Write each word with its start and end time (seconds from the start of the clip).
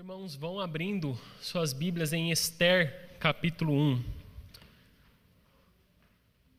irmãos 0.00 0.34
vão 0.34 0.58
abrindo 0.58 1.14
suas 1.42 1.74
Bíblias 1.74 2.14
em 2.14 2.30
Esther, 2.30 3.10
capítulo 3.18 3.74
1. 3.74 4.02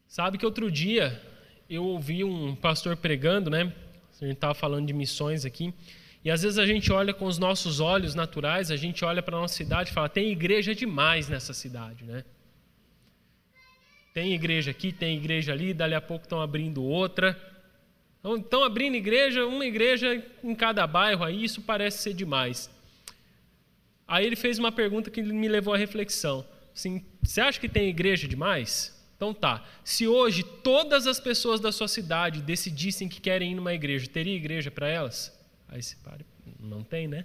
Sabe 0.08 0.38
que 0.38 0.46
outro 0.46 0.70
dia 0.70 1.20
eu 1.68 1.84
ouvi 1.84 2.24
um 2.24 2.56
pastor 2.56 2.96
pregando, 2.96 3.50
né? 3.50 3.74
A 4.22 4.26
gente 4.26 4.36
estava 4.36 4.54
falando 4.54 4.86
de 4.86 4.94
missões 4.94 5.44
aqui. 5.44 5.74
E 6.24 6.30
às 6.30 6.44
vezes 6.44 6.60
a 6.60 6.68
gente 6.68 6.92
olha 6.94 7.16
com 7.16 7.26
os 7.26 7.40
nossos 7.40 7.80
olhos 7.80 8.14
naturais, 8.14 8.70
a 8.70 8.76
gente 8.76 9.04
olha 9.04 9.24
para 9.24 9.36
a 9.36 9.42
nossa 9.42 9.56
cidade 9.56 9.90
e 9.90 9.94
fala: 9.94 10.08
tem 10.08 10.30
igreja 10.30 10.76
demais 10.76 11.28
nessa 11.28 11.52
cidade, 11.52 12.04
né? 12.04 12.24
Tem 14.14 14.36
igreja 14.36 14.70
aqui, 14.70 14.92
tem 14.92 15.18
igreja 15.18 15.52
ali, 15.52 15.74
dali 15.74 15.96
a 15.96 16.02
pouco 16.02 16.26
estão 16.26 16.40
abrindo 16.40 16.84
outra. 16.84 17.36
Estão 18.38 18.64
abrindo 18.64 18.94
igreja, 18.98 19.48
uma 19.48 19.66
igreja 19.66 20.24
em 20.44 20.54
cada 20.54 20.86
bairro, 20.86 21.24
aí 21.24 21.44
isso 21.44 21.60
parece 21.60 22.04
ser 22.04 22.14
demais. 22.14 22.70
Aí 24.12 24.26
ele 24.26 24.36
fez 24.36 24.60
uma 24.60 24.74
pergunta 24.74 25.10
que 25.10 25.24
me 25.24 25.48
levou 25.48 25.74
à 25.74 25.78
reflexão. 25.78 26.46
Assim, 26.76 27.02
você 27.24 27.40
acha 27.40 27.58
que 27.58 27.70
tem 27.70 27.88
igreja 27.88 28.28
demais? 28.28 28.94
Então 29.16 29.34
tá. 29.34 29.66
Se 29.86 30.06
hoje 30.06 30.44
todas 30.44 31.08
as 31.08 31.18
pessoas 31.18 31.62
da 31.62 31.72
sua 31.72 31.88
cidade 31.88 32.42
decidissem 32.42 33.08
que 33.08 33.22
querem 33.22 33.54
ir 33.54 33.56
numa 33.56 33.74
igreja, 33.74 34.10
teria 34.10 34.36
igreja 34.36 34.70
para 34.70 34.90
elas? 34.90 35.34
Aí 35.70 35.82
se 35.82 35.96
para, 35.96 36.26
não 36.60 36.84
tem, 36.84 37.08
né? 37.08 37.24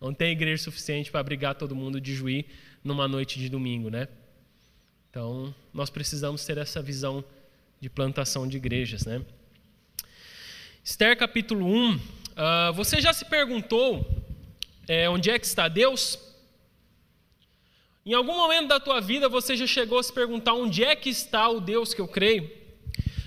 Não 0.00 0.14
tem 0.14 0.32
igreja 0.32 0.62
suficiente 0.62 1.10
para 1.10 1.20
abrigar 1.20 1.54
todo 1.54 1.76
mundo 1.76 2.00
de 2.00 2.14
juí 2.14 2.46
numa 2.82 3.06
noite 3.06 3.38
de 3.38 3.50
domingo, 3.50 3.90
né? 3.90 4.08
Então, 5.10 5.54
nós 5.70 5.90
precisamos 5.90 6.46
ter 6.46 6.56
essa 6.56 6.80
visão 6.80 7.22
de 7.78 7.90
plantação 7.90 8.48
de 8.48 8.56
igrejas, 8.56 9.04
né? 9.04 9.20
Esther 10.82 11.14
capítulo 11.14 11.66
1, 11.66 11.94
uh, 11.94 12.00
ah, 12.36 12.70
você 12.70 13.02
já 13.02 13.12
se 13.12 13.26
perguntou 13.26 14.24
é, 14.88 15.08
onde 15.08 15.30
é 15.30 15.38
que 15.38 15.46
está 15.46 15.68
Deus? 15.68 16.18
Em 18.04 18.14
algum 18.14 18.36
momento 18.36 18.68
da 18.68 18.78
tua 18.78 19.00
vida 19.00 19.28
você 19.28 19.56
já 19.56 19.66
chegou 19.66 19.98
a 19.98 20.02
se 20.02 20.12
perguntar 20.12 20.54
onde 20.54 20.84
é 20.84 20.94
que 20.94 21.10
está 21.10 21.48
o 21.48 21.60
Deus 21.60 21.92
que 21.92 22.00
eu 22.00 22.06
creio? 22.06 22.48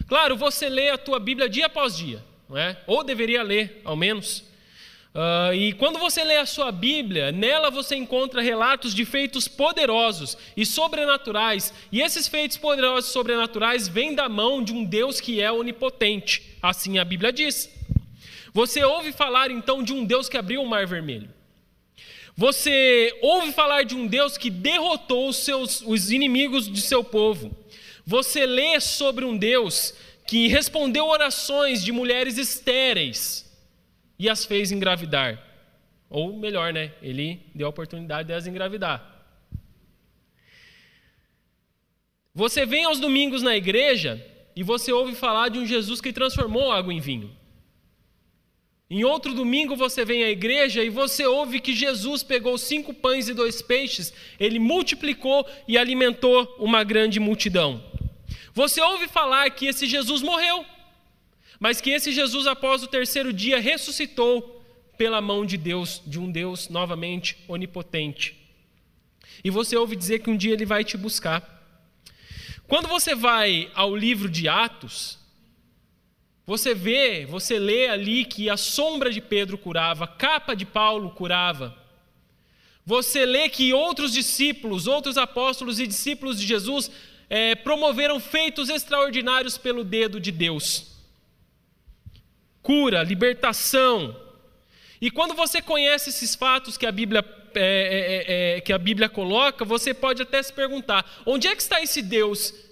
Claro, 0.07 0.37
você 0.37 0.69
lê 0.69 0.89
a 0.89 0.97
tua 0.97 1.19
Bíblia 1.19 1.49
dia 1.49 1.65
após 1.65 1.97
dia, 1.97 2.23
não 2.47 2.57
é? 2.57 2.81
Ou 2.87 3.03
deveria 3.03 3.43
ler, 3.43 3.81
ao 3.83 3.95
menos. 3.95 4.39
Uh, 5.13 5.53
e 5.53 5.73
quando 5.73 5.99
você 5.99 6.23
lê 6.23 6.37
a 6.37 6.45
sua 6.45 6.71
Bíblia, 6.71 7.31
nela 7.31 7.69
você 7.69 7.95
encontra 7.95 8.41
relatos 8.41 8.93
de 8.95 9.03
feitos 9.05 9.47
poderosos 9.47 10.37
e 10.55 10.65
sobrenaturais, 10.65 11.73
e 11.91 12.01
esses 12.01 12.27
feitos 12.27 12.57
poderosos 12.57 13.09
e 13.09 13.13
sobrenaturais 13.13 13.87
vêm 13.87 14.15
da 14.15 14.29
mão 14.29 14.63
de 14.63 14.71
um 14.71 14.85
Deus 14.85 15.19
que 15.19 15.41
é 15.41 15.51
onipotente, 15.51 16.57
assim 16.61 16.99
a 16.99 17.03
Bíblia 17.03 17.33
diz. 17.33 17.69
Você 18.53 18.83
ouve 18.83 19.11
falar 19.11 19.51
então 19.51 19.83
de 19.83 19.93
um 19.93 20.05
Deus 20.05 20.29
que 20.29 20.37
abriu 20.37 20.61
o 20.61 20.67
mar 20.67 20.87
vermelho. 20.87 21.29
Você 22.39 23.19
ouve 23.21 23.51
falar 23.51 23.83
de 23.83 23.95
um 23.95 24.07
Deus 24.07 24.37
que 24.37 24.49
derrotou 24.49 25.27
os, 25.27 25.35
seus, 25.35 25.81
os 25.81 26.09
inimigos 26.09 26.71
de 26.71 26.81
seu 26.81 27.03
povo. 27.03 27.53
Você 28.05 28.45
lê 28.45 28.79
sobre 28.79 29.25
um 29.25 29.35
Deus 29.35 29.93
que 30.25 30.47
respondeu 30.47 31.05
orações 31.05 31.83
de 31.83 31.91
mulheres 31.91 32.37
estéreis 32.37 33.45
e 34.17 34.29
as 34.29 34.45
fez 34.45 34.71
engravidar. 34.71 35.37
Ou 36.09 36.31
melhor, 36.31 36.71
né? 36.71 36.93
Ele 37.01 37.41
deu 37.53 37.67
a 37.67 37.71
oportunidade 37.71 38.29
de 38.29 38.33
as 38.33 38.47
engravidar. 38.47 39.21
Você 42.33 42.65
vem 42.65 42.85
aos 42.85 43.01
domingos 43.01 43.41
na 43.43 43.57
igreja 43.57 44.25
e 44.55 44.63
você 44.63 44.93
ouve 44.93 45.13
falar 45.13 45.49
de 45.49 45.59
um 45.59 45.65
Jesus 45.65 45.99
que 45.99 46.13
transformou 46.13 46.71
água 46.71 46.93
em 46.93 47.01
vinho. 47.01 47.37
Em 48.91 49.03
outro 49.03 49.35
domingo 49.35 49.75
você 49.75 50.03
vem 50.03 50.23
à 50.23 50.31
igreja 50.31 50.83
e 50.83 50.89
você 50.89 51.23
ouve 51.23 51.59
que 51.59 51.75
Jesus 51.75 52.23
pegou 52.23 52.57
cinco 52.57 52.91
pães 52.91 53.29
e 53.29 53.35
dois 53.35 53.61
peixes, 53.61 54.11
ele 54.39 54.57
multiplicou 54.57 55.47
e 55.67 55.77
alimentou 55.77 56.55
uma 56.57 56.83
grande 56.83 57.19
multidão. 57.19 57.83
Você 58.51 58.81
ouve 58.81 59.07
falar 59.07 59.47
que 59.51 59.67
esse 59.67 59.85
Jesus 59.85 60.23
morreu, 60.23 60.65
mas 61.59 61.79
que 61.79 61.91
esse 61.91 62.11
Jesus, 62.11 62.47
após 62.47 62.81
o 62.81 62.87
terceiro 62.87 63.31
dia, 63.31 63.59
ressuscitou 63.59 64.59
pela 64.97 65.21
mão 65.21 65.45
de 65.45 65.55
Deus, 65.55 66.01
de 66.07 66.19
um 66.19 66.31
Deus 66.31 66.67
novamente 66.67 67.37
onipotente. 67.47 68.35
E 69.43 69.51
você 69.51 69.77
ouve 69.77 69.95
dizer 69.95 70.19
que 70.19 70.31
um 70.31 70.35
dia 70.35 70.53
ele 70.53 70.65
vai 70.65 70.83
te 70.83 70.97
buscar. 70.97 71.57
Quando 72.67 72.87
você 72.87 73.13
vai 73.13 73.69
ao 73.75 73.95
livro 73.95 74.27
de 74.27 74.47
Atos, 74.47 75.18
você 76.49 76.73
vê, 76.73 77.27
você 77.27 77.59
lê 77.59 77.89
ali 77.89 78.25
que 78.25 78.49
a 78.49 78.57
sombra 78.57 79.11
de 79.11 79.21
Pedro 79.21 79.55
curava, 79.55 80.05
a 80.05 80.07
capa 80.07 80.55
de 80.55 80.65
Paulo 80.65 81.11
curava. 81.11 81.77
Você 82.83 83.23
lê 83.23 83.47
que 83.49 83.71
outros 83.71 84.11
discípulos, 84.11 84.87
outros 84.87 85.15
apóstolos 85.15 85.79
e 85.79 85.85
discípulos 85.85 86.39
de 86.39 86.47
Jesus 86.47 86.89
é, 87.29 87.53
promoveram 87.53 88.19
feitos 88.19 88.67
extraordinários 88.67 89.59
pelo 89.59 89.83
dedo 89.83 90.19
de 90.19 90.31
Deus. 90.31 90.87
Cura, 92.63 93.03
libertação. 93.03 94.19
E 94.99 95.11
quando 95.11 95.35
você 95.35 95.61
conhece 95.61 96.09
esses 96.09 96.33
fatos 96.33 96.77
que 96.77 96.87
a 96.87 96.91
Bíblia, 96.91 97.23
é, 97.53 98.55
é, 98.57 98.61
que 98.61 98.73
a 98.73 98.79
Bíblia 98.79 99.07
coloca, 99.07 99.63
você 99.63 99.93
pode 99.93 100.23
até 100.23 100.41
se 100.41 100.51
perguntar: 100.51 101.05
onde 101.27 101.47
é 101.47 101.55
que 101.55 101.61
está 101.61 101.79
esse 101.79 102.01
Deus 102.01 102.68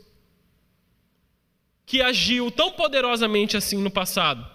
que 1.87 2.01
agiu 2.01 2.51
tão 2.51 2.69
poderosamente 2.73 3.55
assim 3.55 3.77
no 3.77 3.89
passado? 3.89 4.45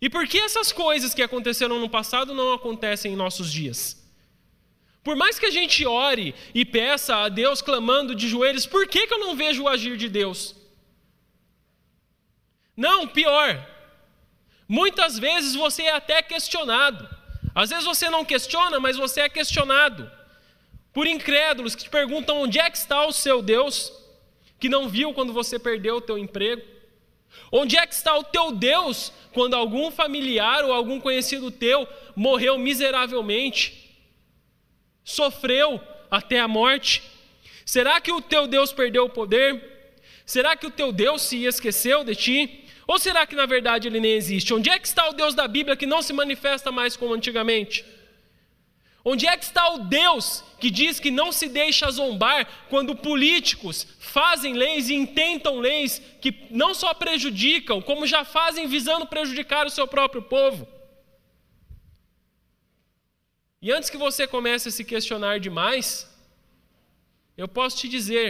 E 0.00 0.10
por 0.10 0.28
que 0.28 0.38
essas 0.38 0.70
coisas 0.70 1.14
que 1.14 1.22
aconteceram 1.22 1.80
no 1.80 1.88
passado 1.88 2.34
não 2.34 2.52
acontecem 2.52 3.14
em 3.14 3.16
nossos 3.16 3.50
dias? 3.50 4.06
Por 5.02 5.16
mais 5.16 5.38
que 5.38 5.46
a 5.46 5.50
gente 5.50 5.86
ore 5.86 6.34
e 6.54 6.62
peça 6.62 7.16
a 7.16 7.28
Deus 7.30 7.62
clamando 7.62 8.14
de 8.14 8.28
joelhos, 8.28 8.66
por 8.66 8.86
que, 8.86 9.06
que 9.06 9.14
eu 9.14 9.18
não 9.18 9.34
vejo 9.34 9.62
o 9.62 9.68
agir 9.68 9.96
de 9.96 10.10
Deus? 10.10 10.54
Não, 12.76 13.08
pior. 13.08 13.66
Muitas 14.68 15.18
vezes 15.18 15.54
você 15.54 15.84
é 15.84 15.94
até 15.94 16.20
questionado. 16.20 17.08
Às 17.54 17.70
vezes 17.70 17.86
você 17.86 18.10
não 18.10 18.26
questiona, 18.26 18.78
mas 18.78 18.98
você 18.98 19.22
é 19.22 19.28
questionado 19.28 20.10
por 20.92 21.06
incrédulos 21.06 21.74
que 21.74 21.84
te 21.84 21.90
perguntam 21.90 22.42
onde 22.42 22.58
é 22.58 22.68
que 22.68 22.76
está 22.76 23.06
o 23.06 23.12
seu 23.12 23.40
Deus 23.40 24.03
que 24.58 24.68
não 24.68 24.88
viu 24.88 25.12
quando 25.12 25.32
você 25.32 25.58
perdeu 25.58 25.96
o 25.96 26.00
teu 26.00 26.18
emprego? 26.18 26.62
Onde 27.50 27.76
é 27.76 27.86
que 27.86 27.94
está 27.94 28.16
o 28.16 28.24
teu 28.24 28.52
Deus 28.52 29.12
quando 29.32 29.54
algum 29.54 29.90
familiar 29.90 30.64
ou 30.64 30.72
algum 30.72 31.00
conhecido 31.00 31.50
teu 31.50 31.86
morreu 32.14 32.58
miseravelmente? 32.58 33.96
Sofreu 35.04 35.80
até 36.10 36.40
a 36.40 36.48
morte? 36.48 37.02
Será 37.64 38.00
que 38.00 38.12
o 38.12 38.20
teu 38.20 38.46
Deus 38.46 38.72
perdeu 38.72 39.04
o 39.04 39.10
poder? 39.10 39.72
Será 40.24 40.56
que 40.56 40.66
o 40.66 40.70
teu 40.70 40.92
Deus 40.92 41.22
se 41.22 41.44
esqueceu 41.44 42.04
de 42.04 42.14
ti? 42.14 42.64
Ou 42.86 42.98
será 42.98 43.26
que 43.26 43.34
na 43.34 43.46
verdade 43.46 43.88
ele 43.88 44.00
nem 44.00 44.12
existe? 44.12 44.52
Onde 44.52 44.70
é 44.70 44.78
que 44.78 44.86
está 44.86 45.08
o 45.08 45.12
Deus 45.12 45.34
da 45.34 45.48
Bíblia 45.48 45.76
que 45.76 45.86
não 45.86 46.02
se 46.02 46.12
manifesta 46.12 46.70
mais 46.70 46.96
como 46.96 47.14
antigamente? 47.14 47.84
Onde 49.04 49.26
é 49.26 49.36
que 49.36 49.44
está 49.44 49.68
o 49.74 49.78
Deus 49.80 50.42
que 50.58 50.70
diz 50.70 50.98
que 50.98 51.10
não 51.10 51.30
se 51.30 51.48
deixa 51.48 51.90
zombar 51.90 52.46
quando 52.70 52.94
políticos 52.94 53.86
fazem 54.14 54.54
leis 54.54 54.88
e 54.88 54.94
intentam 54.94 55.58
leis 55.58 56.00
que 56.20 56.46
não 56.48 56.72
só 56.72 56.94
prejudicam, 56.94 57.82
como 57.82 58.06
já 58.06 58.24
fazem 58.24 58.68
visando 58.68 59.08
prejudicar 59.08 59.66
o 59.66 59.70
seu 59.70 59.88
próprio 59.88 60.22
povo? 60.22 60.68
E 63.60 63.72
antes 63.72 63.90
que 63.90 63.96
você 63.96 64.24
comece 64.24 64.68
a 64.68 64.70
se 64.70 64.84
questionar 64.84 65.40
demais, 65.40 66.08
eu 67.36 67.48
posso 67.48 67.78
te 67.78 67.88
dizer 67.88 68.28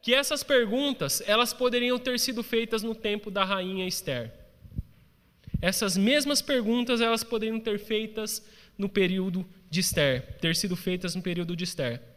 que 0.00 0.14
essas 0.14 0.42
perguntas, 0.42 1.22
elas 1.26 1.52
poderiam 1.52 1.98
ter 1.98 2.18
sido 2.18 2.42
feitas 2.42 2.82
no 2.82 2.94
tempo 2.94 3.30
da 3.30 3.44
rainha 3.44 3.86
Esther. 3.86 4.32
Essas 5.60 5.98
mesmas 5.98 6.40
perguntas 6.40 7.02
elas 7.02 7.22
poderiam 7.22 7.60
ter 7.60 7.78
feitas 7.78 8.42
no 8.78 8.88
período 8.88 9.46
de 9.68 9.80
Esther, 9.80 10.38
ter 10.40 10.56
sido 10.56 10.74
feitas 10.76 11.14
no 11.14 11.20
período 11.20 11.54
de 11.54 11.64
Esther. 11.64 12.13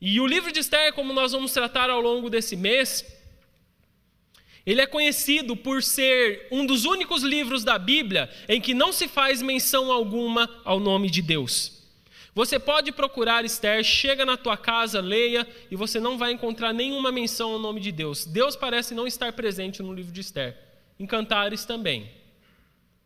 E 0.00 0.20
o 0.20 0.26
livro 0.26 0.52
de 0.52 0.60
Esther, 0.60 0.92
como 0.92 1.12
nós 1.12 1.32
vamos 1.32 1.52
tratar 1.52 1.88
ao 1.88 2.00
longo 2.00 2.28
desse 2.28 2.54
mês, 2.54 3.04
ele 4.66 4.80
é 4.80 4.86
conhecido 4.86 5.56
por 5.56 5.82
ser 5.82 6.48
um 6.50 6.66
dos 6.66 6.84
únicos 6.84 7.22
livros 7.22 7.62
da 7.62 7.78
Bíblia 7.78 8.28
em 8.48 8.60
que 8.60 8.74
não 8.74 8.92
se 8.92 9.06
faz 9.06 9.40
menção 9.40 9.92
alguma 9.92 10.50
ao 10.64 10.80
nome 10.80 11.08
de 11.08 11.22
Deus. 11.22 11.76
Você 12.34 12.58
pode 12.58 12.92
procurar 12.92 13.46
Esther, 13.46 13.82
chega 13.82 14.26
na 14.26 14.36
tua 14.36 14.58
casa, 14.58 15.00
leia, 15.00 15.46
e 15.70 15.76
você 15.76 15.98
não 15.98 16.18
vai 16.18 16.32
encontrar 16.32 16.74
nenhuma 16.74 17.10
menção 17.10 17.52
ao 17.52 17.58
nome 17.58 17.80
de 17.80 17.90
Deus. 17.90 18.26
Deus 18.26 18.54
parece 18.54 18.92
não 18.92 19.06
estar 19.06 19.32
presente 19.32 19.82
no 19.82 19.94
livro 19.94 20.12
de 20.12 20.20
Esther. 20.20 20.54
Em 21.00 21.06
Cantares 21.06 21.64
também. 21.64 22.10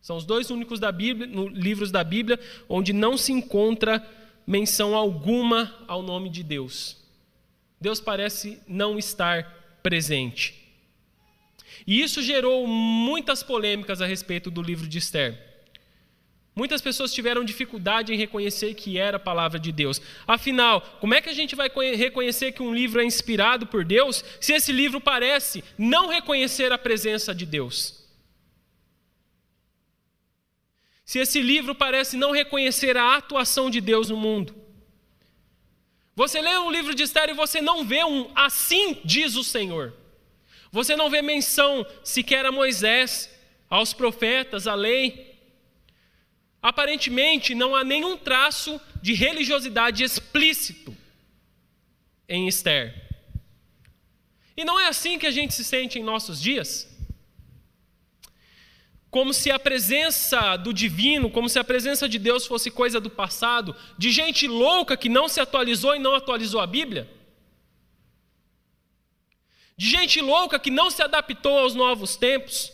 São 0.00 0.16
os 0.16 0.24
dois 0.24 0.50
únicos 0.50 0.80
da 0.80 0.90
Bíblia, 0.90 1.28
livros 1.52 1.92
da 1.92 2.02
Bíblia 2.02 2.40
onde 2.68 2.92
não 2.92 3.16
se 3.16 3.32
encontra 3.32 4.04
menção 4.50 4.96
alguma 4.96 5.72
ao 5.86 6.02
nome 6.02 6.28
de 6.28 6.42
Deus. 6.42 6.96
Deus 7.80 8.00
parece 8.00 8.60
não 8.66 8.98
estar 8.98 9.78
presente. 9.80 10.58
E 11.86 12.02
isso 12.02 12.20
gerou 12.20 12.66
muitas 12.66 13.44
polêmicas 13.44 14.02
a 14.02 14.06
respeito 14.06 14.50
do 14.50 14.60
livro 14.60 14.88
de 14.88 14.98
Esther. 14.98 15.40
Muitas 16.52 16.82
pessoas 16.82 17.14
tiveram 17.14 17.44
dificuldade 17.44 18.12
em 18.12 18.16
reconhecer 18.16 18.74
que 18.74 18.98
era 18.98 19.18
a 19.18 19.20
palavra 19.20 19.56
de 19.58 19.70
Deus. 19.70 20.02
Afinal, 20.26 20.80
como 21.00 21.14
é 21.14 21.20
que 21.20 21.28
a 21.28 21.32
gente 21.32 21.54
vai 21.54 21.70
reconhecer 21.94 22.50
que 22.50 22.62
um 22.62 22.74
livro 22.74 23.00
é 23.00 23.04
inspirado 23.04 23.68
por 23.68 23.84
Deus 23.84 24.24
se 24.40 24.52
esse 24.52 24.72
livro 24.72 25.00
parece 25.00 25.62
não 25.78 26.08
reconhecer 26.08 26.72
a 26.72 26.76
presença 26.76 27.32
de 27.32 27.46
Deus? 27.46 27.99
Se 31.10 31.18
esse 31.18 31.42
livro 31.42 31.74
parece 31.74 32.16
não 32.16 32.30
reconhecer 32.30 32.96
a 32.96 33.16
atuação 33.16 33.68
de 33.68 33.80
Deus 33.80 34.10
no 34.10 34.16
mundo? 34.16 34.54
Você 36.14 36.40
lê 36.40 36.56
um 36.58 36.70
livro 36.70 36.94
de 36.94 37.02
Esther 37.02 37.30
e 37.30 37.34
você 37.34 37.60
não 37.60 37.84
vê 37.84 38.04
um 38.04 38.30
assim 38.32 38.96
diz 39.04 39.34
o 39.34 39.42
Senhor. 39.42 39.92
Você 40.70 40.94
não 40.94 41.10
vê 41.10 41.20
menção 41.20 41.84
sequer 42.04 42.46
a 42.46 42.52
Moisés, 42.52 43.28
aos 43.68 43.92
profetas, 43.92 44.68
à 44.68 44.76
lei. 44.76 45.36
Aparentemente, 46.62 47.56
não 47.56 47.74
há 47.74 47.82
nenhum 47.82 48.16
traço 48.16 48.80
de 49.02 49.12
religiosidade 49.12 50.04
explícito 50.04 50.96
em 52.28 52.46
Esther. 52.46 52.94
E 54.56 54.64
não 54.64 54.78
é 54.78 54.86
assim 54.86 55.18
que 55.18 55.26
a 55.26 55.32
gente 55.32 55.54
se 55.54 55.64
sente 55.64 55.98
em 55.98 56.04
nossos 56.04 56.40
dias? 56.40 56.89
Como 59.10 59.34
se 59.34 59.50
a 59.50 59.58
presença 59.58 60.56
do 60.56 60.72
divino, 60.72 61.30
como 61.30 61.48
se 61.48 61.58
a 61.58 61.64
presença 61.64 62.08
de 62.08 62.18
Deus 62.18 62.46
fosse 62.46 62.70
coisa 62.70 63.00
do 63.00 63.10
passado, 63.10 63.74
de 63.98 64.10
gente 64.10 64.46
louca 64.46 64.96
que 64.96 65.08
não 65.08 65.28
se 65.28 65.40
atualizou 65.40 65.96
e 65.96 65.98
não 65.98 66.14
atualizou 66.14 66.60
a 66.60 66.66
Bíblia? 66.66 67.10
De 69.76 69.88
gente 69.88 70.20
louca 70.20 70.58
que 70.60 70.70
não 70.70 70.90
se 70.90 71.02
adaptou 71.02 71.58
aos 71.58 71.74
novos 71.74 72.14
tempos? 72.14 72.72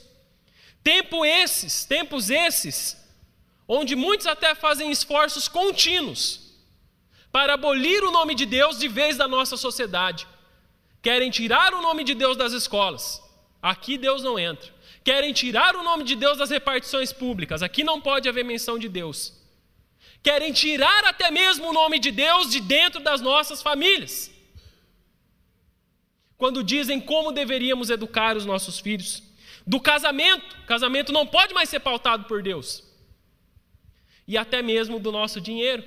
Tempo 0.83 1.25
esses, 1.25 1.85
tempos 1.85 2.29
esses, 2.29 2.97
onde 3.67 3.97
muitos 3.97 4.27
até 4.27 4.55
fazem 4.55 4.91
esforços 4.91 5.49
contínuos 5.49 6.47
para 7.33 7.55
abolir 7.55 8.05
o 8.05 8.11
nome 8.11 8.35
de 8.35 8.45
Deus 8.45 8.79
de 8.79 8.89
vez 8.89 9.17
da 9.17 9.27
nossa 9.27 9.57
sociedade. 9.57 10.27
Querem 11.01 11.31
tirar 11.31 11.73
o 11.73 11.81
nome 11.81 12.05
de 12.05 12.15
Deus 12.15 12.37
das 12.37 12.53
escolas. 12.53 13.23
Aqui 13.63 13.97
Deus 13.97 14.23
não 14.23 14.39
entra. 14.39 14.76
Querem 15.09 15.33
tirar 15.33 15.77
o 15.77 15.85
nome 15.85 16.03
de 16.03 16.17
Deus 16.17 16.37
das 16.37 16.51
repartições 16.51 17.13
públicas. 17.13 17.63
Aqui 17.63 17.85
não 17.85 18.01
pode 18.01 18.29
haver 18.29 18.45
menção 18.45 18.77
de 18.77 18.89
Deus. 18.89 19.19
Querem 20.21 20.53
tirar 20.53 21.05
até 21.05 21.31
mesmo 21.31 21.69
o 21.69 21.73
nome 21.73 22.01
de 22.01 22.11
Deus 22.11 22.51
de 22.51 22.61
dentro 22.61 23.01
das 23.09 23.21
nossas 23.21 23.63
famílias. 23.63 24.33
Quando 26.37 26.65
dizem 26.65 27.01
como 27.01 27.31
deveríamos 27.31 27.89
educar 27.89 28.37
os 28.37 28.45
nossos 28.45 28.81
filhos. 28.81 29.23
Do 29.65 29.79
casamento, 29.79 30.57
casamento 30.67 31.13
não 31.13 31.25
pode 31.25 31.55
mais 31.55 31.69
ser 31.69 31.79
pautado 31.79 32.25
por 32.25 32.43
Deus 32.43 32.83
e 34.27 34.37
até 34.37 34.61
mesmo 34.61 34.99
do 34.99 35.13
nosso 35.13 35.41
dinheiro. 35.41 35.85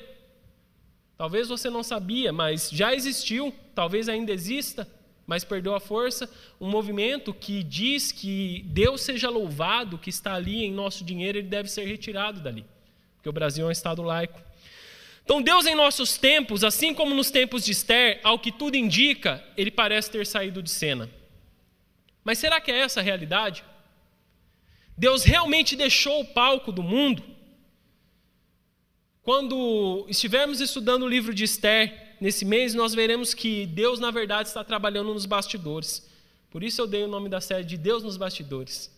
Talvez 1.17 1.49
você 1.49 1.69
não 1.69 1.83
sabia, 1.83 2.31
mas 2.31 2.69
já 2.69 2.95
existiu, 2.95 3.53
talvez 3.75 4.07
ainda 4.07 4.31
exista, 4.31 4.89
mas 5.29 5.43
perdeu 5.43 5.75
a 5.75 5.79
força, 5.79 6.27
um 6.59 6.67
movimento 6.67 7.31
que 7.31 7.61
diz 7.61 8.11
que 8.11 8.63
Deus 8.65 9.01
seja 9.01 9.29
louvado, 9.29 9.95
que 9.95 10.09
está 10.09 10.33
ali 10.33 10.65
em 10.65 10.73
nosso 10.73 11.03
dinheiro, 11.03 11.37
ele 11.37 11.47
deve 11.47 11.69
ser 11.69 11.85
retirado 11.85 12.41
dali, 12.41 12.65
porque 13.15 13.29
o 13.29 13.31
Brasil 13.31 13.63
é 13.63 13.69
um 13.69 13.71
estado 13.71 14.01
laico. 14.01 14.41
Então, 15.23 15.39
Deus 15.39 15.67
em 15.67 15.75
nossos 15.75 16.17
tempos, 16.17 16.63
assim 16.63 16.95
como 16.95 17.13
nos 17.13 17.29
tempos 17.29 17.63
de 17.63 17.73
Esther, 17.73 18.19
ao 18.23 18.39
que 18.39 18.51
tudo 18.51 18.75
indica, 18.75 19.45
ele 19.55 19.69
parece 19.69 20.09
ter 20.09 20.25
saído 20.25 20.63
de 20.63 20.71
cena. 20.71 21.07
Mas 22.23 22.39
será 22.39 22.59
que 22.59 22.71
é 22.71 22.79
essa 22.79 22.99
a 22.99 23.03
realidade? 23.03 23.63
Deus 24.97 25.23
realmente 25.23 25.75
deixou 25.75 26.21
o 26.21 26.25
palco 26.25 26.71
do 26.71 26.81
mundo? 26.81 27.23
Quando 29.21 30.07
estivermos 30.09 30.59
estudando 30.59 31.03
o 31.03 31.07
livro 31.07 31.35
de 31.35 31.43
Esther 31.43 32.08
nesse 32.19 32.45
mês, 32.45 32.73
nós 32.73 32.93
veremos 32.93 33.33
que 33.33 33.65
Deus, 33.65 33.99
na 33.99 34.11
verdade, 34.11 34.47
está 34.47 34.63
trabalhando 34.63 35.13
nos 35.13 35.25
bastidores. 35.25 36.07
Por 36.49 36.63
isso 36.63 36.81
eu 36.81 36.87
dei 36.87 37.03
o 37.03 37.07
nome 37.07 37.29
da 37.29 37.39
série 37.39 37.63
de 37.63 37.77
Deus 37.77 38.03
nos 38.03 38.17
bastidores. 38.17 38.91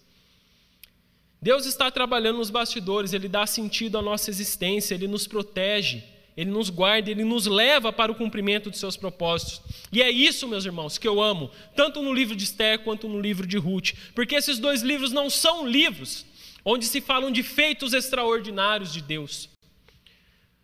Deus 1.41 1.65
está 1.65 1.89
trabalhando 1.89 2.38
nos 2.38 2.50
bastidores, 2.50 3.13
Ele 3.13 3.27
dá 3.27 3.47
sentido 3.47 3.97
à 3.97 4.01
nossa 4.01 4.29
existência, 4.29 4.94
Ele 4.94 5.07
nos 5.07 5.25
protege, 5.25 6.03
Ele 6.38 6.51
nos 6.51 6.69
guarda, 6.69 7.09
Ele 7.09 7.23
nos 7.23 7.47
leva 7.47 7.91
para 7.91 8.12
o 8.12 8.15
cumprimento 8.15 8.69
de 8.69 8.77
seus 8.77 8.95
propósitos. 8.95 9.59
E 9.91 10.01
é 10.03 10.09
isso, 10.09 10.47
meus 10.47 10.65
irmãos, 10.65 10.97
que 11.00 11.07
eu 11.07 11.19
amo, 11.21 11.50
tanto 11.75 12.01
no 12.03 12.13
livro 12.13 12.35
de 12.35 12.44
Esther 12.44 12.79
quanto 12.83 13.09
no 13.09 13.19
livro 13.19 13.47
de 13.47 13.57
Ruth, 13.57 13.94
porque 14.13 14.35
esses 14.35 14.59
dois 14.59 14.81
livros 14.83 15.12
não 15.12 15.29
são 15.29 15.67
livros 15.67 16.25
onde 16.63 16.85
se 16.85 17.01
falam 17.01 17.31
de 17.31 17.41
feitos 17.41 17.91
extraordinários 17.94 18.94
de 18.94 19.01
Deus. 19.01 19.50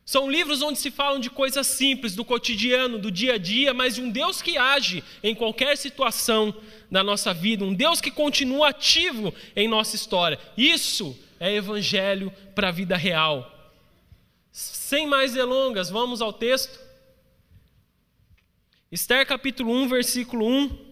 São 0.08 0.32
livros 0.32 0.62
onde 0.62 0.80
se 0.80 0.90
falam 0.90 1.20
de 1.20 1.30
coisas 1.30 1.68
simples, 1.68 2.16
do 2.16 2.24
cotidiano, 2.24 2.98
do 2.98 3.12
dia 3.12 3.34
a 3.34 3.38
dia, 3.38 3.74
mas 3.74 3.96
de 3.96 4.02
um 4.02 4.10
Deus 4.10 4.42
que 4.42 4.58
age 4.58 5.04
em 5.22 5.36
qualquer 5.36 5.76
situação 5.76 6.56
da 6.90 7.04
nossa 7.04 7.34
vida, 7.34 7.66
um 7.66 7.74
Deus 7.74 8.00
que 8.00 8.10
continua 8.10 8.70
ativo 8.70 9.34
em 9.54 9.68
nossa 9.68 9.98
história. 9.98 10.40
Isso 10.58 11.14
é 11.42 11.54
evangelho 11.54 12.32
para 12.56 12.70
a 12.70 12.72
vida 12.72 12.96
real. 12.96 13.54
Sem 14.50 15.06
mais 15.06 15.34
delongas, 15.34 15.90
vamos 15.90 16.22
ao 16.22 16.32
texto. 16.32 16.80
Esther 18.90 19.28
capítulo 19.28 19.74
1, 19.74 19.90
versículo 19.90 20.48
1 20.48 20.86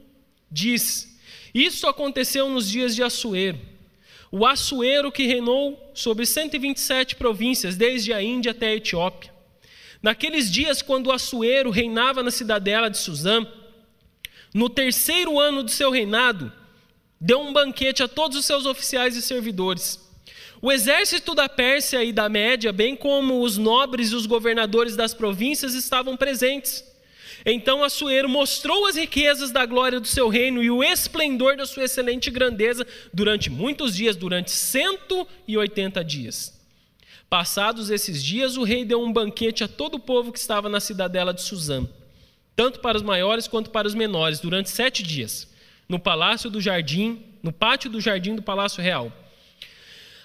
diz: 0.51 1.17
Isso 1.53 1.87
aconteceu 1.87 2.49
nos 2.49 2.69
dias 2.69 2.93
de 2.93 3.01
Assuero 3.01 3.74
o 4.37 4.45
Assuero 4.45 5.13
que 5.13 5.25
reinou 5.25 5.91
sobre 5.93 6.25
127 6.25 7.15
províncias, 7.15 7.77
desde 7.77 8.11
a 8.11 8.21
Índia 8.21 8.51
até 8.51 8.67
a 8.67 8.75
Etiópia. 8.75 9.33
Naqueles 10.03 10.51
dias, 10.51 10.81
quando 10.81 11.07
o 11.07 11.13
Assuero 11.13 11.69
reinava 11.69 12.21
na 12.21 12.29
cidadela 12.29 12.89
de 12.89 12.97
Suzã, 12.97 13.47
no 14.53 14.69
terceiro 14.69 15.39
ano 15.39 15.63
do 15.63 15.71
seu 15.71 15.89
reinado, 15.89 16.51
deu 17.19 17.39
um 17.39 17.53
banquete 17.53 18.03
a 18.03 18.09
todos 18.09 18.37
os 18.37 18.45
seus 18.45 18.65
oficiais 18.65 19.15
e 19.15 19.21
servidores. 19.21 20.01
O 20.61 20.69
exército 20.69 21.33
da 21.33 21.47
Pérsia 21.47 22.03
e 22.03 22.11
da 22.11 22.27
Média, 22.27 22.73
bem 22.73 22.93
como 22.93 23.41
os 23.41 23.57
nobres 23.57 24.11
e 24.11 24.15
os 24.15 24.25
governadores 24.25 24.97
das 24.97 25.13
províncias, 25.13 25.73
estavam 25.75 26.17
presentes. 26.17 26.83
Então 27.43 27.83
Assuero 27.83 28.29
mostrou 28.29 28.85
as 28.85 28.95
riquezas 28.95 29.51
da 29.51 29.65
glória 29.65 29.99
do 29.99 30.07
seu 30.07 30.29
reino 30.29 30.63
e 30.63 30.69
o 30.69 30.83
esplendor 30.83 31.57
da 31.57 31.65
sua 31.65 31.85
excelente 31.85 32.29
grandeza 32.29 32.85
durante 33.13 33.49
muitos 33.49 33.95
dias, 33.95 34.15
durante 34.15 34.51
180 34.51 36.03
dias. 36.03 36.53
Passados 37.29 37.89
esses 37.89 38.23
dias, 38.23 38.55
o 38.55 38.63
rei 38.63 38.85
deu 38.85 39.01
um 39.01 39.11
banquete 39.11 39.63
a 39.63 39.67
todo 39.67 39.95
o 39.95 39.99
povo 39.99 40.31
que 40.31 40.39
estava 40.39 40.69
na 40.69 40.79
cidadela 40.79 41.33
de 41.33 41.41
Suzã, 41.41 41.87
tanto 42.55 42.79
para 42.79 42.97
os 42.97 43.03
maiores 43.03 43.47
quanto 43.47 43.71
para 43.71 43.87
os 43.87 43.95
menores, 43.95 44.39
durante 44.39 44.69
sete 44.69 45.01
dias, 45.01 45.47
no 45.89 45.99
palácio 45.99 46.49
do 46.49 46.61
jardim, 46.61 47.21
no 47.41 47.51
pátio 47.51 47.89
do 47.89 47.99
jardim 47.99 48.35
do 48.35 48.41
palácio 48.41 48.81
real. 48.81 49.11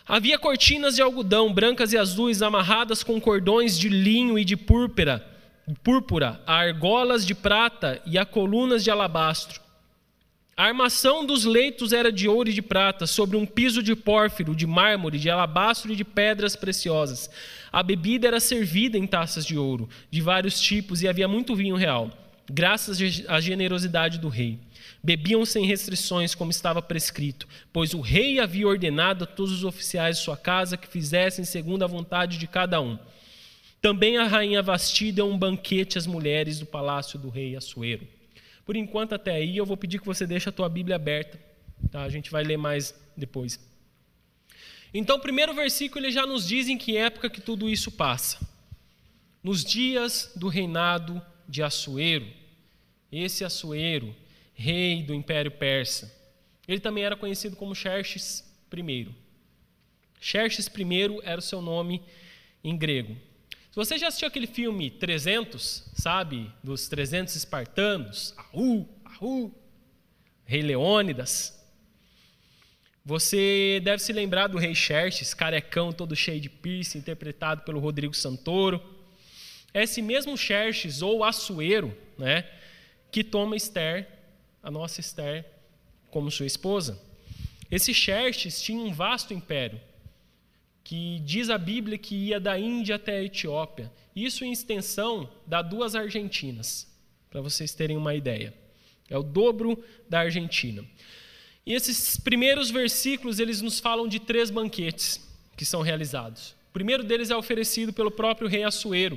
Havia 0.07 0.39
cortinas 0.39 0.97
de 0.97 1.03
algodão 1.03 1.53
brancas 1.53 1.93
e 1.93 1.99
azuis 1.99 2.43
amarradas 2.43 3.03
com 3.03 3.21
cordões 3.21 3.79
de 3.79 3.89
linho 3.89 4.39
e 4.39 4.45
de 4.45 4.57
púrpura 4.57 5.30
púrpura, 5.75 6.41
a 6.47 6.55
argolas 6.55 7.27
de 7.27 7.35
prata 7.35 8.01
e 8.07 8.19
a 8.19 8.25
colunas 8.25 8.83
de 8.85 8.91
alabastro. 8.91 9.61
A 10.57 10.65
armação 10.65 11.25
dos 11.25 11.47
leitos 11.47 11.93
era 11.93 12.13
de 12.13 12.29
ouro 12.29 12.51
e 12.51 12.53
de 12.53 12.61
prata, 12.61 13.07
sobre 13.07 13.37
um 13.37 13.47
piso 13.47 13.83
de 13.83 13.97
pórfiro, 13.97 14.55
de 14.55 14.67
mármore, 14.67 15.19
de 15.19 15.31
alabastro 15.31 15.91
e 15.91 15.97
de 15.97 16.05
pedras 16.05 16.55
preciosas. 16.55 17.31
A 17.73 17.83
bebida 17.83 18.29
era 18.29 18.39
servida 18.39 18.99
em 18.99 19.07
taças 19.07 19.47
de 19.47 19.57
ouro, 19.57 19.89
de 20.11 20.21
vários 20.21 20.61
tipos, 20.61 21.03
e 21.03 21.09
havia 21.09 21.27
muito 21.27 21.57
vinho 21.57 21.77
real, 21.77 22.11
graças 22.47 22.99
à 23.27 23.41
generosidade 23.41 24.19
do 24.19 24.29
rei. 24.29 24.59
Bebiam 25.03 25.47
sem 25.47 25.65
restrições, 25.65 26.35
como 26.35 26.51
estava 26.51 26.83
prescrito, 26.83 27.49
pois 27.73 27.95
o 27.95 28.01
rei 28.03 28.39
havia 28.39 28.69
ordenado 28.69 29.25
a 29.25 29.27
todos 29.27 29.53
os 29.53 29.65
oficiais 29.65 30.19
de 30.19 30.25
sua 30.25 30.37
casa 30.37 30.77
que 30.77 30.89
fizessem 30.89 31.43
segundo 31.43 31.85
a 31.85 31.89
vontade 31.89 32.37
de 32.37 32.47
cada 32.47 32.83
um. 32.83 32.99
Também 33.81 34.19
a 34.19 34.25
rainha 34.25 34.63
Vasti 34.63 35.11
deu 35.11 35.27
um 35.27 35.39
banquete 35.39 35.97
às 35.97 36.07
mulheres 36.07 36.59
do 36.59 36.67
palácio 36.67 37.19
do 37.19 37.31
rei 37.31 37.57
Assuero. 37.57 38.07
Por 38.65 38.77
enquanto, 38.77 39.15
até 39.15 39.33
aí, 39.33 39.57
eu 39.57 39.65
vou 39.65 39.77
pedir 39.77 39.99
que 39.99 40.07
você 40.07 40.27
deixe 40.27 40.49
a 40.49 40.53
tua 40.53 40.69
Bíblia 40.69 40.97
aberta. 40.97 41.41
Tá? 41.91 42.03
A 42.03 42.09
gente 42.09 42.31
vai 42.31 42.45
ler 42.45 42.59
mais 42.59 42.95
depois. 43.17 43.59
Então, 44.93 45.17
o 45.17 45.21
primeiro 45.21 45.55
versículo 45.55 46.05
ele 46.05 46.13
já 46.13 46.27
nos 46.27 46.47
diz 46.47 46.69
em 46.69 46.77
que 46.77 46.97
época 46.97 47.31
que 47.31 47.41
tudo 47.41 47.69
isso 47.69 47.91
passa. 47.91 48.39
Nos 49.43 49.65
dias 49.65 50.31
do 50.37 50.49
reinado 50.49 51.23
de 51.49 51.63
Assuero. 51.63 52.27
Esse 53.11 53.45
Assuero, 53.45 54.15
rei 54.53 55.03
do 55.03 55.15
Império 55.15 55.51
Persa. 55.51 56.15
Ele 56.69 56.81
também 56.81 57.03
era 57.03 57.17
conhecido 57.17 57.57
como 57.57 57.75
Xerxes 57.75 58.45
I. 58.73 59.09
Xerxes 60.21 60.67
I 60.67 61.21
era 61.25 61.39
o 61.39 61.43
seu 61.43 61.63
nome 61.63 62.03
em 62.63 62.77
grego. 62.77 63.17
Se 63.71 63.77
você 63.77 63.97
já 63.97 64.09
assistiu 64.09 64.27
aquele 64.27 64.49
filme 64.49 64.91
300, 64.91 65.93
sabe? 65.95 66.53
Dos 66.63 66.89
300 66.89 67.37
espartanos, 67.37 68.35
Ahu, 68.37 68.89
Ahu, 69.05 69.55
Rei 70.45 70.61
Leônidas. 70.61 71.57
Você 73.05 73.81
deve 73.85 74.03
se 74.03 74.13
lembrar 74.13 74.49
do 74.49 74.59
rei 74.59 74.75
Xerxes, 74.75 75.33
carecão 75.33 75.93
todo 75.93 76.17
cheio 76.17 76.41
de 76.41 76.51
piercing, 76.51 76.99
interpretado 76.99 77.63
pelo 77.63 77.79
Rodrigo 77.79 78.13
Santoro. 78.13 78.83
É 79.73 79.85
esse 79.85 80.03
mesmo 80.03 80.37
Xerxes, 80.37 81.01
ou 81.01 81.23
Assuero, 81.23 81.97
né, 82.19 82.51
que 83.13 83.23
toma 83.23 83.55
Esther, 83.57 84.09
a 84.61 84.71
nossa 84.71 85.01
Esther, 85.01 85.47
como 86.11 86.29
sua 86.29 86.47
esposa. 86.47 87.01
Esse 87.71 87.95
Xerxes 87.95 88.61
tinha 88.61 88.83
um 88.83 88.93
vasto 88.93 89.33
império, 89.33 89.81
que 90.91 91.21
diz 91.21 91.51
a 91.51 91.57
Bíblia 91.57 91.97
que 91.97 92.17
ia 92.17 92.41
da 92.41 92.59
Índia 92.59 92.97
até 92.97 93.19
a 93.19 93.23
Etiópia. 93.23 93.93
Isso 94.15 94.45
em 94.45 94.51
extensão 94.51 95.31
dá 95.47 95.63
duas 95.63 95.95
Argentinas, 95.95 96.93
para 97.31 97.41
vocês 97.41 97.73
terem 97.73 97.97
uma 97.97 98.13
ideia. 98.13 98.53
É 99.09 99.17
o 99.17 99.23
dobro 99.23 99.81
da 100.09 100.19
Argentina. 100.19 100.85
E 101.65 101.75
esses 101.75 102.17
primeiros 102.17 102.73
versículos, 102.73 103.39
eles 103.39 103.61
nos 103.61 103.79
falam 103.79 104.09
de 104.09 104.19
três 104.19 104.51
banquetes 104.51 105.25
que 105.57 105.65
são 105.65 105.81
realizados. 105.81 106.57
O 106.71 106.73
primeiro 106.73 107.05
deles 107.05 107.31
é 107.31 107.37
oferecido 107.37 107.93
pelo 107.93 108.11
próprio 108.11 108.49
rei 108.49 108.65
Assuero. 108.65 109.17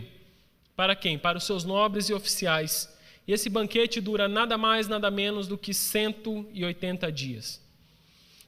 Para 0.75 0.95
quem? 0.95 1.17
Para 1.17 1.39
os 1.39 1.43
seus 1.43 1.63
nobres 1.63 2.07
e 2.07 2.13
oficiais. 2.13 2.87
E 3.27 3.33
esse 3.33 3.49
banquete 3.49 3.99
dura 3.99 4.27
nada 4.27 4.59
mais, 4.59 4.87
nada 4.87 5.09
menos 5.09 5.47
do 5.47 5.57
que 5.57 5.73
180 5.73 7.11
dias. 7.11 7.62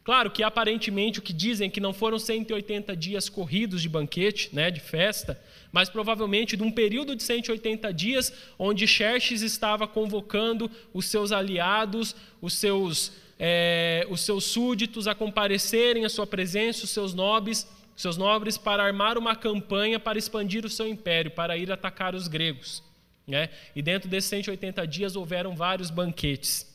Claro 0.06 0.30
que 0.30 0.44
aparentemente 0.44 1.18
o 1.18 1.22
que 1.22 1.34
dizem 1.34 1.68
que 1.68 1.82
não 1.82 1.92
foram 1.92 2.20
180 2.20 2.96
dias 2.96 3.28
corridos 3.28 3.82
de 3.82 3.90
banquete, 3.90 4.52
né, 4.54 4.70
de 4.70 4.80
festa, 4.80 5.42
mas 5.72 5.90
provavelmente 5.90 6.56
de 6.56 6.62
um 6.62 6.72
período 6.72 7.16
de 7.16 7.24
180 7.24 7.92
dias 7.92 8.32
onde 8.58 8.86
Xerxes 8.86 9.42
estava 9.42 9.88
convocando 9.88 10.70
os 10.94 11.08
seus 11.08 11.32
aliados, 11.32 12.16
os 12.40 12.54
seus, 12.54 13.14
é, 13.40 14.06
os 14.08 14.22
seus 14.22 14.44
súditos 14.44 15.08
a 15.08 15.16
comparecerem 15.16 16.06
à 16.06 16.10
sua 16.10 16.28
presença, 16.28 16.84
os 16.84 16.92
seus 16.92 17.16
nobres, 17.16 17.68
seus 17.96 18.16
nobres 18.16 18.60
para 18.60 18.84
armar 18.84 19.18
uma 19.18 19.36
campanha 19.36 20.00
para 20.00 20.20
expandir 20.20 20.64
o 20.68 20.70
seu 20.70 20.88
império, 20.88 21.32
para 21.32 21.58
ir 21.58 21.72
atacar 21.72 22.14
os 22.14 22.28
gregos. 22.28 22.84
Né? 23.26 23.50
E 23.76 23.82
dentro 23.82 24.08
desses 24.08 24.30
180 24.30 24.86
dias 24.86 25.16
houveram 25.16 25.56
vários 25.56 25.90
banquetes. 25.90 26.75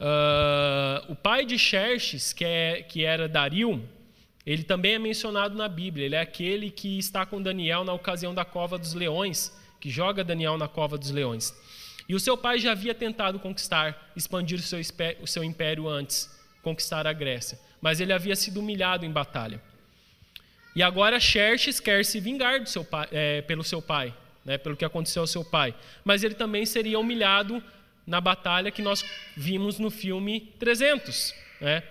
Uh, 0.00 1.12
o 1.12 1.16
pai 1.16 1.46
de 1.46 1.58
Xerxes, 1.58 2.32
que, 2.32 2.44
é, 2.44 2.82
que 2.82 3.04
era 3.04 3.28
Dario, 3.28 3.82
ele 4.44 4.62
também 4.62 4.94
é 4.94 4.98
mencionado 4.98 5.56
na 5.56 5.68
Bíblia. 5.68 6.06
Ele 6.06 6.14
é 6.14 6.20
aquele 6.20 6.70
que 6.70 6.98
está 6.98 7.26
com 7.26 7.42
Daniel 7.42 7.84
na 7.84 7.92
ocasião 7.92 8.34
da 8.34 8.44
cova 8.44 8.78
dos 8.78 8.94
leões, 8.94 9.52
que 9.80 9.90
joga 9.90 10.22
Daniel 10.22 10.56
na 10.56 10.68
cova 10.68 10.96
dos 10.96 11.10
leões. 11.10 11.54
E 12.08 12.14
o 12.14 12.20
seu 12.20 12.36
pai 12.36 12.58
já 12.58 12.72
havia 12.72 12.94
tentado 12.94 13.40
conquistar, 13.40 14.12
expandir 14.14 14.58
o 14.58 14.62
seu, 14.62 14.78
o 15.20 15.26
seu 15.26 15.42
império 15.42 15.88
antes, 15.88 16.30
conquistar 16.62 17.06
a 17.06 17.12
Grécia. 17.12 17.58
Mas 17.80 18.00
ele 18.00 18.12
havia 18.12 18.36
sido 18.36 18.60
humilhado 18.60 19.04
em 19.04 19.10
batalha. 19.10 19.60
E 20.76 20.82
agora 20.82 21.18
Xerxes 21.18 21.80
quer 21.80 22.04
se 22.04 22.20
vingar 22.20 22.64
seu 22.66 22.84
pai, 22.84 23.08
é, 23.10 23.42
pelo 23.42 23.64
seu 23.64 23.82
pai, 23.82 24.14
né, 24.44 24.58
pelo 24.58 24.76
que 24.76 24.84
aconteceu 24.84 25.22
ao 25.22 25.26
seu 25.26 25.44
pai. 25.44 25.74
Mas 26.04 26.22
ele 26.22 26.34
também 26.34 26.64
seria 26.64 27.00
humilhado 27.00 27.62
na 28.06 28.20
batalha 28.20 28.70
que 28.70 28.80
nós 28.80 29.04
vimos 29.36 29.78
no 29.78 29.90
filme 29.90 30.52
300. 30.58 31.34
Né? 31.60 31.82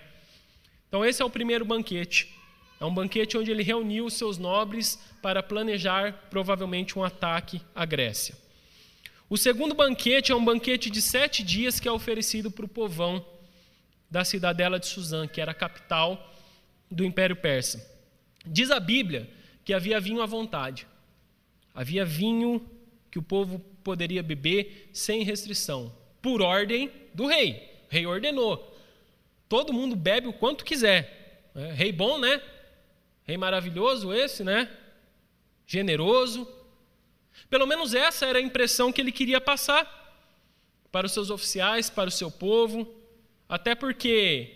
Então, 0.88 1.04
esse 1.04 1.20
é 1.20 1.24
o 1.24 1.30
primeiro 1.30 1.64
banquete. 1.64 2.34
É 2.80 2.84
um 2.84 2.94
banquete 2.94 3.36
onde 3.36 3.50
ele 3.50 3.62
reuniu 3.62 4.08
seus 4.08 4.38
nobres 4.38 4.98
para 5.20 5.42
planejar 5.42 6.12
provavelmente 6.30 6.98
um 6.98 7.04
ataque 7.04 7.60
à 7.74 7.84
Grécia. 7.84 8.34
O 9.28 9.36
segundo 9.36 9.74
banquete 9.74 10.32
é 10.32 10.34
um 10.34 10.44
banquete 10.44 10.88
de 10.88 11.02
sete 11.02 11.42
dias 11.42 11.80
que 11.80 11.88
é 11.88 11.92
oferecido 11.92 12.50
para 12.50 12.64
o 12.64 12.68
povão 12.68 13.24
da 14.10 14.24
cidadela 14.24 14.78
de 14.78 14.86
Suzã, 14.86 15.26
que 15.26 15.40
era 15.40 15.50
a 15.50 15.54
capital 15.54 16.32
do 16.90 17.04
Império 17.04 17.34
Persa. 17.34 17.84
Diz 18.44 18.70
a 18.70 18.78
Bíblia 18.78 19.28
que 19.64 19.74
havia 19.74 19.98
vinho 19.98 20.22
à 20.22 20.26
vontade. 20.26 20.86
Havia 21.74 22.04
vinho 22.04 22.64
que 23.10 23.18
o 23.18 23.22
povo 23.22 23.58
poderia 23.82 24.22
beber 24.22 24.90
sem 24.92 25.24
restrição 25.24 25.92
por 26.26 26.42
ordem 26.42 26.90
do 27.14 27.24
rei. 27.24 27.52
O 27.88 27.94
rei 27.94 28.04
ordenou. 28.04 28.76
Todo 29.48 29.72
mundo 29.72 29.94
bebe 29.94 30.26
o 30.26 30.32
quanto 30.32 30.64
quiser. 30.64 31.52
É, 31.54 31.70
rei 31.70 31.92
bom, 31.92 32.18
né? 32.18 32.42
Rei 33.22 33.36
maravilhoso 33.36 34.12
esse, 34.12 34.42
né? 34.42 34.68
Generoso. 35.68 36.44
Pelo 37.48 37.64
menos 37.64 37.94
essa 37.94 38.26
era 38.26 38.40
a 38.40 38.42
impressão 38.42 38.92
que 38.92 39.00
ele 39.00 39.12
queria 39.12 39.40
passar 39.40 39.86
para 40.90 41.06
os 41.06 41.12
seus 41.12 41.30
oficiais, 41.30 41.88
para 41.88 42.08
o 42.08 42.12
seu 42.12 42.28
povo. 42.28 42.92
Até 43.48 43.76
porque, 43.76 44.50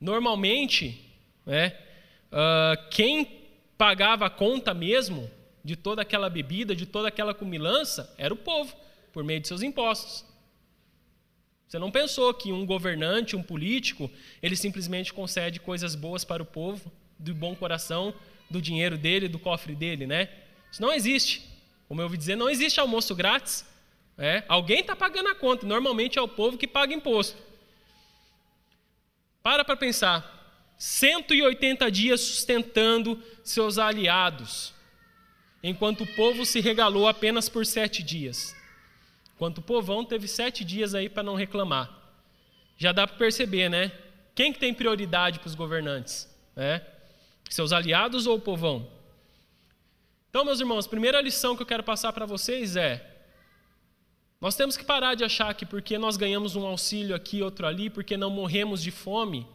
normalmente, 0.00 1.08
né, 1.46 1.68
uh, 2.32 2.90
quem 2.90 3.44
pagava 3.78 4.26
a 4.26 4.30
conta 4.30 4.74
mesmo 4.74 5.30
de 5.62 5.76
toda 5.76 6.02
aquela 6.02 6.28
bebida, 6.28 6.74
de 6.74 6.84
toda 6.84 7.06
aquela 7.06 7.32
cumilança, 7.32 8.12
era 8.18 8.34
o 8.34 8.36
povo, 8.36 8.74
por 9.12 9.22
meio 9.22 9.38
de 9.38 9.46
seus 9.46 9.62
impostos. 9.62 10.28
Você 11.70 11.78
não 11.78 11.88
pensou 11.88 12.34
que 12.34 12.50
um 12.50 12.66
governante, 12.66 13.36
um 13.36 13.42
político, 13.44 14.10
ele 14.42 14.56
simplesmente 14.56 15.12
concede 15.12 15.60
coisas 15.60 15.94
boas 15.94 16.24
para 16.24 16.42
o 16.42 16.44
povo, 16.44 16.90
do 17.16 17.32
bom 17.32 17.54
coração, 17.54 18.12
do 18.50 18.60
dinheiro 18.60 18.98
dele, 18.98 19.28
do 19.28 19.38
cofre 19.38 19.76
dele, 19.76 20.04
né? 20.04 20.28
Isso 20.68 20.82
não 20.82 20.92
existe. 20.92 21.48
Como 21.86 22.00
eu 22.00 22.06
ouvi 22.06 22.16
dizer, 22.16 22.34
não 22.34 22.50
existe 22.50 22.80
almoço 22.80 23.14
grátis. 23.14 23.64
É? 24.18 24.42
Alguém 24.48 24.80
está 24.80 24.96
pagando 24.96 25.28
a 25.28 25.34
conta. 25.36 25.64
Normalmente 25.64 26.18
é 26.18 26.22
o 26.22 26.26
povo 26.26 26.58
que 26.58 26.66
paga 26.66 26.92
imposto. 26.92 27.40
Para 29.40 29.64
para 29.64 29.76
pensar. 29.76 30.74
180 30.76 31.88
dias 31.88 32.20
sustentando 32.20 33.22
seus 33.44 33.78
aliados, 33.78 34.74
enquanto 35.62 36.00
o 36.02 36.16
povo 36.16 36.44
se 36.44 36.58
regalou 36.58 37.06
apenas 37.06 37.48
por 37.48 37.64
sete 37.64 38.02
dias. 38.02 38.58
Enquanto 39.40 39.56
o 39.56 39.62
povão 39.62 40.04
teve 40.04 40.28
sete 40.28 40.62
dias 40.62 40.94
aí 40.94 41.08
para 41.08 41.22
não 41.22 41.34
reclamar. 41.34 41.90
Já 42.76 42.92
dá 42.92 43.06
para 43.06 43.16
perceber, 43.16 43.70
né? 43.70 43.90
Quem 44.34 44.52
que 44.52 44.58
tem 44.58 44.74
prioridade 44.74 45.38
para 45.38 45.48
os 45.48 45.54
governantes? 45.54 46.28
É? 46.54 46.82
Seus 47.48 47.72
aliados 47.72 48.26
ou 48.26 48.36
o 48.36 48.40
povão? 48.40 48.86
Então, 50.28 50.44
meus 50.44 50.60
irmãos, 50.60 50.84
a 50.84 50.90
primeira 50.90 51.22
lição 51.22 51.56
que 51.56 51.62
eu 51.62 51.66
quero 51.66 51.82
passar 51.82 52.12
para 52.12 52.26
vocês 52.26 52.76
é: 52.76 53.24
nós 54.38 54.56
temos 54.56 54.76
que 54.76 54.84
parar 54.84 55.14
de 55.14 55.24
achar 55.24 55.54
que 55.54 55.64
porque 55.64 55.96
nós 55.96 56.18
ganhamos 56.18 56.54
um 56.54 56.66
auxílio 56.66 57.16
aqui, 57.16 57.40
outro 57.40 57.66
ali, 57.66 57.88
porque 57.88 58.18
não 58.18 58.28
morremos 58.28 58.82
de 58.82 58.90
fome, 58.90 59.46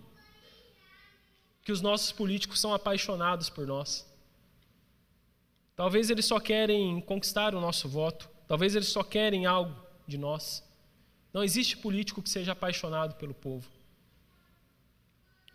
que 1.62 1.72
os 1.72 1.80
nossos 1.80 2.12
políticos 2.12 2.60
são 2.60 2.74
apaixonados 2.74 3.52
por 3.52 3.68
nós. 3.68 4.04
Talvez 5.76 6.10
eles 6.10 6.26
só 6.26 6.40
querem 6.40 7.00
conquistar 7.02 7.54
o 7.54 7.62
nosso 7.62 7.88
voto. 7.88 8.34
Talvez 8.48 8.76
eles 8.76 8.88
só 8.88 9.04
querem 9.04 9.46
algo 9.46 9.76
de 10.08 10.18
nós. 10.18 10.64
Não 11.34 11.44
existe 11.44 11.78
político 11.78 12.22
que 12.22 12.30
seja 12.30 12.52
apaixonado 12.52 13.16
pelo 13.16 13.34
povo. 13.34 13.70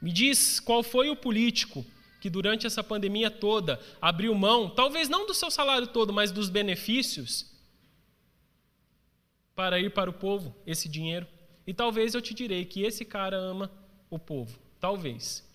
Me 0.01 0.13
diz 0.13 0.61
qual 0.61 0.83
foi 0.83 1.11
o 1.11 1.17
político 1.17 1.85
que 2.21 2.29
durante 2.29 2.67
essa 2.67 2.85
pandemia 2.85 3.31
toda 3.31 3.81
abriu 4.01 4.35
mão, 4.35 4.69
talvez 4.69 5.09
não 5.09 5.27
do 5.27 5.35
seu 5.35 5.51
salário 5.51 5.87
todo, 5.87 6.13
mas 6.13 6.31
dos 6.31 6.51
benefícios, 6.51 7.51
para 9.55 9.79
ir 9.79 9.91
para 9.91 10.11
o 10.11 10.13
povo 10.13 10.55
esse 10.67 10.89
dinheiro. 10.89 11.27
E 11.67 11.75
talvez 11.75 12.15
eu 12.15 12.21
te 12.21 12.35
direi 12.35 12.65
que 12.65 12.83
esse 12.83 13.05
cara 13.05 13.37
ama 13.37 13.71
o 14.09 14.19
povo. 14.19 14.59
Talvez. 14.81 15.47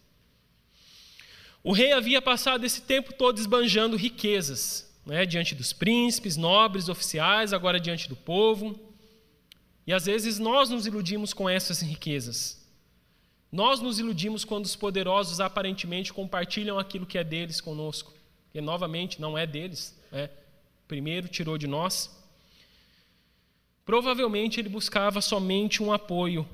O 1.63 1.73
rei 1.73 1.91
havia 1.91 2.21
passado 2.21 2.63
esse 2.63 2.81
tempo 2.81 3.13
todo 3.13 3.39
esbanjando 3.39 3.97
riquezas, 3.97 4.94
né, 5.05 5.25
diante 5.25 5.53
dos 5.53 5.71
príncipes, 5.71 6.35
nobres, 6.35 6.89
oficiais, 6.89 7.53
agora 7.53 7.79
diante 7.79 8.09
do 8.09 8.15
povo. 8.15 8.79
E 9.85 9.93
às 9.93 10.05
vezes 10.05 10.39
nós 10.39 10.69
nos 10.69 10.87
iludimos 10.87 11.33
com 11.33 11.47
essas 11.47 11.81
riquezas. 11.81 12.65
Nós 13.51 13.79
nos 13.79 13.99
iludimos 13.99 14.43
quando 14.43 14.65
os 14.65 14.75
poderosos 14.75 15.39
aparentemente 15.39 16.11
compartilham 16.11 16.79
aquilo 16.79 17.05
que 17.05 17.17
é 17.17 17.23
deles 17.23 17.61
conosco, 17.61 18.13
que 18.51 18.59
novamente 18.59 19.21
não 19.21 19.37
é 19.37 19.45
deles, 19.45 19.95
né? 20.11 20.29
primeiro 20.87 21.27
tirou 21.27 21.57
de 21.57 21.67
nós. 21.67 22.09
Provavelmente 23.85 24.59
ele 24.59 24.67
buscava 24.67 25.21
somente 25.21 25.83
um 25.83 25.93
apoio 25.93 26.47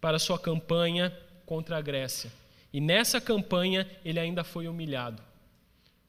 para 0.00 0.18
sua 0.18 0.38
campanha 0.38 1.14
contra 1.44 1.76
a 1.76 1.80
Grécia. 1.80 2.32
E 2.72 2.80
nessa 2.80 3.20
campanha 3.20 3.86
ele 4.04 4.20
ainda 4.20 4.44
foi 4.44 4.68
humilhado. 4.68 5.20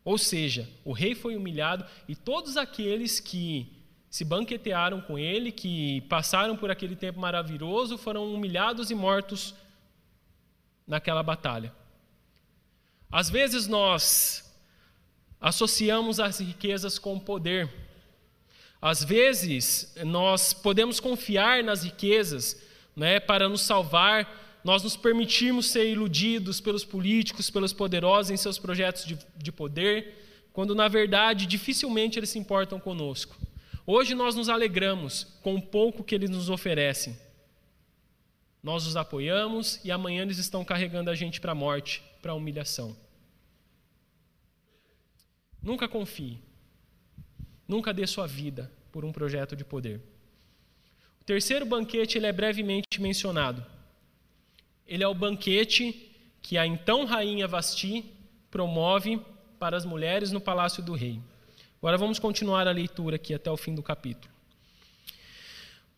Ou 0.03 0.17
seja, 0.17 0.67
o 0.83 0.93
rei 0.93 1.13
foi 1.13 1.35
humilhado 1.35 1.85
e 2.07 2.15
todos 2.15 2.57
aqueles 2.57 3.19
que 3.19 3.71
se 4.09 4.25
banquetearam 4.25 4.99
com 4.99 5.17
ele, 5.17 5.51
que 5.51 6.01
passaram 6.01 6.57
por 6.57 6.69
aquele 6.69 6.95
tempo 6.95 7.19
maravilhoso, 7.19 7.97
foram 7.97 8.33
humilhados 8.33 8.91
e 8.91 8.95
mortos 8.95 9.55
naquela 10.85 11.23
batalha. 11.23 11.73
Às 13.11 13.29
vezes 13.29 13.67
nós 13.67 14.51
associamos 15.39 16.19
as 16.19 16.39
riquezas 16.39 16.99
com 16.99 17.19
poder. 17.19 17.69
Às 18.81 19.03
vezes 19.03 19.95
nós 20.03 20.53
podemos 20.53 20.99
confiar 20.99 21.63
nas 21.63 21.83
riquezas 21.83 22.61
né, 22.95 23.19
para 23.19 23.47
nos 23.47 23.61
salvar 23.61 24.50
nós 24.63 24.83
nos 24.83 24.95
permitirmos 24.95 25.67
ser 25.67 25.89
iludidos 25.89 26.61
pelos 26.61 26.83
políticos, 26.83 27.49
pelos 27.49 27.73
poderosos 27.73 28.31
em 28.31 28.37
seus 28.37 28.59
projetos 28.59 29.05
de, 29.05 29.17
de 29.35 29.51
poder, 29.51 30.49
quando 30.53 30.75
na 30.75 30.87
verdade 30.87 31.45
dificilmente 31.45 32.19
eles 32.19 32.29
se 32.29 32.39
importam 32.39 32.79
conosco. 32.79 33.35
Hoje 33.85 34.13
nós 34.13 34.35
nos 34.35 34.49
alegramos 34.49 35.23
com 35.41 35.55
o 35.55 35.61
pouco 35.61 36.03
que 36.03 36.13
eles 36.13 36.29
nos 36.29 36.49
oferecem. 36.49 37.17
Nós 38.61 38.85
os 38.85 38.95
apoiamos 38.95 39.79
e 39.83 39.91
amanhã 39.91 40.21
eles 40.21 40.37
estão 40.37 40.63
carregando 40.63 41.09
a 41.09 41.15
gente 41.15 41.41
para 41.41 41.53
a 41.53 41.55
morte, 41.55 42.03
para 42.21 42.31
a 42.31 42.35
humilhação. 42.35 42.95
Nunca 45.61 45.87
confie. 45.87 46.39
Nunca 47.67 47.93
dê 47.93 48.05
sua 48.05 48.27
vida 48.27 48.71
por 48.91 49.03
um 49.03 49.11
projeto 49.11 49.55
de 49.55 49.63
poder. 49.63 50.01
O 51.19 51.23
terceiro 51.23 51.65
banquete 51.65 52.17
ele 52.17 52.27
é 52.27 52.31
brevemente 52.31 52.99
mencionado. 52.99 53.65
Ele 54.91 55.05
é 55.05 55.07
o 55.07 55.13
banquete 55.13 56.11
que 56.41 56.57
a 56.57 56.67
então 56.67 57.05
rainha 57.05 57.47
Vasti 57.47 58.03
promove 58.51 59.21
para 59.57 59.77
as 59.77 59.85
mulheres 59.85 60.33
no 60.33 60.41
palácio 60.41 60.83
do 60.83 60.93
rei. 60.93 61.17
Agora 61.77 61.97
vamos 61.97 62.19
continuar 62.19 62.67
a 62.67 62.71
leitura 62.71 63.15
aqui 63.15 63.33
até 63.33 63.49
o 63.49 63.55
fim 63.55 63.73
do 63.73 63.81
capítulo. 63.81 64.29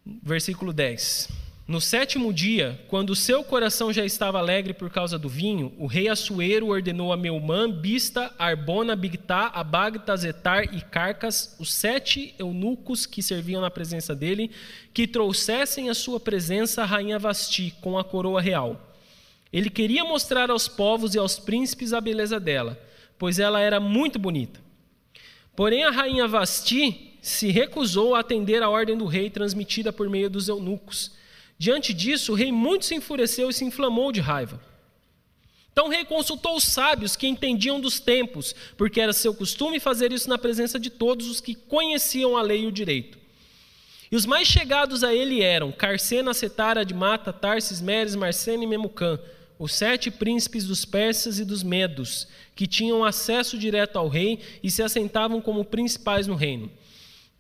Versículo 0.05 0.71
10. 0.71 1.27
No 1.65 1.79
sétimo 1.79 2.34
dia, 2.34 2.77
quando 2.89 3.15
seu 3.15 3.41
coração 3.41 3.93
já 3.93 4.03
estava 4.03 4.38
alegre 4.38 4.74
por 4.74 4.89
causa 4.89 5.17
do 5.17 5.29
vinho, 5.29 5.72
o 5.77 5.88
rei 5.88 6.10
Assuero 6.10 6.67
ordenou 6.67 7.13
a 7.13 7.17
Meumã, 7.17 7.72
Bista, 7.72 8.34
Arbona, 8.38 8.98
Bigtá, 8.98 9.48
Abagta, 9.48 10.15
Zetar 10.17 10.75
e 10.75 10.82
Carcas, 10.82 11.55
os 11.58 11.74
sete 11.74 12.36
eunucos 12.38 13.05
que 13.05 13.24
serviam 13.24 13.62
na 13.62 13.72
presença 13.72 14.13
dele, 14.13 14.51
que 14.93 15.08
trouxessem 15.08 15.89
à 15.89 15.93
sua 15.93 16.20
presença 16.20 16.82
a 16.82 16.86
rainha 16.86 17.17
Vasti 17.17 17.74
com 17.79 17.98
a 17.98 18.03
coroa 18.03 18.41
real. 18.41 18.93
Ele 19.51 19.70
queria 19.70 20.03
mostrar 20.03 20.51
aos 20.51 20.67
povos 20.67 21.15
e 21.15 21.17
aos 21.17 21.39
príncipes 21.39 21.93
a 21.93 22.01
beleza 22.01 22.41
dela, 22.41 22.77
pois 23.17 23.39
ela 23.39 23.62
era 23.62 23.79
muito 23.79 24.20
bonita. 24.20 24.60
Porém, 25.55 25.86
a 25.86 25.91
rainha 25.91 26.27
Vasti 26.27 27.17
se 27.22 27.51
recusou 27.51 28.15
a 28.15 28.20
atender 28.20 28.62
à 28.62 28.70
ordem 28.70 28.98
do 28.98 29.05
rei 29.05 29.29
transmitida 29.29 29.93
por 29.93 30.10
meio 30.10 30.29
dos 30.29 30.50
eunucos 30.50 31.22
Diante 31.63 31.93
disso, 31.93 32.34
o 32.34 32.36
rei 32.36 32.51
muito 32.51 32.84
se 32.84 32.93
enfureceu 32.93 33.50
e 33.50 33.53
se 33.53 33.63
inflamou 33.63 34.12
de 34.12 34.20
raiva. 34.20 34.60
Então 35.72 35.88
o 35.88 35.89
rei 35.89 36.03
consultou 36.03 36.58
os 36.58 36.65
sábios 36.65 37.15
que 37.15 37.25
entendiam 37.25 37.79
dos 37.79 38.01
tempos, 38.01 38.53
porque 38.75 39.00
era 39.00 39.13
seu 39.13 39.34
costume 39.34 39.79
fazer 39.79 40.12
isso 40.12 40.27
na 40.27 40.38
presença 40.38 40.77
de 40.77 40.89
todos 40.89 41.29
os 41.29 41.39
que 41.39 41.55
conheciam 41.55 42.36
a 42.36 42.41
lei 42.41 42.63
e 42.63 42.67
o 42.67 42.72
direito. 42.72 43.17
E 44.12 44.15
os 44.17 44.25
mais 44.25 44.46
chegados 44.46 45.05
a 45.05 45.15
ele 45.15 45.41
eram 45.41 45.72
Carcena, 45.72 46.34
Setara, 46.34 46.82
Admata, 46.82 47.32
Tarsis, 47.32 47.79
Meres, 47.79 48.13
Marcena 48.13 48.65
e 48.65 48.67
Memucã, 48.67 49.17
os 49.58 49.74
sete 49.74 50.12
príncipes 50.12 50.65
dos 50.65 50.84
persas 50.84 51.39
e 51.39 51.46
dos 51.46 51.63
medos, 51.63 52.27
que 52.58 52.67
tinham 52.67 53.05
acesso 53.05 53.58
direto 53.58 53.98
ao 53.98 54.10
rei 54.10 54.38
e 54.62 54.70
se 54.70 54.84
assentavam 54.84 55.39
como 55.39 55.63
principais 55.63 56.27
no 56.27 56.36
reino. 56.36 56.70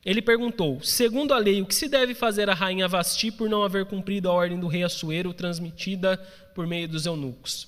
Ele 0.05 0.21
perguntou: 0.21 0.81
Segundo 0.81 1.33
a 1.33 1.37
lei, 1.37 1.61
o 1.61 1.65
que 1.65 1.75
se 1.75 1.87
deve 1.87 2.13
fazer 2.13 2.49
a 2.49 2.53
rainha 2.53 2.87
Vasti 2.87 3.31
por 3.31 3.49
não 3.49 3.63
haver 3.63 3.85
cumprido 3.85 4.29
a 4.29 4.33
ordem 4.33 4.59
do 4.59 4.67
rei 4.67 4.83
Assuero 4.83 5.33
transmitida 5.33 6.17
por 6.53 6.67
meio 6.67 6.87
dos 6.87 7.05
eunucos? 7.05 7.67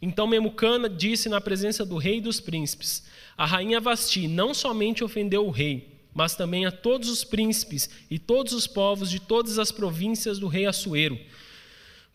Então 0.00 0.28
Memucana 0.28 0.88
disse 0.88 1.28
na 1.28 1.40
presença 1.40 1.84
do 1.84 1.96
rei 1.96 2.18
e 2.18 2.20
dos 2.20 2.38
príncipes: 2.38 3.04
A 3.36 3.44
rainha 3.44 3.80
Vasti 3.80 4.28
não 4.28 4.54
somente 4.54 5.02
ofendeu 5.02 5.46
o 5.46 5.50
rei, 5.50 5.98
mas 6.14 6.36
também 6.36 6.64
a 6.64 6.70
todos 6.70 7.08
os 7.08 7.24
príncipes 7.24 7.90
e 8.08 8.18
todos 8.18 8.52
os 8.52 8.66
povos 8.66 9.10
de 9.10 9.18
todas 9.18 9.58
as 9.58 9.72
províncias 9.72 10.38
do 10.38 10.46
rei 10.46 10.66
Assuero 10.66 11.18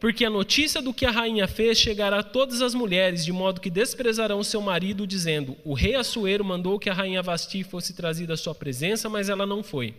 porque 0.03 0.25
a 0.25 0.29
notícia 0.29 0.81
do 0.81 0.93
que 0.93 1.05
a 1.05 1.11
rainha 1.11 1.47
fez 1.47 1.77
chegará 1.77 2.19
a 2.19 2.23
todas 2.23 2.61
as 2.61 2.75
mulheres, 2.75 3.23
de 3.23 3.31
modo 3.31 3.61
que 3.61 3.69
desprezarão 3.69 4.43
seu 4.43 4.59
marido, 4.59 5.07
dizendo: 5.07 5.55
O 5.63 5.73
rei 5.73 5.95
Assuero 5.95 6.43
mandou 6.43 6.77
que 6.77 6.89
a 6.89 6.93
rainha 6.93 7.21
Vasti 7.21 7.63
fosse 7.63 7.93
trazida 7.93 8.33
à 8.33 8.35
sua 8.35 8.53
presença, 8.53 9.07
mas 9.07 9.29
ela 9.29 9.45
não 9.45 9.63
foi. 9.63 9.93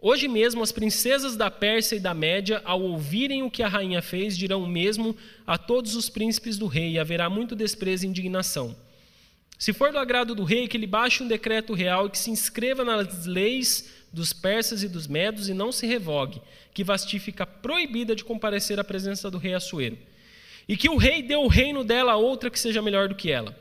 Hoje 0.00 0.26
mesmo, 0.26 0.62
as 0.62 0.72
princesas 0.72 1.36
da 1.36 1.50
Pérsia 1.50 1.96
e 1.96 2.00
da 2.00 2.14
Média, 2.14 2.62
ao 2.64 2.80
ouvirem 2.80 3.42
o 3.42 3.50
que 3.50 3.62
a 3.62 3.68
rainha 3.68 4.00
fez, 4.00 4.38
dirão 4.38 4.62
o 4.62 4.66
mesmo 4.66 5.14
a 5.46 5.58
todos 5.58 5.94
os 5.94 6.08
príncipes 6.08 6.56
do 6.56 6.66
rei, 6.66 6.92
e 6.92 6.98
haverá 6.98 7.28
muito 7.28 7.54
desprezo 7.54 8.06
e 8.06 8.08
indignação. 8.08 8.74
Se 9.58 9.74
for 9.74 9.92
do 9.92 9.98
agrado 9.98 10.34
do 10.34 10.44
rei, 10.44 10.66
que 10.66 10.78
ele 10.78 10.86
baixe 10.86 11.22
um 11.22 11.28
decreto 11.28 11.74
real 11.74 12.06
e 12.06 12.10
que 12.10 12.18
se 12.18 12.30
inscreva 12.30 12.86
nas 12.86 13.26
leis 13.26 13.97
dos 14.12 14.32
persas 14.32 14.82
e 14.82 14.88
dos 14.88 15.06
medos 15.06 15.48
e 15.48 15.54
não 15.54 15.70
se 15.70 15.86
revogue, 15.86 16.40
que 16.72 16.84
Vasti 16.84 17.18
fica 17.18 17.46
proibida 17.46 18.14
de 18.14 18.24
comparecer 18.24 18.78
à 18.80 18.84
presença 18.84 19.30
do 19.30 19.38
rei 19.38 19.54
Assuero. 19.54 19.98
E 20.68 20.76
que 20.76 20.88
o 20.88 20.96
rei 20.96 21.22
dê 21.22 21.36
o 21.36 21.46
reino 21.46 21.84
dela 21.84 22.12
a 22.12 22.16
outra 22.16 22.50
que 22.50 22.58
seja 22.58 22.82
melhor 22.82 23.08
do 23.08 23.14
que 23.14 23.30
ela. 23.30 23.56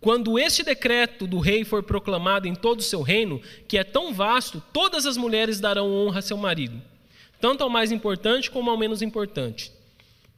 Quando 0.00 0.38
este 0.38 0.62
decreto 0.62 1.26
do 1.26 1.38
rei 1.38 1.64
for 1.64 1.82
proclamado 1.82 2.46
em 2.46 2.54
todo 2.54 2.80
o 2.80 2.84
seu 2.84 3.02
reino, 3.02 3.42
que 3.66 3.76
é 3.76 3.84
tão 3.84 4.14
vasto, 4.14 4.62
todas 4.72 5.06
as 5.06 5.16
mulheres 5.16 5.58
darão 5.58 5.92
honra 5.92 6.20
a 6.20 6.22
seu 6.22 6.36
marido, 6.36 6.80
tanto 7.40 7.64
ao 7.64 7.70
mais 7.70 7.90
importante 7.90 8.50
como 8.50 8.70
ao 8.70 8.78
menos 8.78 9.02
importante. 9.02 9.72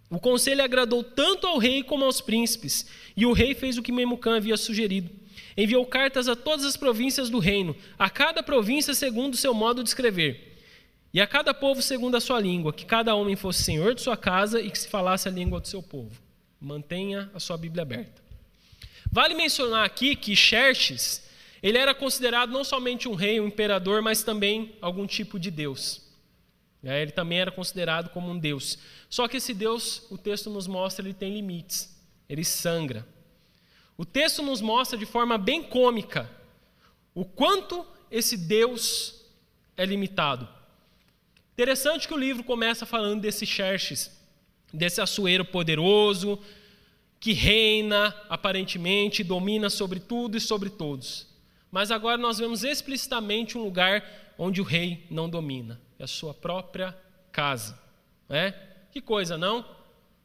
O 0.09 0.19
conselho 0.19 0.65
agradou 0.65 1.05
tanto 1.05 1.47
ao 1.47 1.59
rei 1.59 1.83
como 1.83 2.05
aos 2.05 2.21
príncipes, 2.21 2.87
e 3.17 3.27
o 3.27 3.33
rei 3.33 3.55
fez 3.55 3.77
o 3.77 3.83
que 3.83 3.93
Memucã 3.93 4.37
havia 4.37 4.57
sugerido 4.57 5.11
enviou 5.57 5.85
cartas 5.87 6.29
a 6.29 6.37
todas 6.37 6.65
as 6.65 6.77
províncias 6.77 7.31
do 7.31 7.39
reino, 7.39 7.77
a 7.99 8.09
cada 8.09 8.43
província 8.43 8.95
segundo 8.95 9.35
o 9.35 9.37
seu 9.37 9.53
modo 9.53 9.83
de 9.83 9.89
escrever, 9.89 10.59
e 11.13 11.21
a 11.21 11.27
cada 11.27 11.53
povo 11.53 11.83
segundo 11.83 12.17
a 12.17 12.21
sua 12.21 12.41
língua, 12.41 12.73
que 12.73 12.85
cada 12.85 13.15
homem 13.15 13.37
fosse 13.37 13.63
senhor 13.63 13.95
de 13.95 14.01
sua 14.01 14.17
casa 14.17 14.61
e 14.61 14.71
que 14.71 14.79
se 14.79 14.89
falasse 14.89 15.29
a 15.29 15.33
língua 15.33 15.61
do 15.61 15.67
seu 15.67 15.83
povo. 15.83 16.21
Mantenha 16.61 17.31
a 17.35 17.41
sua 17.41 17.57
Bíblia 17.57 17.83
aberta. 17.83 18.23
Vale 19.11 19.35
mencionar 19.35 19.85
aqui 19.85 20.15
que 20.15 20.37
Xerxes, 20.37 21.29
ele 21.63 21.79
era 21.79 21.95
considerado 21.95 22.53
não 22.53 22.63
somente 22.63 23.09
um 23.09 23.15
rei, 23.15 23.41
um 23.41 23.49
imperador, 23.49 24.03
mas 24.03 24.23
também 24.23 24.77
algum 24.81 25.07
tipo 25.07 25.39
de 25.39 25.51
Deus. 25.51 26.11
É, 26.83 27.03
ele 27.03 27.11
também 27.11 27.41
era 27.41 27.51
considerado 27.51 28.09
como 28.11 28.31
um 28.31 28.39
Deus. 28.39 28.79
Só 29.09 29.29
que 29.29 29.37
esse 29.37 29.53
Deus, 29.53 30.07
o 30.11 30.17
texto 30.17 30.49
nos 30.49 30.67
mostra, 30.67 31.05
ele 31.05 31.15
tem 31.15 31.35
limites. 31.35 31.95
Ele 32.29 32.45
sangra. 32.45 33.07
O 34.01 34.05
texto 34.07 34.43
nos 34.43 34.63
mostra 34.63 34.97
de 34.97 35.05
forma 35.05 35.37
bem 35.37 35.63
cômica 35.63 36.31
o 37.15 37.23
quanto 37.23 37.87
esse 38.11 38.35
Deus 38.35 39.27
é 39.77 39.85
limitado. 39.85 40.49
Interessante 41.53 42.09
que 42.09 42.15
o 42.15 42.19
livro 42.19 42.43
começa 42.43 42.87
falando 42.87 43.21
desse 43.21 43.45
Xerxes, 43.45 44.11
desse 44.73 45.03
Assuero 45.03 45.45
poderoso, 45.45 46.39
que 47.21 47.35
reina 47.35 48.17
aparentemente, 48.31 49.23
domina 49.23 49.69
sobre 49.69 50.01
tudo 50.01 50.35
e 50.35 50.41
sobre 50.41 50.71
todos. 50.71 51.27
Mas 51.71 51.91
agora 51.91 52.17
nós 52.17 52.39
vemos 52.39 52.65
explicitamente 52.65 53.59
um 53.59 53.63
lugar 53.63 54.33
onde 54.39 54.63
o 54.63 54.65
rei 54.65 55.07
não 55.11 55.29
domina, 55.29 55.79
é 55.99 56.05
a 56.05 56.07
sua 56.07 56.33
própria 56.33 56.97
casa. 57.31 57.79
Né? 58.31 58.55
Que 58.91 59.03
coisa, 59.03 59.37
não? 59.37 59.63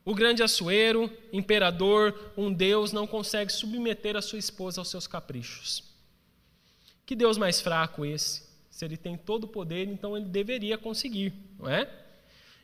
O 0.05 0.13
grande 0.13 0.43
Assuero, 0.43 1.11
imperador, 1.33 2.31
um 2.37 2.53
Deus, 2.53 2.93
não 2.93 3.07
consegue 3.07 3.51
submeter 3.51 4.15
a 4.15 4.21
sua 4.21 4.37
esposa 4.37 4.79
aos 4.79 4.89
seus 4.89 5.07
caprichos. 5.07 5.83
Que 7.07 7.15
Deus 7.15 7.39
mais 7.39 7.59
fraco 7.59 8.05
esse? 8.05 8.43
Se 8.69 8.85
ele 8.85 8.97
tem 8.97 9.17
todo 9.17 9.45
o 9.45 9.47
poder, 9.47 9.87
então 9.87 10.15
ele 10.15 10.27
deveria 10.27 10.77
conseguir, 10.77 11.33
não 11.57 11.67
é? 11.67 11.89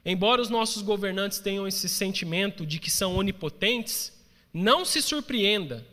Embora 0.05 0.41
os 0.41 0.49
nossos 0.49 0.83
governantes 0.83 1.39
tenham 1.39 1.67
esse 1.67 1.89
sentimento 1.89 2.63
de 2.63 2.79
que 2.79 2.91
são 2.91 3.15
onipotentes, 3.15 4.13
não 4.53 4.85
se 4.85 5.01
surpreenda 5.01 5.85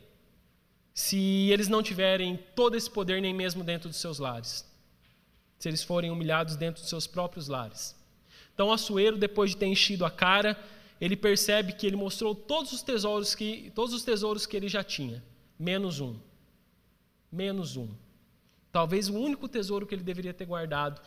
se 0.93 1.49
eles 1.51 1.69
não 1.69 1.83
tiverem 1.83 2.39
todo 2.55 2.77
esse 2.77 2.91
poder 2.91 3.23
nem 3.23 3.33
mesmo 3.33 3.65
dentro 3.65 3.89
dos 3.89 3.99
seus 3.99 4.19
lares. 4.19 4.67
Se 5.59 5.69
eles 5.69 5.83
forem 5.83 6.11
humilhados 6.11 6.57
dentro 6.57 6.83
dos 6.83 6.91
seus 6.91 7.07
próprios 7.07 7.49
lares. 7.49 7.97
Então, 8.53 8.73
Assuero, 8.73 9.17
depois 9.17 9.51
de 9.51 9.57
ter 9.57 9.67
enchido 9.67 10.05
a 10.05 10.11
cara, 10.11 10.59
ele 11.01 11.17
percebe 11.17 11.73
que 11.73 11.87
ele 11.87 11.97
mostrou 11.97 12.35
todos 12.35 12.73
os 12.73 12.83
tesouros 12.83 13.35
que, 13.35 13.71
todos 13.75 13.95
os 13.95 14.03
tesouros 14.03 14.47
que 14.47 14.57
ele 14.57 14.69
já 14.69 14.83
tinha, 14.83 15.23
menos 15.59 16.01
um. 16.01 16.17
Menos 17.31 17.77
um. 17.77 17.89
Talvez 18.73 19.09
o 19.09 19.15
único 19.15 19.49
tesouro 19.49 19.87
que 19.87 19.95
ele 19.95 20.03
deveria 20.03 20.35
ter 20.35 20.45
guardado, 20.45 21.01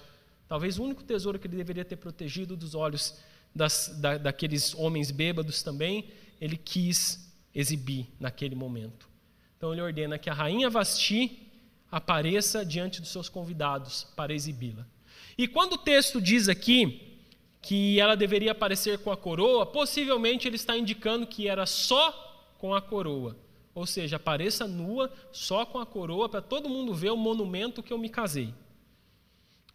talvez 0.47 0.79
o 0.79 0.83
único 0.83 1.03
tesouro 1.03 1.37
que 1.37 1.47
ele 1.47 1.57
deveria 1.57 1.85
ter 1.85 1.97
protegido 1.97 2.55
dos 2.55 2.73
olhos 2.73 3.19
das, 3.53 3.97
da, 3.99 4.17
daqueles 4.17 4.73
homens 4.75 5.11
bêbados 5.11 5.61
também, 5.61 6.09
ele 6.39 6.57
quis 6.57 7.31
exibir 7.53 8.07
naquele 8.19 8.55
momento. 8.55 9.09
Então 9.57 9.73
ele 9.73 9.81
ordena 9.81 10.17
que 10.17 10.29
a 10.29 10.33
rainha 10.33 10.69
Vasti 10.69 11.51
apareça 11.91 12.65
diante 12.65 13.01
dos 13.01 13.11
seus 13.11 13.27
convidados 13.27 14.07
para 14.15 14.33
exibi-la. 14.33 14.87
E 15.37 15.47
quando 15.47 15.73
o 15.73 15.77
texto 15.77 16.21
diz 16.21 16.47
aqui 16.47 17.10
que 17.61 17.99
ela 17.99 18.15
deveria 18.15 18.53
aparecer 18.53 18.97
com 18.99 19.11
a 19.11 19.17
coroa, 19.17 19.65
possivelmente 19.65 20.47
ele 20.47 20.55
está 20.55 20.75
indicando 20.75 21.27
que 21.27 21.47
era 21.47 21.65
só 21.65 22.11
com 22.57 22.73
a 22.73 22.81
coroa. 22.81 23.37
Ou 23.73 23.85
seja, 23.85 24.17
apareça 24.17 24.67
nua, 24.67 25.11
só 25.31 25.65
com 25.65 25.79
a 25.79 25.85
coroa, 25.85 26.27
para 26.27 26.41
todo 26.41 26.67
mundo 26.67 26.93
ver 26.93 27.11
o 27.11 27.17
monumento 27.17 27.83
que 27.83 27.93
eu 27.93 27.97
me 27.97 28.09
casei. 28.09 28.53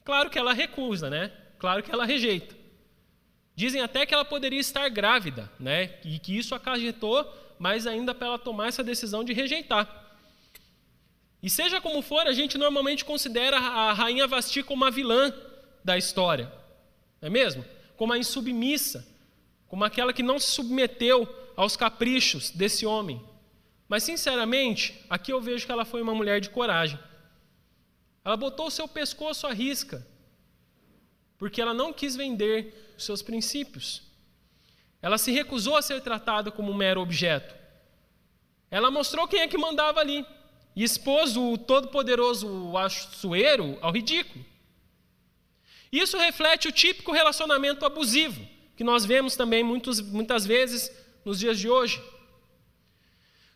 Claro 0.04 0.28
que 0.28 0.38
ela 0.38 0.52
recusa, 0.52 1.08
né? 1.08 1.32
Claro 1.58 1.82
que 1.82 1.90
ela 1.90 2.04
rejeita. 2.04 2.54
Dizem 3.54 3.80
até 3.80 4.04
que 4.04 4.12
ela 4.12 4.24
poderia 4.24 4.60
estar 4.60 4.88
grávida, 4.90 5.50
né? 5.58 5.98
E 6.04 6.18
que 6.18 6.36
isso 6.36 6.54
acarretou 6.54 7.24
mais 7.58 7.86
ainda 7.86 8.14
para 8.14 8.26
ela 8.26 8.38
tomar 8.38 8.68
essa 8.68 8.84
decisão 8.84 9.24
de 9.24 9.32
rejeitar. 9.32 10.04
E 11.42 11.48
seja 11.48 11.80
como 11.80 12.02
for, 12.02 12.26
a 12.26 12.32
gente 12.32 12.58
normalmente 12.58 13.04
considera 13.04 13.56
a 13.56 13.92
rainha 13.92 14.26
Vasti 14.26 14.62
como 14.62 14.84
uma 14.84 14.90
vilã 14.90 15.32
da 15.82 15.96
história, 15.96 16.52
não 17.22 17.28
é 17.28 17.30
mesmo? 17.30 17.64
Como 17.96 18.12
a 18.12 18.18
insubmissa, 18.18 19.06
como 19.68 19.84
aquela 19.84 20.12
que 20.12 20.22
não 20.22 20.38
se 20.38 20.50
submeteu 20.52 21.28
aos 21.56 21.76
caprichos 21.76 22.50
desse 22.50 22.84
homem. 22.86 23.22
Mas, 23.88 24.02
sinceramente, 24.02 25.04
aqui 25.08 25.32
eu 25.32 25.40
vejo 25.40 25.66
que 25.66 25.72
ela 25.72 25.84
foi 25.84 26.02
uma 26.02 26.14
mulher 26.14 26.40
de 26.40 26.50
coragem. 26.50 26.98
Ela 28.24 28.36
botou 28.36 28.66
o 28.66 28.70
seu 28.70 28.88
pescoço 28.88 29.46
à 29.46 29.52
risca, 29.52 30.06
porque 31.38 31.60
ela 31.60 31.72
não 31.72 31.92
quis 31.92 32.16
vender 32.16 32.94
os 32.96 33.04
seus 33.04 33.22
princípios. 33.22 34.02
Ela 35.00 35.18
se 35.18 35.30
recusou 35.30 35.76
a 35.76 35.82
ser 35.82 36.00
tratada 36.00 36.50
como 36.50 36.72
um 36.72 36.76
mero 36.76 37.00
objeto. 37.00 37.54
Ela 38.70 38.90
mostrou 38.90 39.28
quem 39.28 39.40
é 39.40 39.48
que 39.48 39.56
mandava 39.56 40.00
ali 40.00 40.26
e 40.74 40.82
expôs 40.82 41.36
o 41.36 41.56
todo-poderoso 41.56 42.76
Açoeiro 42.76 43.78
ao 43.80 43.92
ridículo. 43.92 44.44
Isso 45.96 46.18
reflete 46.18 46.68
o 46.68 46.72
típico 46.72 47.10
relacionamento 47.10 47.86
abusivo 47.86 48.46
que 48.76 48.84
nós 48.84 49.06
vemos 49.06 49.34
também 49.34 49.64
muitos, 49.64 50.00
muitas 50.00 50.44
vezes 50.44 50.92
nos 51.24 51.38
dias 51.38 51.58
de 51.58 51.70
hoje. 51.70 52.02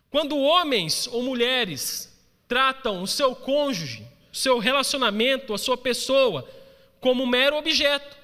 Quando 0.09 0.39
homens 0.39 1.07
ou 1.09 1.23
mulheres 1.23 2.19
tratam 2.49 3.03
o 3.03 3.07
seu 3.07 3.37
cônjuge, 3.37 4.09
o 4.33 4.37
seu 4.37 4.59
relacionamento, 4.59 5.53
a 5.53 5.59
sua 5.59 5.77
pessoa, 5.77 6.49
como 6.99 7.27
mero 7.27 7.57
objeto. 7.57 8.17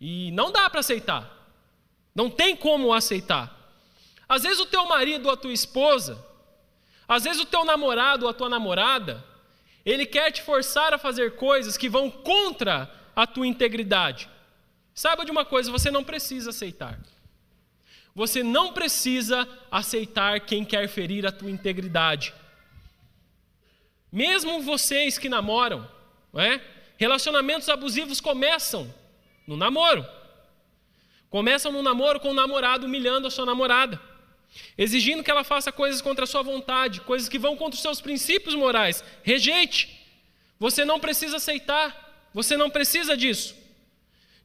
E 0.00 0.30
não 0.32 0.50
dá 0.50 0.70
para 0.70 0.80
aceitar. 0.80 1.30
Não 2.14 2.30
tem 2.30 2.56
como 2.56 2.92
aceitar. 2.92 3.54
Às 4.26 4.44
vezes 4.44 4.60
o 4.60 4.66
teu 4.66 4.86
marido 4.86 5.26
ou 5.26 5.32
a 5.32 5.36
tua 5.36 5.52
esposa, 5.52 6.24
às 7.06 7.24
vezes 7.24 7.42
o 7.42 7.46
teu 7.46 7.64
namorado 7.66 8.24
ou 8.24 8.30
a 8.30 8.34
tua 8.34 8.48
namorada, 8.48 9.22
ele 9.84 10.06
quer 10.06 10.32
te 10.32 10.40
forçar 10.40 10.94
a 10.94 10.98
fazer 10.98 11.36
coisas 11.36 11.76
que 11.76 11.88
vão 11.88 12.10
contra 12.10 12.99
a 13.14 13.26
tua 13.26 13.46
integridade. 13.46 14.28
Saiba 14.94 15.24
de 15.24 15.30
uma 15.30 15.44
coisa, 15.44 15.70
você 15.70 15.90
não 15.90 16.04
precisa 16.04 16.50
aceitar. 16.50 16.98
Você 18.14 18.42
não 18.42 18.72
precisa 18.72 19.48
aceitar 19.70 20.40
quem 20.40 20.64
quer 20.64 20.88
ferir 20.88 21.26
a 21.26 21.32
tua 21.32 21.50
integridade. 21.50 22.34
Mesmo 24.12 24.60
vocês 24.62 25.16
que 25.16 25.28
namoram, 25.28 25.88
é? 26.34 26.60
relacionamentos 26.96 27.68
abusivos 27.68 28.20
começam 28.20 28.92
no 29.46 29.56
namoro. 29.56 30.04
Começam 31.30 31.70
no 31.72 31.82
namoro 31.82 32.18
com 32.18 32.30
o 32.30 32.34
namorado 32.34 32.86
humilhando 32.86 33.28
a 33.28 33.30
sua 33.30 33.46
namorada, 33.46 34.00
exigindo 34.76 35.22
que 35.22 35.30
ela 35.30 35.44
faça 35.44 35.70
coisas 35.70 36.02
contra 36.02 36.24
a 36.24 36.26
sua 36.26 36.42
vontade, 36.42 37.00
coisas 37.02 37.28
que 37.28 37.38
vão 37.38 37.56
contra 37.56 37.76
os 37.76 37.82
seus 37.82 38.00
princípios 38.00 38.54
morais. 38.54 39.04
Rejeite. 39.22 39.98
Você 40.58 40.84
não 40.84 41.00
precisa 41.00 41.36
aceitar, 41.36 42.09
você 42.32 42.56
não 42.56 42.70
precisa 42.70 43.16
disso. 43.16 43.56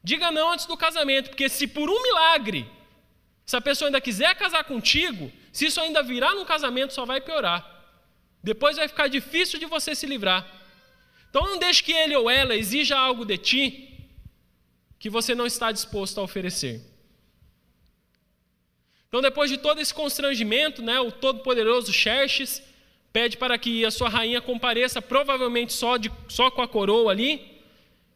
Diga 0.02 0.30
não 0.30 0.52
antes 0.52 0.66
do 0.66 0.76
casamento, 0.76 1.30
porque 1.30 1.48
se 1.48 1.66
por 1.66 1.88
um 1.88 2.02
milagre 2.02 2.68
se 3.46 3.56
a 3.56 3.60
pessoa 3.60 3.88
ainda 3.88 4.00
quiser 4.00 4.34
casar 4.34 4.64
contigo, 4.64 5.30
se 5.52 5.66
isso 5.66 5.80
ainda 5.80 6.02
virar 6.02 6.34
num 6.34 6.44
casamento, 6.44 6.92
só 6.92 7.04
vai 7.04 7.20
piorar. 7.20 7.64
Depois 8.42 8.76
vai 8.76 8.88
ficar 8.88 9.06
difícil 9.06 9.60
de 9.60 9.66
você 9.66 9.94
se 9.94 10.04
livrar. 10.04 10.44
Então 11.30 11.42
não 11.46 11.58
deixe 11.58 11.82
que 11.82 11.92
ele 11.92 12.16
ou 12.16 12.28
ela 12.28 12.56
exija 12.56 12.98
algo 12.98 13.24
de 13.24 13.38
ti 13.38 14.08
que 14.98 15.08
você 15.08 15.32
não 15.34 15.46
está 15.46 15.70
disposto 15.70 16.18
a 16.18 16.24
oferecer. 16.24 16.80
Então, 19.08 19.20
depois 19.22 19.48
de 19.48 19.56
todo 19.56 19.80
esse 19.80 19.94
constrangimento, 19.94 20.82
né, 20.82 20.98
o 21.00 21.12
todo-poderoso 21.12 21.92
Xerxes 21.92 22.62
pede 23.12 23.36
para 23.36 23.56
que 23.56 23.84
a 23.84 23.90
sua 23.90 24.08
rainha 24.08 24.40
compareça, 24.40 25.00
provavelmente 25.00 25.72
só, 25.72 25.96
de, 25.96 26.10
só 26.28 26.50
com 26.50 26.60
a 26.60 26.68
coroa 26.68 27.12
ali, 27.12 27.55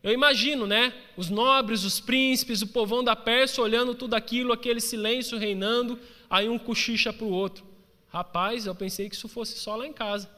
eu 0.02 0.12
imagino, 0.12 0.66
né? 0.66 0.94
Os 1.16 1.28
nobres, 1.28 1.84
os 1.84 2.00
príncipes, 2.00 2.62
o 2.62 2.66
povão 2.66 3.04
da 3.04 3.14
Pérsia 3.14 3.62
olhando 3.62 3.94
tudo 3.94 4.14
aquilo, 4.14 4.52
aquele 4.52 4.80
silêncio 4.80 5.36
reinando, 5.36 5.98
aí 6.28 6.48
um 6.48 6.58
cochicha 6.58 7.12
para 7.12 7.26
o 7.26 7.30
outro. 7.30 7.64
Rapaz, 8.08 8.66
eu 8.66 8.74
pensei 8.74 9.08
que 9.10 9.14
isso 9.14 9.28
fosse 9.28 9.58
só 9.58 9.76
lá 9.76 9.86
em 9.86 9.92
casa. 9.92 10.30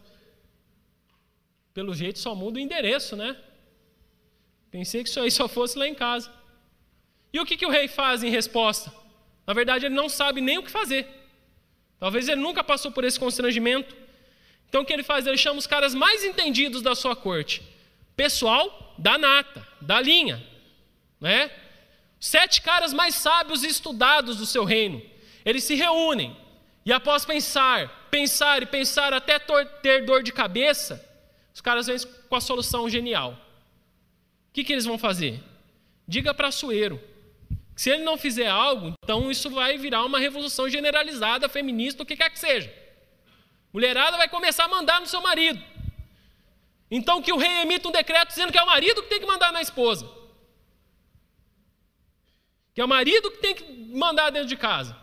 Pelo 1.73 1.95
jeito 1.95 2.19
só 2.19 2.35
muda 2.35 2.59
o 2.59 2.61
endereço, 2.61 3.15
né? 3.15 3.37
Pensei 4.71 5.03
que 5.03 5.09
isso 5.09 5.21
aí 5.21 5.31
só 5.31 5.47
fosse 5.47 5.79
lá 5.79 5.87
em 5.87 5.95
casa. 5.95 6.31
E 7.33 7.39
o 7.39 7.47
que, 7.47 7.57
que 7.57 7.65
o 7.65 7.71
rei 7.71 7.87
faz 7.87 8.25
em 8.25 8.31
resposta? 8.31 8.93
Na 9.47 9.55
verdade, 9.55 9.87
ele 9.87 9.95
não 9.95 10.09
sabe 10.09 10.41
nem 10.41 10.59
o 10.59 10.63
que 10.63 10.71
fazer. 10.71 11.07
Talvez 12.01 12.29
ele 12.29 12.41
nunca 12.41 12.65
passou 12.65 12.91
por 12.91 13.05
esse 13.05 13.19
constrangimento. 13.19 13.95
Então 14.69 14.83
o 14.83 14.85
que 14.85 14.93
ele 14.93 15.05
faz? 15.05 15.27
Ele 15.27 15.39
chama 15.39 15.59
os 15.59 15.67
caras 15.69 15.95
mais 15.95 16.25
entendidos 16.25 16.83
da 16.83 16.97
sua 16.97 17.15
corte 17.15 17.63
pessoal 18.17 18.95
da 18.99 19.19
nata, 19.19 19.67
da 19.81 20.01
linha, 20.01 20.45
né? 21.21 21.51
Sete 22.21 22.63
caras 22.63 22.93
mais 22.93 23.17
sábios 23.17 23.65
e 23.65 23.69
estudados 23.69 24.37
do 24.37 24.47
seu 24.47 24.65
reino. 24.65 25.03
Eles 25.45 25.65
se 25.65 25.75
reúnem 25.75 26.37
e 26.85 26.93
após 26.93 27.25
pensar, 27.25 28.09
pensar 28.11 28.63
e 28.63 28.67
pensar 28.67 29.13
até 29.13 29.39
ter 29.39 30.05
dor 30.05 30.23
de 30.23 30.33
cabeça, 30.33 31.05
os 31.55 31.61
caras 31.61 31.87
vêm 31.87 31.97
com 32.29 32.37
a 32.37 32.41
solução 32.41 32.89
genial. 32.89 33.33
O 34.51 34.53
que, 34.53 34.65
que 34.65 34.73
eles 34.73 34.85
vão 34.85 34.99
fazer? 34.99 35.41
Diga 36.07 36.35
para 36.35 36.51
Sueiro. 36.51 37.01
Se 37.75 37.91
ele 37.91 38.05
não 38.05 38.19
fizer 38.19 38.49
algo, 38.49 38.93
então 39.03 39.31
isso 39.31 39.49
vai 39.49 39.79
virar 39.79 40.05
uma 40.05 40.19
revolução 40.19 40.69
generalizada, 40.69 41.49
feminista, 41.49 42.03
o 42.03 42.07
que 42.07 42.17
quer 42.17 42.31
que 42.31 42.39
seja. 42.39 42.73
Mulherada 43.73 44.17
vai 44.17 44.29
começar 44.29 44.65
a 44.65 44.69
mandar 44.69 45.01
no 45.01 45.07
seu 45.07 45.23
marido. 45.23 45.63
Então 46.95 47.23
que 47.23 47.33
o 47.33 47.39
rei 47.39 47.63
emita 47.63 47.89
um 47.89 47.91
decreto 47.91 48.29
dizendo 48.29 48.53
que 48.53 48.59
é 48.59 48.63
o 48.63 48.67
marido 48.67 49.03
que 49.03 49.09
tem 49.09 49.19
que 49.19 49.27
mandar 49.27 49.51
na 49.51 49.63
esposa. 49.63 50.07
Que 52.75 52.83
é 52.83 52.85
o 52.85 52.89
marido 52.89 53.31
que 53.31 53.39
tem 53.39 53.55
que 53.55 53.65
mandar 53.95 54.29
dentro 54.29 54.47
de 54.47 54.59
casa. 54.59 54.95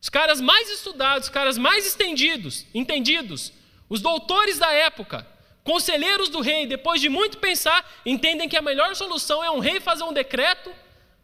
Os 0.00 0.08
caras 0.08 0.40
mais 0.40 0.70
estudados, 0.70 1.28
os 1.28 1.30
caras 1.30 1.58
mais 1.58 1.86
estendidos, 1.86 2.64
entendidos, 2.72 3.52
os 3.90 4.00
doutores 4.00 4.58
da 4.58 4.72
época, 4.72 5.26
conselheiros 5.62 6.30
do 6.30 6.40
rei, 6.40 6.66
depois 6.66 6.98
de 6.98 7.10
muito 7.10 7.36
pensar, 7.36 7.86
entendem 8.06 8.48
que 8.48 8.56
a 8.56 8.62
melhor 8.62 8.96
solução 8.96 9.44
é 9.44 9.50
um 9.50 9.58
rei 9.58 9.80
fazer 9.80 10.04
um 10.04 10.14
decreto 10.14 10.74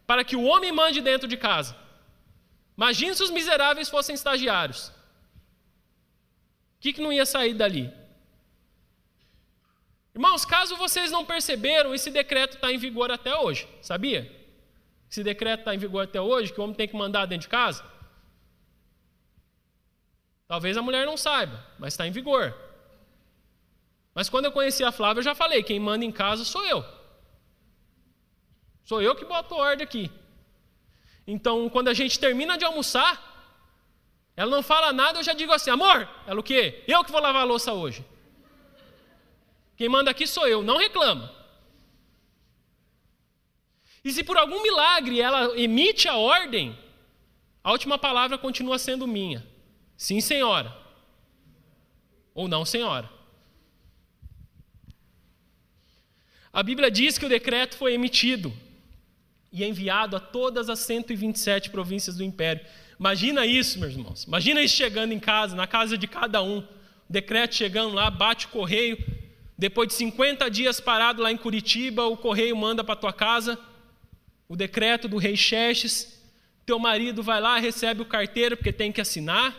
para 0.05 0.23
que 0.23 0.35
o 0.35 0.43
homem 0.43 0.71
mande 0.71 1.01
dentro 1.01 1.27
de 1.27 1.35
casa. 1.35 1.75
Imagine 2.77 3.15
se 3.15 3.23
os 3.23 3.31
miseráveis 3.31 3.89
fossem 3.89 4.13
estagiários. 4.13 4.89
O 4.89 6.79
que, 6.79 6.93
que 6.93 7.01
não 7.01 7.11
ia 7.11 7.25
sair 7.25 7.55
dali? 7.55 7.91
Irmãos, 10.17 10.43
caso 10.43 10.75
vocês 10.77 11.11
não 11.11 11.23
perceberam, 11.23 11.93
esse 11.93 12.09
decreto 12.09 12.55
está 12.55 12.71
em 12.71 12.77
vigor 12.79 13.11
até 13.11 13.37
hoje, 13.37 13.69
sabia? 13.83 14.21
Esse 15.07 15.23
decreto 15.23 15.59
está 15.59 15.75
em 15.75 15.77
vigor 15.77 16.05
até 16.05 16.19
hoje, 16.19 16.51
que 16.51 16.59
o 16.59 16.63
homem 16.63 16.75
tem 16.75 16.87
que 16.87 16.95
mandar 16.95 17.27
dentro 17.27 17.43
de 17.43 17.49
casa. 17.49 17.85
Talvez 20.47 20.75
a 20.75 20.81
mulher 20.81 21.05
não 21.05 21.15
saiba, 21.15 21.63
mas 21.77 21.93
está 21.93 22.07
em 22.07 22.11
vigor. 22.11 22.51
Mas 24.15 24.27
quando 24.27 24.45
eu 24.45 24.51
conheci 24.51 24.83
a 24.83 24.91
Flávia, 24.91 25.19
eu 25.19 25.23
já 25.23 25.35
falei: 25.35 25.61
quem 25.61 25.79
manda 25.79 26.03
em 26.03 26.11
casa 26.11 26.43
sou 26.43 26.65
eu. 26.65 26.83
Sou 28.85 28.99
eu 28.99 29.15
que 29.15 29.23
boto 29.23 29.53
ordem 29.53 29.85
aqui. 29.85 30.09
Então, 31.27 31.69
quando 31.69 31.89
a 31.89 31.93
gente 31.93 32.19
termina 32.19 32.57
de 32.57 32.65
almoçar, 32.65 33.13
ela 34.35 34.49
não 34.49 34.63
fala 34.63 34.91
nada, 34.91 35.19
eu 35.19 35.23
já 35.23 35.33
digo 35.33 35.53
assim: 35.53 35.69
amor, 35.69 36.09
ela 36.25 36.39
o 36.39 36.43
quê? 36.43 36.83
Eu 36.87 37.03
que 37.03 37.11
vou 37.11 37.21
lavar 37.21 37.43
a 37.43 37.45
louça 37.45 37.71
hoje. 37.71 38.03
Quem 39.77 39.87
manda 39.87 40.11
aqui 40.11 40.25
sou 40.25 40.47
eu, 40.47 40.63
não 40.63 40.77
reclama. 40.77 41.31
E 44.03 44.11
se 44.11 44.23
por 44.23 44.37
algum 44.37 44.61
milagre 44.63 45.21
ela 45.21 45.57
emite 45.57 46.07
a 46.07 46.15
ordem, 46.15 46.77
a 47.63 47.71
última 47.71 47.97
palavra 47.97 48.37
continua 48.37 48.79
sendo 48.79 49.07
minha. 49.07 49.45
Sim, 49.95 50.19
senhora. 50.19 50.75
Ou 52.33 52.47
não, 52.47 52.65
senhora. 52.65 53.09
A 56.51 56.63
Bíblia 56.63 56.89
diz 56.89 57.17
que 57.17 57.25
o 57.25 57.29
decreto 57.29 57.75
foi 57.75 57.93
emitido 57.93 58.51
e 59.51 59.63
enviado 59.63 60.15
a 60.15 60.19
todas 60.19 60.69
as 60.69 60.79
127 60.79 61.69
províncias 61.69 62.17
do 62.17 62.23
império. 62.23 62.65
Imagina 62.99 63.45
isso, 63.45 63.79
meus 63.79 63.93
irmãos. 63.93 64.23
Imagina 64.23 64.61
isso 64.61 64.75
chegando 64.75 65.13
em 65.13 65.19
casa, 65.19 65.55
na 65.55 65.67
casa 65.67 65.97
de 65.97 66.07
cada 66.07 66.41
um. 66.41 66.59
O 66.59 66.67
decreto 67.11 67.55
chegando 67.55 67.93
lá, 67.93 68.09
bate 68.09 68.47
o 68.47 68.49
correio, 68.49 68.97
depois 69.57 69.87
de 69.87 69.95
50 69.95 70.49
dias 70.51 70.79
parado 70.79 71.21
lá 71.21 71.31
em 71.31 71.37
Curitiba, 71.37 72.05
o 72.05 72.15
correio 72.15 72.55
manda 72.55 72.83
para 72.83 72.95
tua 72.95 73.11
casa 73.11 73.59
o 74.47 74.55
decreto 74.55 75.07
do 75.07 75.17
rei 75.17 75.35
Xerxes. 75.35 76.21
Teu 76.65 76.77
marido 76.77 77.23
vai 77.23 77.41
lá, 77.41 77.57
recebe 77.57 78.01
o 78.01 78.05
carteiro 78.05 78.55
porque 78.55 78.71
tem 78.71 78.91
que 78.91 79.01
assinar. 79.01 79.55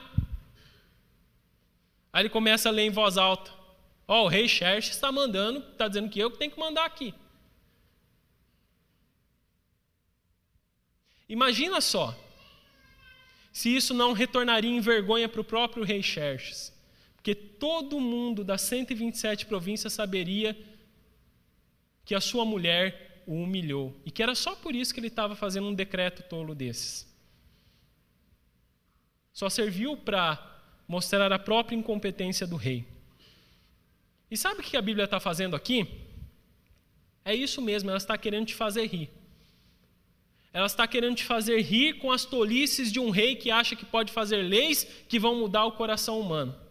Aí 2.13 2.23
ele 2.23 2.29
começa 2.29 2.69
a 2.69 2.73
ler 2.73 2.83
em 2.83 2.91
voz 2.91 3.17
alta. 3.17 3.51
Ó, 4.07 4.23
oh, 4.23 4.25
o 4.25 4.29
rei 4.29 4.49
Xerxes 4.49 4.95
está 4.95 5.11
mandando, 5.11 5.59
está 5.59 5.89
dizendo 5.89 6.09
que 6.09 6.19
eu 6.19 6.31
que 6.31 6.39
tenho 6.39 6.51
que 6.51 6.61
mandar 6.61 6.85
aqui. 6.85 7.13
Imagina 11.29 11.81
só, 11.81 12.17
se 13.53 13.75
isso 13.75 13.93
não 13.93 14.13
retornaria 14.13 14.71
em 14.71 14.81
vergonha 14.81 15.29
para 15.29 15.43
o 15.43 15.45
próprio 15.45 15.85
rei 15.85 16.03
Xerxes, 16.03 16.73
porque 17.29 17.35
todo 17.35 18.01
mundo 18.01 18.43
das 18.43 18.63
127 18.63 19.45
províncias 19.45 19.93
saberia 19.93 20.57
que 22.03 22.15
a 22.15 22.23
sua 22.23 22.43
mulher 22.43 23.23
o 23.27 23.35
humilhou 23.35 23.95
e 24.07 24.11
que 24.11 24.23
era 24.23 24.35
só 24.35 24.57
por 24.57 24.75
isso 24.75 24.95
que 24.95 25.01
ele 25.01 25.09
estava 25.09 25.37
fazendo 25.37 25.67
um 25.67 25.75
decreto 25.75 26.23
tolo 26.23 26.55
desses. 26.55 27.07
Só 29.31 29.51
serviu 29.51 29.95
para 29.95 30.43
mostrar 30.89 31.31
a 31.31 31.39
própria 31.39 31.77
incompetência 31.77 32.47
do 32.47 32.57
rei. 32.57 32.89
E 34.31 34.37
sabe 34.37 34.61
o 34.61 34.63
que 34.63 34.75
a 34.75 34.81
Bíblia 34.81 35.05
está 35.05 35.21
fazendo 35.21 35.55
aqui? 35.55 35.87
É 37.27 37.35
isso 37.35 37.61
mesmo, 37.61 37.91
ela 37.91 37.99
está 37.99 38.17
querendo 38.17 38.47
te 38.47 38.55
fazer 38.55 38.87
rir. 38.87 39.11
Ela 40.51 40.67
está 40.67 40.89
querendo 40.89 41.17
te 41.17 41.25
fazer 41.25 41.61
rir 41.61 41.99
com 41.99 42.11
as 42.11 42.25
tolices 42.25 42.91
de 42.91 42.99
um 42.99 43.11
rei 43.11 43.37
que 43.37 43.51
acha 43.51 43.77
que 43.77 43.85
pode 43.85 44.13
fazer 44.13 44.41
leis 44.41 44.85
que 45.07 45.19
vão 45.19 45.35
mudar 45.35 45.67
o 45.67 45.73
coração 45.73 46.19
humano. 46.19 46.68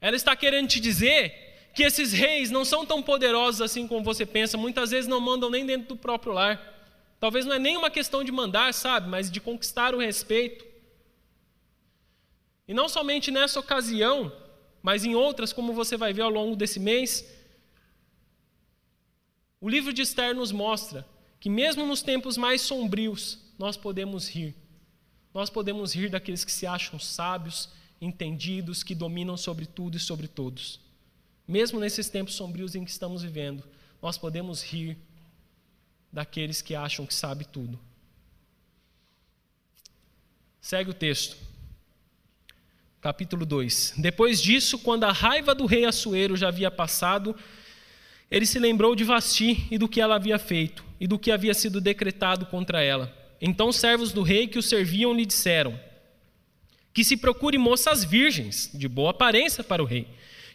Ela 0.00 0.16
está 0.16 0.34
querendo 0.34 0.68
te 0.68 0.80
dizer 0.80 1.70
que 1.74 1.82
esses 1.82 2.12
reis 2.12 2.50
não 2.50 2.64
são 2.64 2.84
tão 2.84 3.02
poderosos 3.02 3.60
assim 3.60 3.86
como 3.86 4.02
você 4.02 4.26
pensa, 4.26 4.56
muitas 4.56 4.90
vezes 4.90 5.08
não 5.08 5.20
mandam 5.20 5.50
nem 5.50 5.64
dentro 5.64 5.88
do 5.88 5.96
próprio 5.96 6.32
lar. 6.32 6.58
Talvez 7.18 7.44
não 7.44 7.54
é 7.54 7.58
nem 7.58 7.76
uma 7.76 7.90
questão 7.90 8.24
de 8.24 8.32
mandar, 8.32 8.72
sabe, 8.72 9.08
mas 9.08 9.30
de 9.30 9.40
conquistar 9.40 9.94
o 9.94 9.98
respeito. 9.98 10.64
E 12.66 12.72
não 12.72 12.88
somente 12.88 13.30
nessa 13.30 13.60
ocasião, 13.60 14.32
mas 14.82 15.04
em 15.04 15.14
outras, 15.14 15.52
como 15.52 15.72
você 15.72 15.96
vai 15.96 16.12
ver 16.12 16.22
ao 16.22 16.30
longo 16.30 16.56
desse 16.56 16.80
mês, 16.80 17.24
o 19.60 19.68
livro 19.68 19.92
de 19.92 20.02
Esther 20.02 20.34
nos 20.34 20.50
mostra 20.50 21.06
que, 21.38 21.50
mesmo 21.50 21.84
nos 21.84 22.00
tempos 22.00 22.36
mais 22.38 22.62
sombrios, 22.62 23.38
nós 23.58 23.76
podemos 23.76 24.28
rir. 24.28 24.54
Nós 25.34 25.50
podemos 25.50 25.94
rir 25.94 26.08
daqueles 26.08 26.44
que 26.44 26.52
se 26.52 26.66
acham 26.66 26.98
sábios, 26.98 27.68
entendidos, 28.00 28.82
que 28.82 28.94
dominam 28.94 29.36
sobre 29.36 29.66
tudo 29.66 29.96
e 29.96 30.00
sobre 30.00 30.26
todos. 30.26 30.80
Mesmo 31.46 31.80
nesses 31.80 32.08
tempos 32.08 32.34
sombrios 32.34 32.74
em 32.74 32.84
que 32.84 32.90
estamos 32.90 33.22
vivendo, 33.22 33.64
nós 34.00 34.16
podemos 34.16 34.62
rir 34.62 34.96
daqueles 36.12 36.62
que 36.62 36.74
acham 36.74 37.04
que 37.04 37.14
sabe 37.14 37.44
tudo. 37.44 37.78
Segue 40.60 40.90
o 40.90 40.94
texto. 40.94 41.36
Capítulo 43.00 43.46
2. 43.46 43.94
Depois 43.96 44.42
disso, 44.42 44.78
quando 44.78 45.04
a 45.04 45.12
raiva 45.12 45.54
do 45.54 45.66
rei 45.66 45.84
Assuero 45.84 46.36
já 46.36 46.48
havia 46.48 46.70
passado, 46.70 47.34
ele 48.30 48.46
se 48.46 48.58
lembrou 48.58 48.94
de 48.94 49.02
Vasti 49.02 49.66
e 49.70 49.78
do 49.78 49.88
que 49.88 50.00
ela 50.00 50.16
havia 50.16 50.38
feito, 50.38 50.84
e 51.00 51.06
do 51.06 51.18
que 51.18 51.30
havia 51.30 51.54
sido 51.54 51.80
decretado 51.80 52.46
contra 52.46 52.82
ela. 52.82 53.12
Então 53.40 53.68
os 53.68 53.76
servos 53.76 54.12
do 54.12 54.22
rei 54.22 54.46
que 54.46 54.58
o 54.58 54.62
serviam 54.62 55.14
lhe 55.14 55.24
disseram: 55.24 55.80
Que 56.92 57.04
se 57.04 57.16
procure 57.16 57.56
moças 57.58 58.04
virgens, 58.04 58.70
de 58.74 58.88
boa 58.88 59.10
aparência 59.10 59.62
para 59.62 59.82
o 59.82 59.86
rei, 59.86 60.06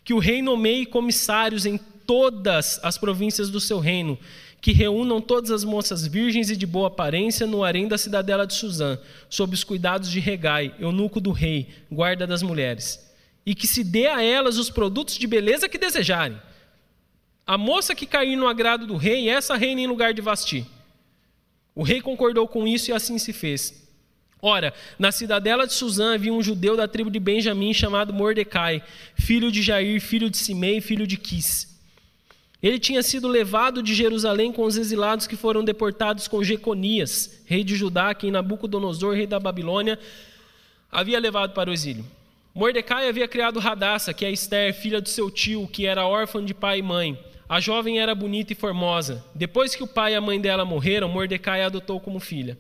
que 0.04 0.14
o 0.14 0.20
rei 0.20 0.42
nomeie 0.42 0.86
comissários 0.86 1.66
em 1.66 1.78
todas 1.78 2.80
as 2.84 2.98
províncias 2.98 3.50
do 3.50 3.60
seu 3.60 3.80
reino, 3.80 4.18
que 4.62 4.72
reúnam 4.72 5.22
todas 5.22 5.52
as 5.52 5.64
moças 5.64 6.06
virgens 6.06 6.50
e 6.50 6.56
de 6.56 6.66
boa 6.66 6.88
aparência 6.88 7.46
no 7.46 7.64
harém 7.64 7.88
da 7.88 7.98
cidadela 7.98 8.46
de 8.46 8.54
Suzã, 8.54 9.00
sob 9.30 9.54
os 9.54 9.64
cuidados 9.64 10.12
de 10.12 10.20
Regai, 10.20 10.76
eunuco 10.80 11.20
do 11.20 11.32
rei, 11.32 11.70
guarda 11.92 12.28
das 12.28 12.42
mulheres, 12.42 13.00
e 13.46 13.54
que 13.54 13.68
se 13.68 13.84
dê 13.84 14.08
a 14.08 14.22
elas 14.22 14.58
os 14.58 14.70
produtos 14.70 15.18
de 15.18 15.28
beleza 15.28 15.70
que 15.70 15.78
desejarem 15.78 16.38
a 17.46 17.58
moça 17.58 17.94
que 17.94 18.08
cair 18.08 18.36
no 18.36 18.48
agrado 18.48 18.88
do 18.88 18.98
rei, 18.98 19.30
essa 19.30 19.56
reina 19.56 19.82
em 19.82 19.88
lugar 19.88 20.14
de 20.14 20.22
Vasti. 20.22 20.66
O 21.76 21.84
rei 21.84 22.02
concordou 22.02 22.48
com 22.48 22.68
isso 22.68 22.90
e 22.90 22.94
assim 22.94 23.20
se 23.20 23.32
fez. 23.32 23.85
Ora, 24.48 24.76
na 25.00 25.12
cidadela 25.12 25.66
de 25.66 25.74
Suzã 25.74 26.14
havia 26.14 26.32
um 26.32 26.40
judeu 26.40 26.78
da 26.78 26.88
tribo 26.88 27.10
de 27.10 27.20
Benjamim 27.20 27.74
chamado 27.74 28.14
Mordecai, 28.14 28.84
filho 29.16 29.52
de 29.52 29.60
Jair, 29.60 30.00
filho 30.00 30.30
de 30.30 30.38
Simei, 30.38 30.80
filho 30.82 31.08
de 31.08 31.18
Quis. 31.18 31.76
Ele 32.62 32.78
tinha 32.78 33.02
sido 33.02 33.28
levado 33.28 33.82
de 33.82 33.96
Jerusalém 33.96 34.52
com 34.52 34.64
os 34.64 34.78
exilados 34.78 35.26
que 35.26 35.36
foram 35.36 35.64
deportados 35.64 36.28
com 36.28 36.44
Jeconias, 36.44 37.42
rei 37.48 37.64
de 37.64 37.76
Judá, 37.76 38.14
quem 38.14 38.30
Nabucodonosor, 38.30 39.16
rei 39.16 39.26
da 39.26 39.40
Babilônia, 39.40 39.98
havia 40.92 41.18
levado 41.18 41.56
para 41.56 41.72
o 41.72 41.74
exílio. 41.74 42.06
Mordecai 42.54 43.10
havia 43.10 43.28
criado 43.28 43.60
Radassa, 43.60 44.14
que 44.14 44.26
é 44.26 44.32
Esther, 44.32 44.76
filha 44.76 45.02
do 45.02 45.10
seu 45.10 45.32
tio, 45.32 45.68
que 45.68 45.88
era 45.88 46.06
órfã 46.06 46.46
de 46.46 46.54
pai 46.54 46.78
e 46.78 46.84
mãe. 46.84 47.18
A 47.50 47.60
jovem 47.60 48.00
era 48.00 48.14
bonita 48.14 48.54
e 48.54 48.56
formosa. 48.56 49.26
Depois 49.34 49.74
que 49.74 49.82
o 49.82 49.88
pai 49.88 50.14
e 50.14 50.16
a 50.16 50.22
mãe 50.22 50.40
dela 50.40 50.64
morreram, 50.64 51.10
Mordecai 51.10 51.64
a 51.64 51.66
adotou 51.66 52.00
como 52.00 52.20
filha. 52.20 52.56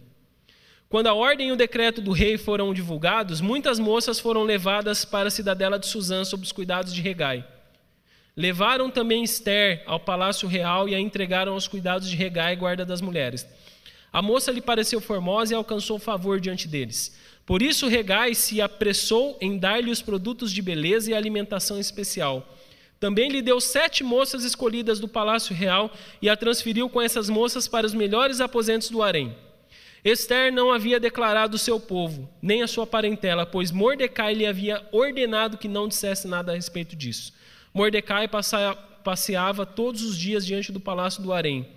Quando 0.88 1.08
a 1.08 1.14
ordem 1.14 1.50
e 1.50 1.52
o 1.52 1.56
decreto 1.56 2.00
do 2.00 2.12
rei 2.12 2.38
foram 2.38 2.74
divulgados, 2.74 3.42
muitas 3.42 3.80
moças 3.80 4.20
foram 4.20 4.44
levadas 4.44 5.04
para 5.04 5.28
a 5.28 5.32
cidadela 5.32 5.80
de 5.80 5.88
Suzã 5.88 6.24
sob 6.24 6.44
os 6.44 6.52
cuidados 6.52 6.94
de 6.94 7.02
Regai. 7.02 7.46
Levaram 8.38 8.92
também 8.92 9.24
Esther 9.24 9.82
ao 9.86 10.00
palácio 10.00 10.48
real 10.48 10.88
e 10.88 10.94
a 10.94 11.00
entregaram 11.00 11.54
aos 11.54 11.68
cuidados 11.68 12.10
de 12.10 12.16
Regai, 12.16 12.56
guarda 12.56 12.86
das 12.86 13.02
mulheres. 13.02 13.48
A 14.14 14.22
moça 14.22 14.52
lhe 14.52 14.62
pareceu 14.62 15.02
formosa 15.02 15.54
e 15.54 15.56
alcançou 15.56 15.98
favor 15.98 16.40
diante 16.40 16.68
deles. 16.68 17.18
Por 17.46 17.62
isso 17.62 17.88
Regai 17.88 18.36
se 18.36 18.62
apressou 18.62 19.38
em 19.42 19.58
dar-lhe 19.58 19.90
os 19.90 20.02
produtos 20.02 20.52
de 20.52 20.62
beleza 20.62 21.12
e 21.12 21.14
alimentação 21.14 21.80
especial. 21.80 22.48
Também 23.00 23.30
lhe 23.30 23.42
deu 23.42 23.60
sete 23.60 24.04
moças 24.04 24.44
escolhidas 24.44 25.00
do 25.00 25.08
palácio 25.08 25.56
real 25.56 25.92
e 26.22 26.30
a 26.30 26.38
transferiu 26.38 26.90
com 26.90 27.02
essas 27.02 27.30
moças 27.30 27.68
para 27.68 27.86
os 27.86 27.94
melhores 27.94 28.40
aposentos 28.40 28.90
do 28.90 29.02
harém. 29.02 29.36
Esther 30.06 30.54
não 30.54 30.72
havia 30.72 31.00
declarado 31.00 31.56
o 31.56 31.60
seu 31.60 31.80
povo, 31.80 32.30
nem 32.40 32.62
a 32.62 32.68
sua 32.68 32.86
parentela, 32.86 33.44
pois 33.44 33.72
Mordecai 33.72 34.36
lhe 34.36 34.46
havia 34.46 34.88
ordenado 34.92 35.58
que 35.58 35.68
não 35.68 35.88
dissesse 35.88 36.28
nada 36.28 36.52
a 36.52 36.56
respeito 36.56 36.96
disso. 36.96 37.34
Mordecai 37.74 38.30
passeava 39.04 39.66
todos 39.66 40.04
os 40.04 40.16
dias 40.16 40.46
diante 40.46 40.72
do 40.72 40.80
palácio 40.80 41.24
do 41.24 41.34
harém, 41.34 41.68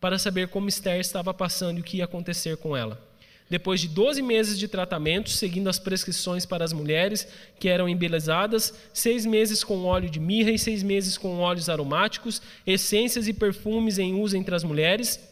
para 0.00 0.18
saber 0.18 0.48
como 0.48 0.68
Esther 0.68 0.98
estava 0.98 1.32
passando 1.32 1.78
e 1.78 1.80
o 1.80 1.84
que 1.84 1.98
ia 1.98 2.06
acontecer 2.06 2.56
com 2.56 2.76
ela. 2.76 3.00
Depois 3.48 3.80
de 3.80 3.86
12 3.86 4.20
meses 4.20 4.58
de 4.58 4.66
tratamento, 4.66 5.30
seguindo 5.30 5.68
as 5.68 5.78
prescrições 5.78 6.44
para 6.44 6.64
as 6.64 6.72
mulheres 6.72 7.26
que 7.60 7.68
eram 7.68 7.88
embelezadas, 7.88 8.74
seis 8.92 9.24
meses 9.24 9.62
com 9.62 9.84
óleo 9.84 10.10
de 10.10 10.18
mirra 10.18 10.50
e 10.50 10.58
seis 10.58 10.82
meses 10.82 11.16
com 11.16 11.38
óleos 11.38 11.68
aromáticos, 11.68 12.42
essências 12.66 13.28
e 13.28 13.32
perfumes 13.32 13.96
em 13.98 14.14
uso 14.14 14.36
entre 14.36 14.56
as 14.56 14.64
mulheres, 14.64 15.29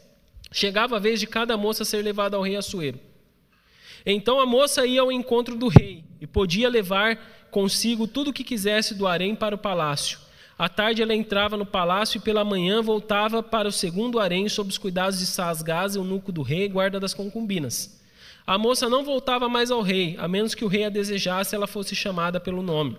chegava 0.50 0.96
a 0.96 0.98
vez 0.98 1.20
de 1.20 1.26
cada 1.26 1.56
moça 1.56 1.84
ser 1.84 2.02
levada 2.02 2.36
ao 2.36 2.42
rei 2.42 2.56
Assuero. 2.56 2.98
Então 4.04 4.40
a 4.40 4.46
moça 4.46 4.86
ia 4.86 5.00
ao 5.00 5.12
encontro 5.12 5.56
do 5.56 5.68
rei 5.68 6.04
e 6.20 6.26
podia 6.26 6.68
levar 6.68 7.18
consigo 7.50 8.06
tudo 8.06 8.30
o 8.30 8.32
que 8.32 8.44
quisesse 8.44 8.94
do 8.94 9.06
harém 9.06 9.34
para 9.34 9.54
o 9.54 9.58
palácio. 9.58 10.18
À 10.58 10.68
tarde 10.68 11.02
ela 11.02 11.14
entrava 11.14 11.56
no 11.56 11.64
palácio 11.64 12.18
e 12.18 12.20
pela 12.20 12.44
manhã 12.44 12.82
voltava 12.82 13.42
para 13.42 13.68
o 13.68 13.72
segundo 13.72 14.18
harém 14.18 14.48
sob 14.48 14.68
os 14.68 14.78
cuidados 14.78 15.18
de 15.18 15.26
Sasgaz, 15.26 15.94
eunuco 15.94 16.32
do 16.32 16.42
rei, 16.42 16.68
guarda 16.68 16.98
das 16.98 17.14
concubinas. 17.14 18.00
A 18.46 18.58
moça 18.58 18.88
não 18.88 19.04
voltava 19.04 19.48
mais 19.48 19.70
ao 19.70 19.82
rei, 19.82 20.16
a 20.18 20.26
menos 20.26 20.54
que 20.54 20.64
o 20.64 20.68
rei 20.68 20.84
a 20.84 20.88
desejasse 20.88 21.54
ela 21.54 21.66
fosse 21.66 21.94
chamada 21.94 22.40
pelo 22.40 22.62
nome. 22.62 22.96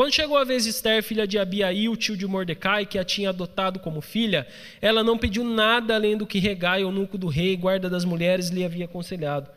Quando 0.00 0.14
chegou 0.14 0.38
a 0.38 0.44
vez 0.44 0.64
de 0.64 0.70
Esther, 0.70 1.02
filha 1.02 1.26
de 1.26 1.38
Abiaí, 1.38 1.86
o 1.86 1.94
tio 1.94 2.16
de 2.16 2.26
Mordecai, 2.26 2.86
que 2.86 2.98
a 2.98 3.04
tinha 3.04 3.28
adotado 3.28 3.78
como 3.78 4.00
filha, 4.00 4.46
ela 4.80 5.04
não 5.04 5.18
pediu 5.18 5.44
nada 5.44 5.94
além 5.94 6.16
do 6.16 6.26
que 6.26 6.38
Regai, 6.38 6.80
eunuco 6.80 7.18
do 7.18 7.26
rei, 7.26 7.54
guarda 7.54 7.90
das 7.90 8.02
mulheres, 8.02 8.48
lhe 8.48 8.64
havia 8.64 8.86
aconselhado. 8.86 9.50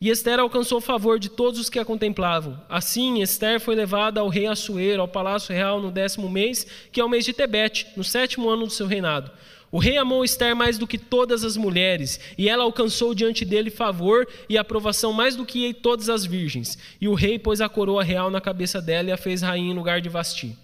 E 0.00 0.10
Esther 0.10 0.40
alcançou 0.40 0.78
o 0.78 0.80
favor 0.80 1.20
de 1.20 1.28
todos 1.28 1.60
os 1.60 1.70
que 1.70 1.78
a 1.78 1.84
contemplavam. 1.84 2.60
Assim, 2.68 3.22
Esther 3.22 3.60
foi 3.60 3.76
levada 3.76 4.18
ao 4.18 4.28
rei 4.28 4.48
Assuero, 4.48 5.00
ao 5.00 5.06
palácio 5.06 5.54
real, 5.54 5.80
no 5.80 5.92
décimo 5.92 6.28
mês, 6.28 6.66
que 6.90 7.00
é 7.00 7.04
o 7.04 7.08
mês 7.08 7.24
de 7.24 7.32
Tebete, 7.32 7.86
no 7.96 8.02
sétimo 8.02 8.50
ano 8.50 8.66
do 8.66 8.72
seu 8.72 8.88
reinado. 8.88 9.30
O 9.70 9.78
rei 9.78 9.96
amou 9.96 10.24
Esther 10.24 10.54
mais 10.54 10.78
do 10.78 10.86
que 10.86 10.96
todas 10.96 11.44
as 11.44 11.56
mulheres, 11.56 12.20
e 12.38 12.48
ela 12.48 12.62
alcançou 12.62 13.14
diante 13.14 13.44
dele 13.44 13.70
favor 13.70 14.26
e 14.48 14.56
aprovação 14.56 15.12
mais 15.12 15.34
do 15.34 15.44
que 15.44 15.74
todas 15.74 16.08
as 16.08 16.24
virgens. 16.24 16.78
E 17.00 17.08
o 17.08 17.14
rei 17.14 17.38
pôs 17.38 17.60
a 17.60 17.68
coroa 17.68 18.02
real 18.02 18.30
na 18.30 18.40
cabeça 18.40 18.80
dela 18.80 19.08
e 19.08 19.12
a 19.12 19.16
fez 19.16 19.42
rainha 19.42 19.72
em 19.72 19.76
lugar 19.76 20.00
de 20.00 20.08
Vasti. 20.08 20.56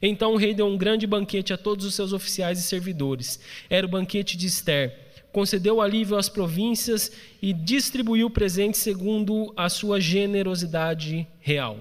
Então 0.00 0.34
o 0.34 0.36
rei 0.36 0.54
deu 0.54 0.66
um 0.66 0.76
grande 0.76 1.06
banquete 1.06 1.52
a 1.52 1.56
todos 1.56 1.84
os 1.84 1.94
seus 1.94 2.12
oficiais 2.12 2.58
e 2.58 2.62
servidores. 2.62 3.40
Era 3.68 3.86
o 3.86 3.90
banquete 3.90 4.36
de 4.36 4.46
Esther. 4.46 4.96
Concedeu 5.32 5.80
alívio 5.80 6.16
às 6.16 6.28
províncias 6.28 7.12
e 7.42 7.52
distribuiu 7.52 8.30
presentes 8.30 8.80
segundo 8.80 9.52
a 9.56 9.68
sua 9.68 10.00
generosidade 10.00 11.26
real. 11.40 11.78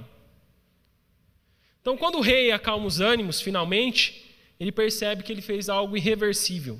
Então, 1.82 1.98
quando 1.98 2.18
o 2.18 2.22
rei 2.22 2.52
acalma 2.52 2.86
os 2.86 3.00
ânimos, 3.00 3.40
finalmente, 3.40 4.27
ele 4.60 4.72
percebe 4.72 5.24
que 5.24 5.32
ele 5.32 5.42
fez 5.42 5.70
algo 5.70 5.96
irreversível. 5.96 6.80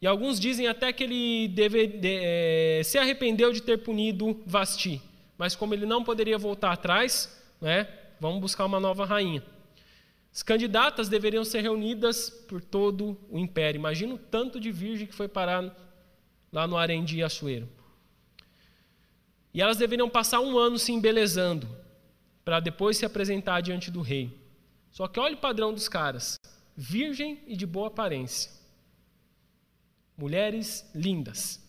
E 0.00 0.06
alguns 0.06 0.38
dizem 0.38 0.68
até 0.68 0.92
que 0.92 1.04
ele 1.04 1.48
deve, 1.48 1.86
de, 1.86 2.18
é, 2.20 2.82
se 2.84 2.98
arrependeu 2.98 3.52
de 3.52 3.60
ter 3.60 3.78
punido 3.78 4.40
Vasti, 4.46 5.02
mas 5.36 5.56
como 5.56 5.74
ele 5.74 5.86
não 5.86 6.04
poderia 6.04 6.38
voltar 6.38 6.72
atrás, 6.72 7.36
né, 7.60 7.88
vamos 8.20 8.40
buscar 8.40 8.64
uma 8.64 8.78
nova 8.78 9.04
rainha. 9.04 9.42
As 10.32 10.42
candidatas 10.42 11.08
deveriam 11.08 11.44
ser 11.44 11.62
reunidas 11.62 12.30
por 12.30 12.62
todo 12.62 13.18
o 13.28 13.38
império. 13.38 13.78
Imagina 13.78 14.14
o 14.14 14.18
tanto 14.18 14.60
de 14.60 14.70
virgem 14.70 15.06
que 15.06 15.14
foi 15.14 15.26
parar 15.26 15.74
lá 16.52 16.66
no 16.66 16.76
harém 16.76 17.04
de 17.04 17.22
Assuero. 17.22 17.68
E 19.52 19.60
elas 19.60 19.78
deveriam 19.78 20.08
passar 20.08 20.40
um 20.40 20.56
ano 20.56 20.78
se 20.78 20.92
embelezando, 20.92 21.68
para 22.44 22.60
depois 22.60 22.96
se 22.96 23.04
apresentar 23.04 23.60
diante 23.60 23.90
do 23.90 24.00
rei. 24.00 24.38
Só 24.90 25.08
que 25.08 25.18
olha 25.18 25.34
o 25.34 25.38
padrão 25.38 25.72
dos 25.72 25.88
caras: 25.88 26.38
virgem 26.80 27.40
e 27.48 27.56
de 27.56 27.66
boa 27.66 27.88
aparência. 27.88 28.52
Mulheres 30.16 30.88
lindas. 30.94 31.60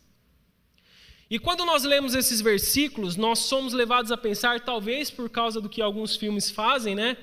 E 1.28 1.40
quando 1.40 1.66
nós 1.66 1.84
lemos 1.84 2.14
esses 2.14 2.40
versículos, 2.42 3.16
nós 3.16 3.40
somos 3.40 3.74
levados 3.74 4.12
a 4.12 4.18
pensar, 4.18 4.60
talvez 4.60 5.10
por 5.10 5.28
causa 5.28 5.60
do 5.60 5.68
que 5.68 5.82
alguns 5.82 6.16
filmes 6.16 6.52
fazem, 6.52 6.94
né? 6.94 7.18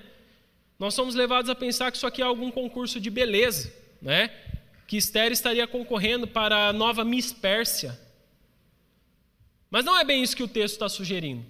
Nós 0.81 0.94
somos 0.94 1.14
levados 1.14 1.49
a 1.49 1.55
pensar 1.55 1.92
que 1.92 1.96
isso 1.96 2.09
aqui 2.09 2.20
é 2.20 2.25
algum 2.25 2.51
concurso 2.51 2.99
de 2.99 3.09
beleza, 3.09 3.72
né? 4.03 4.31
Que 4.88 4.96
Esther 4.96 5.31
estaria 5.31 5.66
concorrendo 5.68 6.27
para 6.27 6.68
a 6.68 6.72
nova 6.72 7.05
Miss 7.05 7.33
Pérsia. 7.33 7.96
Mas 9.70 9.85
não 9.85 9.96
é 9.96 10.05
bem 10.05 10.25
isso 10.25 10.37
que 10.37 10.42
o 10.42 10.49
texto 10.49 10.75
está 10.75 10.88
sugerindo. 10.88 11.44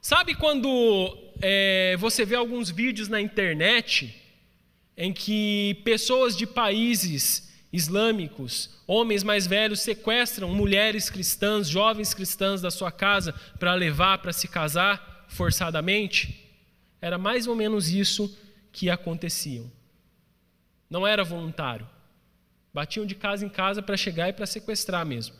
Sabe 0.00 0.34
quando 0.34 1.16
é, 1.40 1.96
você 1.96 2.24
vê 2.24 2.34
alguns 2.34 2.70
vídeos 2.70 3.08
na 3.08 3.20
internet 3.20 4.25
em 4.96 5.12
que 5.12 5.80
pessoas 5.84 6.36
de 6.36 6.46
países 6.46 7.52
islâmicos, 7.72 8.70
homens 8.86 9.22
mais 9.22 9.46
velhos, 9.46 9.80
sequestram 9.80 10.54
mulheres 10.54 11.10
cristãs, 11.10 11.68
jovens 11.68 12.14
cristãs 12.14 12.62
da 12.62 12.70
sua 12.70 12.90
casa 12.90 13.34
para 13.58 13.74
levar 13.74 14.18
para 14.18 14.32
se 14.32 14.48
casar 14.48 15.26
forçadamente? 15.28 16.42
Era 17.00 17.18
mais 17.18 17.46
ou 17.46 17.54
menos 17.54 17.90
isso 17.90 18.34
que 18.72 18.88
acontecia. 18.88 19.64
Não 20.88 21.06
era 21.06 21.24
voluntário. 21.24 21.88
Batiam 22.72 23.04
de 23.04 23.14
casa 23.14 23.44
em 23.44 23.48
casa 23.48 23.82
para 23.82 23.96
chegar 23.96 24.28
e 24.28 24.32
para 24.32 24.46
sequestrar 24.46 25.04
mesmo. 25.04 25.34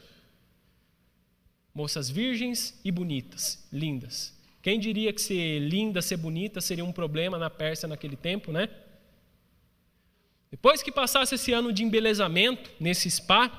Moças 1.74 2.08
virgens 2.08 2.78
e 2.84 2.90
bonitas, 2.90 3.66
lindas. 3.72 4.34
Quem 4.62 4.80
diria 4.80 5.12
que 5.12 5.20
ser 5.20 5.60
linda, 5.60 6.02
ser 6.02 6.16
bonita 6.16 6.60
seria 6.60 6.84
um 6.84 6.92
problema 6.92 7.38
na 7.38 7.48
Pérsia 7.48 7.86
naquele 7.86 8.16
tempo, 8.16 8.50
né? 8.50 8.68
Depois 10.50 10.82
que 10.82 10.92
passasse 10.92 11.34
esse 11.34 11.52
ano 11.52 11.72
de 11.72 11.82
embelezamento 11.82 12.70
nesse 12.78 13.10
spa, 13.10 13.50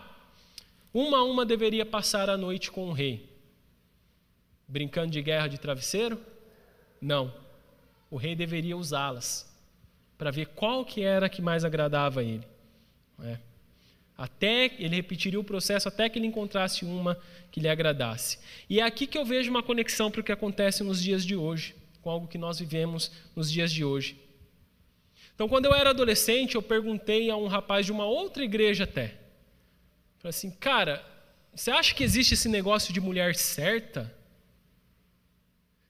uma 0.93 1.17
a 1.19 1.23
uma 1.23 1.45
deveria 1.45 1.86
passar 1.86 2.30
a 2.30 2.38
noite 2.38 2.71
com 2.71 2.88
o 2.89 2.93
rei. 2.93 3.30
Brincando 4.67 5.12
de 5.12 5.21
guerra 5.21 5.47
de 5.47 5.58
travesseiro? 5.58 6.19
Não 7.02 7.47
o 8.10 8.17
rei 8.17 8.36
deveria 8.36 8.78
usá-las 8.78 9.45
para 10.17 10.32
ver 10.32 10.47
qual 10.47 10.84
que 10.84 11.04
era 11.04 11.30
que 11.30 11.41
mais 11.41 11.63
agradava 11.63 12.21
a 12.21 12.23
ele. 12.23 12.47
É. 13.23 13.38
Até 14.17 14.65
ele 14.80 14.95
repetiria 14.95 15.39
o 15.39 15.43
processo 15.43 15.88
até 15.88 16.10
que 16.10 16.17
ele 16.17 16.26
encontrasse 16.26 16.84
uma 16.86 17.19
que 17.52 17.60
lhe 17.60 17.69
agradasse. 17.69 18.39
E 18.67 18.80
é 18.80 18.84
aqui 18.84 19.06
que 19.06 19.17
eu 19.17 19.26
vejo 19.26 19.52
uma 19.52 19.62
conexão 19.62 20.10
para 20.10 20.21
o 20.21 20.23
que 20.23 20.32
acontece 20.32 20.84
nos 20.84 21.02
dias 21.02 21.23
de 21.23 21.36
hoje, 21.36 21.76
com 22.02 22.10
algo 22.10 22.28
que 22.28 22.38
nós 22.38 22.58
vivemos 22.58 23.12
nos 23.36 23.52
dias 23.52 23.71
de 23.71 23.84
hoje. 23.84 24.19
Então, 25.38 25.47
quando 25.47 25.65
eu 25.65 25.73
era 25.76 25.91
adolescente, 25.91 26.56
eu 26.56 26.63
perguntei 26.63 27.30
a 27.30 27.36
um 27.36 27.45
rapaz 27.45 27.86
de 27.86 27.91
uma 27.91 28.06
outra 28.06 28.43
igreja 28.43 28.86
até. 28.86 29.13
Falei 30.17 30.30
assim, 30.32 30.50
cara, 30.50 31.06
você 31.54 31.69
acha 31.69 31.93
que 31.93 32.04
existe 32.04 32.34
esse 32.34 32.50
negócio 32.50 32.91
de 32.91 33.00
mulher 33.00 33.36
certa? 33.36 34.12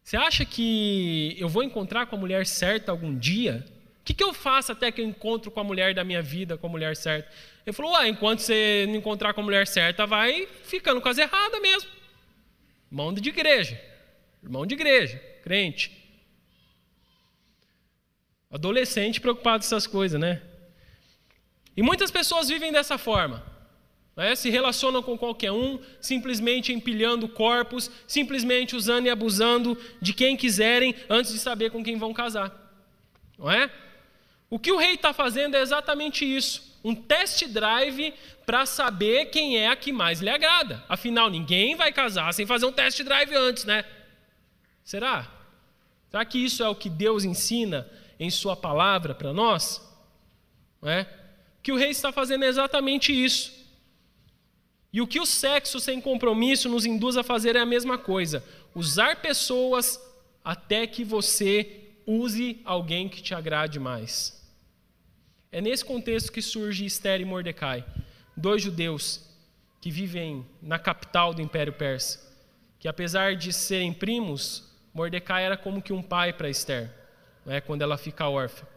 Você 0.03 0.17
acha 0.17 0.43
que 0.43 1.33
eu 1.39 1.47
vou 1.47 1.63
encontrar 1.63 2.07
com 2.07 2.17
a 2.17 2.19
mulher 2.19 2.45
certa 2.45 2.91
algum 2.91 3.17
dia? 3.17 3.65
O 4.01 4.03
que, 4.03 4.13
que 4.13 4.23
eu 4.23 4.33
faço 4.33 4.73
até 4.73 4.91
que 4.91 4.99
eu 4.99 5.05
encontro 5.05 5.49
com 5.49 5.61
a 5.61 5.63
mulher 5.63 5.93
da 5.93 6.03
minha 6.03 6.21
vida, 6.21 6.57
com 6.57 6.67
a 6.67 6.69
mulher 6.69 6.97
certa? 6.97 7.31
Ele 7.65 7.73
falou: 7.73 7.93
Ué, 7.93 8.09
enquanto 8.09 8.39
você 8.39 8.83
não 8.89 8.95
encontrar 8.95 9.33
com 9.33 9.39
a 9.39 9.43
mulher 9.45 9.65
certa, 9.65 10.05
vai 10.05 10.45
ficando 10.65 10.99
com 10.99 11.07
as 11.07 11.17
erradas 11.17 11.61
mesmo. 11.61 11.89
Irmão 12.91 13.13
de 13.13 13.29
igreja. 13.29 13.81
Irmão 14.43 14.65
de 14.65 14.73
igreja, 14.73 15.17
crente. 15.41 16.06
Adolescente 18.49 19.21
preocupado 19.21 19.59
com 19.59 19.65
essas 19.65 19.85
coisas, 19.87 20.19
né? 20.19 20.41
E 21.75 21.81
muitas 21.81 22.09
pessoas 22.09 22.49
vivem 22.49 22.71
dessa 22.71 22.97
forma 22.97 23.43
né? 24.17 24.35
se 24.35 24.49
relacionam 24.49 25.03
com 25.03 25.15
qualquer 25.15 25.51
um, 25.51 25.79
simplesmente 26.01 26.73
empilhando 26.73 27.29
corpos, 27.29 27.91
simplesmente 28.07 28.75
usando 28.75 29.05
e 29.05 29.11
abusando 29.11 29.77
de 30.01 30.11
quem 30.11 30.35
quiserem 30.35 30.95
antes 31.07 31.31
de 31.31 31.37
saber 31.37 31.69
com 31.69 31.83
quem 31.83 31.97
vão 31.97 32.11
casar. 32.13 32.51
Não 33.37 33.49
é? 33.49 33.69
O 34.49 34.57
que 34.57 34.71
o 34.71 34.77
rei 34.77 34.95
está 34.95 35.13
fazendo 35.13 35.55
é 35.55 35.61
exatamente 35.61 36.25
isso: 36.25 36.79
um 36.83 36.95
test 36.95 37.45
drive 37.45 38.11
para 38.43 38.65
saber 38.65 39.25
quem 39.25 39.59
é 39.59 39.67
a 39.67 39.75
que 39.75 39.91
mais 39.91 40.19
lhe 40.19 40.29
agrada. 40.29 40.83
Afinal, 40.89 41.29
ninguém 41.29 41.75
vai 41.75 41.93
casar 41.93 42.33
sem 42.33 42.47
fazer 42.47 42.65
um 42.65 42.71
test 42.71 43.03
drive 43.03 43.35
antes, 43.35 43.65
né? 43.65 43.85
Será? 44.83 45.31
Será 46.09 46.25
que 46.25 46.39
isso 46.39 46.63
é 46.63 46.69
o 46.69 46.73
que 46.73 46.89
Deus 46.89 47.23
ensina 47.23 47.87
em 48.19 48.29
Sua 48.29 48.55
palavra 48.55 49.13
para 49.13 49.33
nós? 49.33 49.81
É? 50.83 51.05
Que 51.61 51.71
o 51.71 51.77
rei 51.77 51.89
está 51.89 52.11
fazendo 52.11 52.45
exatamente 52.45 53.11
isso. 53.11 53.51
E 54.91 55.01
o 55.01 55.07
que 55.07 55.19
o 55.19 55.25
sexo 55.25 55.79
sem 55.79 55.99
compromisso 55.99 56.69
nos 56.69 56.85
induz 56.85 57.17
a 57.17 57.23
fazer 57.23 57.55
é 57.55 57.59
a 57.59 57.65
mesma 57.65 57.97
coisa: 57.97 58.43
usar 58.73 59.21
pessoas 59.21 59.99
até 60.43 60.87
que 60.87 61.03
você 61.03 61.91
use 62.05 62.61
alguém 62.63 63.09
que 63.09 63.21
te 63.21 63.35
agrade 63.35 63.79
mais. 63.79 64.37
É 65.51 65.59
nesse 65.59 65.83
contexto 65.83 66.31
que 66.31 66.41
surge 66.41 66.85
Esther 66.85 67.19
e 67.19 67.25
Mordecai, 67.25 67.85
dois 68.35 68.61
judeus 68.61 69.27
que 69.81 69.91
vivem 69.91 70.45
na 70.61 70.79
capital 70.79 71.33
do 71.33 71.41
Império 71.41 71.73
Persa, 71.73 72.19
que 72.79 72.87
apesar 72.87 73.35
de 73.35 73.51
serem 73.53 73.93
primos, 73.93 74.63
Mordecai 74.93 75.43
era 75.43 75.57
como 75.57 75.81
que 75.81 75.93
um 75.93 76.01
pai 76.01 76.33
para 76.33 76.49
Esther, 76.49 76.91
né, 77.47 77.61
quando 77.61 77.81
ela 77.81 77.97
fica 77.97 78.27
órfã. 78.27 78.67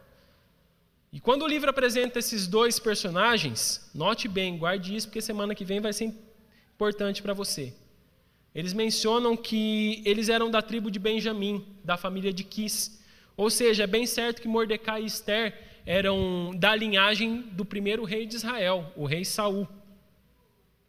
E 1.11 1.19
quando 1.19 1.43
o 1.43 1.47
livro 1.47 1.69
apresenta 1.69 2.19
esses 2.19 2.47
dois 2.47 2.79
personagens, 2.79 3.91
note 3.93 4.29
bem, 4.29 4.57
guarde 4.57 4.95
isso, 4.95 5.07
porque 5.07 5.21
semana 5.21 5.53
que 5.53 5.65
vem 5.65 5.81
vai 5.81 5.91
ser 5.91 6.13
importante 6.73 7.21
para 7.21 7.33
você. 7.33 7.73
Eles 8.55 8.71
mencionam 8.71 9.35
que 9.35 10.01
eles 10.05 10.29
eram 10.29 10.49
da 10.49 10.61
tribo 10.61 10.89
de 10.89 10.99
Benjamim, 10.99 11.65
da 11.83 11.97
família 11.97 12.31
de 12.31 12.45
Quis. 12.45 13.03
Ou 13.35 13.49
seja, 13.49 13.83
é 13.83 13.87
bem 13.87 14.05
certo 14.05 14.41
que 14.41 14.47
Mordecai 14.47 15.03
e 15.03 15.05
Esther 15.05 15.53
eram 15.85 16.51
da 16.55 16.73
linhagem 16.73 17.41
do 17.51 17.65
primeiro 17.65 18.05
rei 18.05 18.25
de 18.25 18.35
Israel, 18.35 18.89
o 18.95 19.05
rei 19.05 19.25
Saul. 19.25 19.67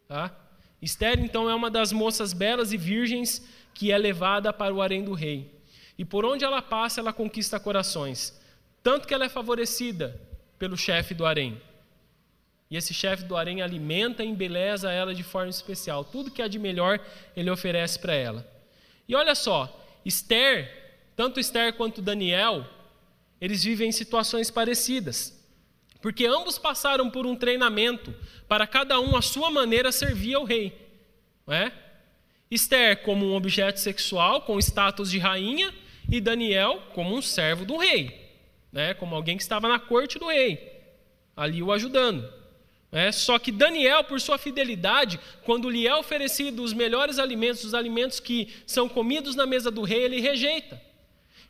Tá? 0.06 0.32
Esther, 0.80 1.18
então, 1.18 1.50
é 1.50 1.54
uma 1.54 1.70
das 1.70 1.92
moças 1.92 2.32
belas 2.32 2.72
e 2.72 2.76
virgens 2.76 3.44
que 3.74 3.90
é 3.90 3.98
levada 3.98 4.52
para 4.52 4.72
o 4.72 4.80
harém 4.80 5.02
do 5.02 5.14
rei. 5.14 5.50
E 5.98 6.04
por 6.04 6.24
onde 6.24 6.44
ela 6.44 6.62
passa, 6.62 7.00
ela 7.00 7.12
conquista 7.12 7.60
corações. 7.60 8.38
Tanto 8.82 9.06
que 9.06 9.14
ela 9.14 9.24
é 9.24 9.28
favorecida 9.28 10.20
pelo 10.58 10.76
chefe 10.76 11.14
do 11.14 11.24
harém. 11.24 11.60
E 12.70 12.76
esse 12.76 12.94
chefe 12.94 13.24
do 13.24 13.36
harém 13.36 13.60
alimenta 13.60 14.24
e 14.24 14.28
embeleza 14.28 14.90
ela 14.90 15.14
de 15.14 15.22
forma 15.22 15.50
especial. 15.50 16.04
Tudo 16.04 16.30
que 16.30 16.40
há 16.40 16.48
de 16.48 16.58
melhor 16.58 16.98
ele 17.36 17.50
oferece 17.50 17.98
para 17.98 18.14
ela. 18.14 18.50
E 19.06 19.14
olha 19.14 19.34
só, 19.34 19.78
Esther, 20.04 20.70
tanto 21.14 21.38
Esther 21.38 21.74
quanto 21.74 22.00
Daniel, 22.00 22.66
eles 23.40 23.62
vivem 23.62 23.88
em 23.88 23.92
situações 23.92 24.50
parecidas. 24.50 25.38
Porque 26.00 26.26
ambos 26.26 26.58
passaram 26.58 27.10
por 27.10 27.26
um 27.26 27.36
treinamento 27.36 28.14
para 28.48 28.66
cada 28.66 28.98
um 28.98 29.16
a 29.16 29.22
sua 29.22 29.50
maneira 29.50 29.92
servir 29.92 30.34
ao 30.34 30.44
rei. 30.44 30.76
Não 31.46 31.54
é? 31.54 31.72
Esther 32.50 33.02
como 33.02 33.26
um 33.26 33.34
objeto 33.34 33.80
sexual 33.80 34.42
com 34.42 34.58
status 34.58 35.10
de 35.10 35.18
rainha 35.18 35.72
e 36.12 36.20
Daniel 36.20 36.80
como 36.94 37.16
um 37.16 37.20
servo 37.20 37.64
do 37.64 37.76
rei 37.76 38.22
né, 38.72 38.94
como 38.94 39.14
alguém 39.14 39.36
que 39.36 39.42
estava 39.42 39.68
na 39.68 39.78
corte 39.78 40.18
do 40.18 40.28
rei, 40.28 40.80
ali 41.36 41.62
o 41.62 41.70
ajudando. 41.70 42.26
É, 42.90 43.10
só 43.12 43.38
que 43.38 43.52
Daniel, 43.52 44.04
por 44.04 44.20
sua 44.20 44.38
fidelidade, 44.38 45.20
quando 45.44 45.70
lhe 45.70 45.86
é 45.86 45.94
oferecido 45.94 46.62
os 46.62 46.72
melhores 46.72 47.18
alimentos, 47.18 47.64
os 47.64 47.74
alimentos 47.74 48.18
que 48.18 48.52
são 48.66 48.88
comidos 48.88 49.34
na 49.34 49.46
mesa 49.46 49.70
do 49.70 49.82
rei, 49.82 50.02
ele 50.02 50.20
rejeita. 50.20 50.80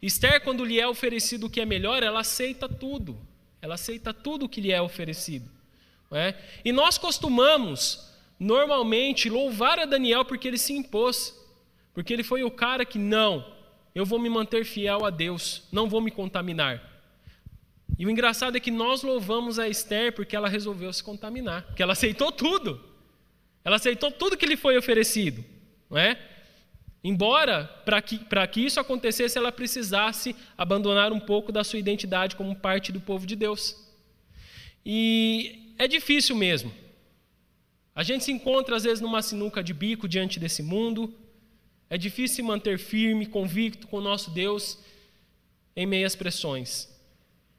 Esther, 0.00 0.42
quando 0.42 0.64
lhe 0.64 0.80
é 0.80 0.86
oferecido 0.86 1.46
o 1.46 1.50
que 1.50 1.60
é 1.60 1.66
melhor, 1.66 2.02
ela 2.02 2.20
aceita 2.20 2.68
tudo. 2.68 3.18
Ela 3.60 3.74
aceita 3.74 4.12
tudo 4.12 4.46
o 4.46 4.48
que 4.48 4.60
lhe 4.60 4.72
é 4.72 4.80
oferecido. 4.80 5.48
É? 6.12 6.34
E 6.64 6.72
nós 6.72 6.98
costumamos, 6.98 8.12
normalmente, 8.38 9.30
louvar 9.30 9.78
a 9.78 9.84
Daniel 9.84 10.24
porque 10.24 10.46
ele 10.46 10.58
se 10.58 10.72
impôs. 10.72 11.36
Porque 11.94 12.12
ele 12.12 12.22
foi 12.22 12.44
o 12.44 12.50
cara 12.50 12.84
que, 12.84 12.98
não, 12.98 13.44
eu 13.94 14.04
vou 14.06 14.18
me 14.18 14.28
manter 14.28 14.64
fiel 14.64 15.04
a 15.04 15.10
Deus, 15.10 15.64
não 15.70 15.88
vou 15.88 16.00
me 16.00 16.10
contaminar. 16.10 16.90
E 17.98 18.06
o 18.06 18.10
engraçado 18.10 18.56
é 18.56 18.60
que 18.60 18.70
nós 18.70 19.02
louvamos 19.02 19.58
a 19.58 19.68
Esther 19.68 20.12
porque 20.12 20.34
ela 20.34 20.48
resolveu 20.48 20.92
se 20.92 21.04
contaminar, 21.04 21.62
porque 21.66 21.82
ela 21.82 21.92
aceitou 21.92 22.32
tudo. 22.32 22.80
Ela 23.64 23.76
aceitou 23.76 24.10
tudo 24.10 24.36
que 24.36 24.46
lhe 24.46 24.56
foi 24.56 24.76
oferecido, 24.76 25.44
não 25.88 25.98
é? 25.98 26.18
Embora, 27.04 27.64
para 27.84 28.00
que, 28.00 28.18
que 28.52 28.60
isso 28.60 28.78
acontecesse, 28.78 29.36
ela 29.36 29.50
precisasse 29.50 30.36
abandonar 30.56 31.12
um 31.12 31.18
pouco 31.18 31.50
da 31.50 31.64
sua 31.64 31.78
identidade 31.78 32.36
como 32.36 32.54
parte 32.54 32.92
do 32.92 33.00
povo 33.00 33.26
de 33.26 33.34
Deus. 33.34 33.76
E 34.86 35.74
é 35.78 35.88
difícil 35.88 36.36
mesmo. 36.36 36.72
A 37.94 38.02
gente 38.02 38.24
se 38.24 38.32
encontra 38.32 38.76
às 38.76 38.84
vezes 38.84 39.00
numa 39.00 39.20
sinuca 39.20 39.62
de 39.62 39.74
bico 39.74 40.08
diante 40.08 40.38
desse 40.38 40.62
mundo. 40.62 41.12
É 41.92 41.98
difícil 41.98 42.42
manter 42.42 42.78
firme, 42.78 43.26
convicto 43.26 43.86
com 43.86 43.98
o 43.98 44.00
nosso 44.00 44.30
Deus 44.30 44.78
em 45.76 45.84
meias 45.84 46.16
pressões. 46.16 46.88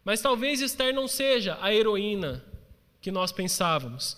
Mas 0.04 0.22
talvez 0.22 0.60
Esther 0.60 0.92
não 0.92 1.08
seja 1.08 1.56
a 1.62 1.72
heroína 1.72 2.44
que 3.00 3.12
nós 3.12 3.32
pensávamos. 3.32 4.18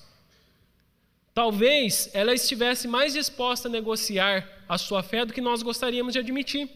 Talvez 1.34 2.09
ela 2.13 2.34
estivesse 2.34 2.88
mais 2.88 3.11
disposta 3.11 3.68
a 3.68 3.72
negociar 3.72 4.49
a 4.70 4.78
sua 4.78 5.03
fé 5.03 5.26
do 5.26 5.34
que 5.34 5.41
nós 5.41 5.61
gostaríamos 5.61 6.13
de 6.13 6.20
admitir. 6.20 6.70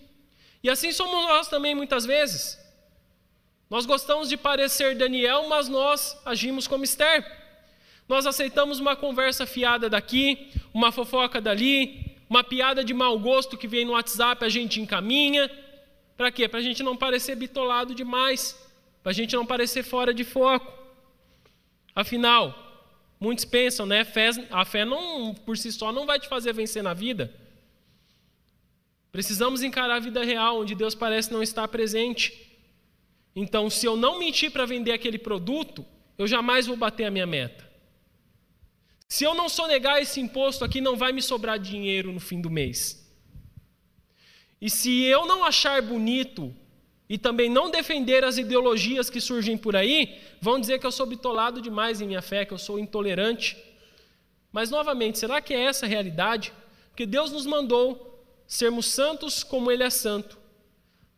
E 0.62 0.70
assim 0.70 0.92
somos 0.92 1.26
nós 1.26 1.48
também 1.48 1.74
muitas 1.74 2.06
vezes. 2.06 2.60
Nós 3.70 3.86
gostamos 3.86 4.28
de 4.28 4.36
parecer 4.36 4.98
Daniel, 4.98 5.48
mas 5.48 5.70
nós 5.70 6.20
agimos 6.26 6.68
como 6.68 6.84
Esther. 6.84 7.26
Nós 8.06 8.26
aceitamos 8.26 8.82
uma 8.82 8.98
conversa 8.98 9.46
fiada 9.46 9.90
daqui, 9.90 10.52
uma 10.74 10.92
fofoca 10.92 11.40
dali, 11.40 12.09
uma 12.30 12.44
piada 12.44 12.84
de 12.84 12.94
mau 12.94 13.18
gosto 13.18 13.58
que 13.58 13.68
vem 13.68 13.86
no 13.86 13.94
WhatsApp, 13.94 14.46
a 14.46 14.50
gente 14.50 14.80
encaminha. 14.80 15.50
Para 16.16 16.32
quê? 16.32 16.48
Para 16.48 16.60
a 16.60 16.64
gente 16.64 16.84
não 16.84 16.96
parecer 16.96 17.36
bitolado 17.36 17.96
demais, 17.96 18.58
para 19.02 19.12
a 19.12 19.16
gente 19.16 19.36
não 19.36 19.46
parecer 19.46 19.84
fora 19.84 20.14
de 20.14 20.24
foco. 20.24 20.72
Afinal, 21.96 22.70
Muitos 23.20 23.44
pensam, 23.44 23.86
né? 23.86 24.08
a 24.50 24.64
fé 24.64 24.86
não, 24.86 25.34
por 25.34 25.58
si 25.58 25.72
só 25.74 25.92
não 25.92 26.06
vai 26.06 26.20
te 26.20 26.30
fazer 26.30 26.54
vencer 26.54 26.82
na 26.82 26.94
vida. 26.94 27.34
Precisamos 29.12 29.62
encarar 29.62 29.96
a 29.96 30.00
vida 30.00 30.24
real, 30.24 30.62
onde 30.62 30.74
Deus 30.74 30.96
parece 30.96 31.32
não 31.32 31.44
estar 31.44 31.68
presente. 31.68 32.48
Então, 33.36 33.70
se 33.70 33.86
eu 33.86 33.98
não 33.98 34.20
mentir 34.20 34.52
para 34.52 34.66
vender 34.66 34.94
aquele 34.94 35.18
produto, 35.18 35.86
eu 36.18 36.28
jamais 36.28 36.66
vou 36.66 36.78
bater 36.78 37.06
a 37.06 37.12
minha 37.12 37.26
meta. 37.26 37.69
Se 39.10 39.24
eu 39.24 39.34
não 39.34 39.50
sonegar 39.50 39.98
esse 39.98 40.20
imposto 40.22 40.64
aqui, 40.64 40.80
não 40.80 40.96
vai 40.96 41.12
me 41.12 41.22
sobrar 41.22 41.58
dinheiro 41.58 42.14
no 42.14 42.20
fim 42.20 42.40
do 42.40 42.50
mês. 42.50 43.06
E 44.62 44.70
se 44.70 45.02
eu 45.04 45.26
não 45.26 45.44
achar 45.44 45.82
bonito 45.82 46.56
e 47.10 47.18
também 47.18 47.50
não 47.50 47.72
defender 47.72 48.24
as 48.24 48.38
ideologias 48.38 49.10
que 49.10 49.20
surgem 49.20 49.58
por 49.58 49.76
aí, 49.76 50.22
vão 50.40 50.60
dizer 50.60 50.78
que 50.78 50.86
eu 50.86 50.92
sou 50.92 51.08
bitolado 51.08 51.60
demais 51.60 52.00
em 52.00 52.08
minha 52.08 52.22
fé, 52.22 52.46
que 52.46 52.54
eu 52.54 52.58
sou 52.60 52.78
intolerante. 52.78 53.58
Mas, 54.52 54.70
novamente, 54.70 55.18
será 55.18 55.42
que 55.42 55.56
é 55.56 55.62
essa 55.64 55.88
a 55.88 55.90
realidade? 55.90 56.54
Porque 56.90 57.08
Deus 57.08 57.32
nos 57.32 57.48
mandou 57.48 58.24
sermos 58.46 58.86
santos 58.86 59.44
como 59.44 59.72
Ele 59.72 59.84
é 59.84 59.90
santo. 59.90 60.38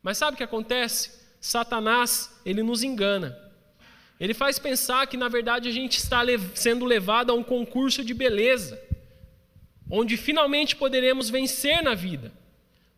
Mas 0.02 0.18
sabe 0.18 0.36
o 0.36 0.38
que 0.38 0.44
acontece? 0.44 1.20
Satanás, 1.42 2.40
ele 2.46 2.62
nos 2.62 2.84
engana. 2.84 3.38
Ele 4.22 4.36
faz 4.36 4.60
pensar 4.60 5.08
que, 5.08 5.18
na 5.18 5.28
verdade, 5.28 5.68
a 5.68 5.72
gente 5.72 5.98
está 5.98 6.22
sendo 6.54 6.86
levado 6.86 7.32
a 7.32 7.34
um 7.34 7.42
concurso 7.42 8.06
de 8.06 8.14
beleza, 8.14 8.80
onde 9.90 10.16
finalmente 10.16 10.76
poderemos 10.76 11.30
vencer 11.30 11.82
na 11.82 11.96
vida. 11.96 12.32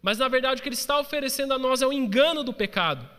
Mas 0.02 0.18
na 0.18 0.28
verdade 0.28 0.60
o 0.60 0.62
que 0.62 0.68
ele 0.68 0.76
está 0.76 1.00
oferecendo 1.00 1.54
a 1.54 1.58
nós 1.58 1.82
é 1.82 1.88
o 1.88 1.94
engano 1.94 2.44
do 2.44 2.52
pecado. 2.52 3.10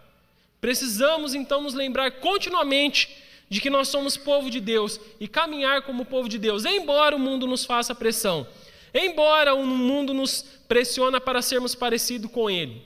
Precisamos 0.61 1.35
então 1.35 1.63
nos 1.63 1.73
lembrar 1.73 2.11
continuamente 2.21 3.17
de 3.49 3.59
que 3.59 3.71
nós 3.71 3.89
somos 3.89 4.19
povo 4.19 4.51
de 4.51 4.61
Deus 4.61 5.01
e 5.19 5.27
caminhar 5.27 5.81
como 5.83 6.05
povo 6.05 6.29
de 6.29 6.39
Deus, 6.39 6.67
embora 6.67 7.17
o 7.17 7.19
mundo 7.19 7.47
nos 7.47 7.65
faça 7.65 7.95
pressão, 7.95 8.47
embora 8.93 9.55
o 9.55 9.67
mundo 9.67 10.13
nos 10.13 10.43
pressiona 10.69 11.19
para 11.19 11.41
sermos 11.41 11.75
parecidos 11.75 12.31
com 12.31 12.51
ele, 12.51 12.83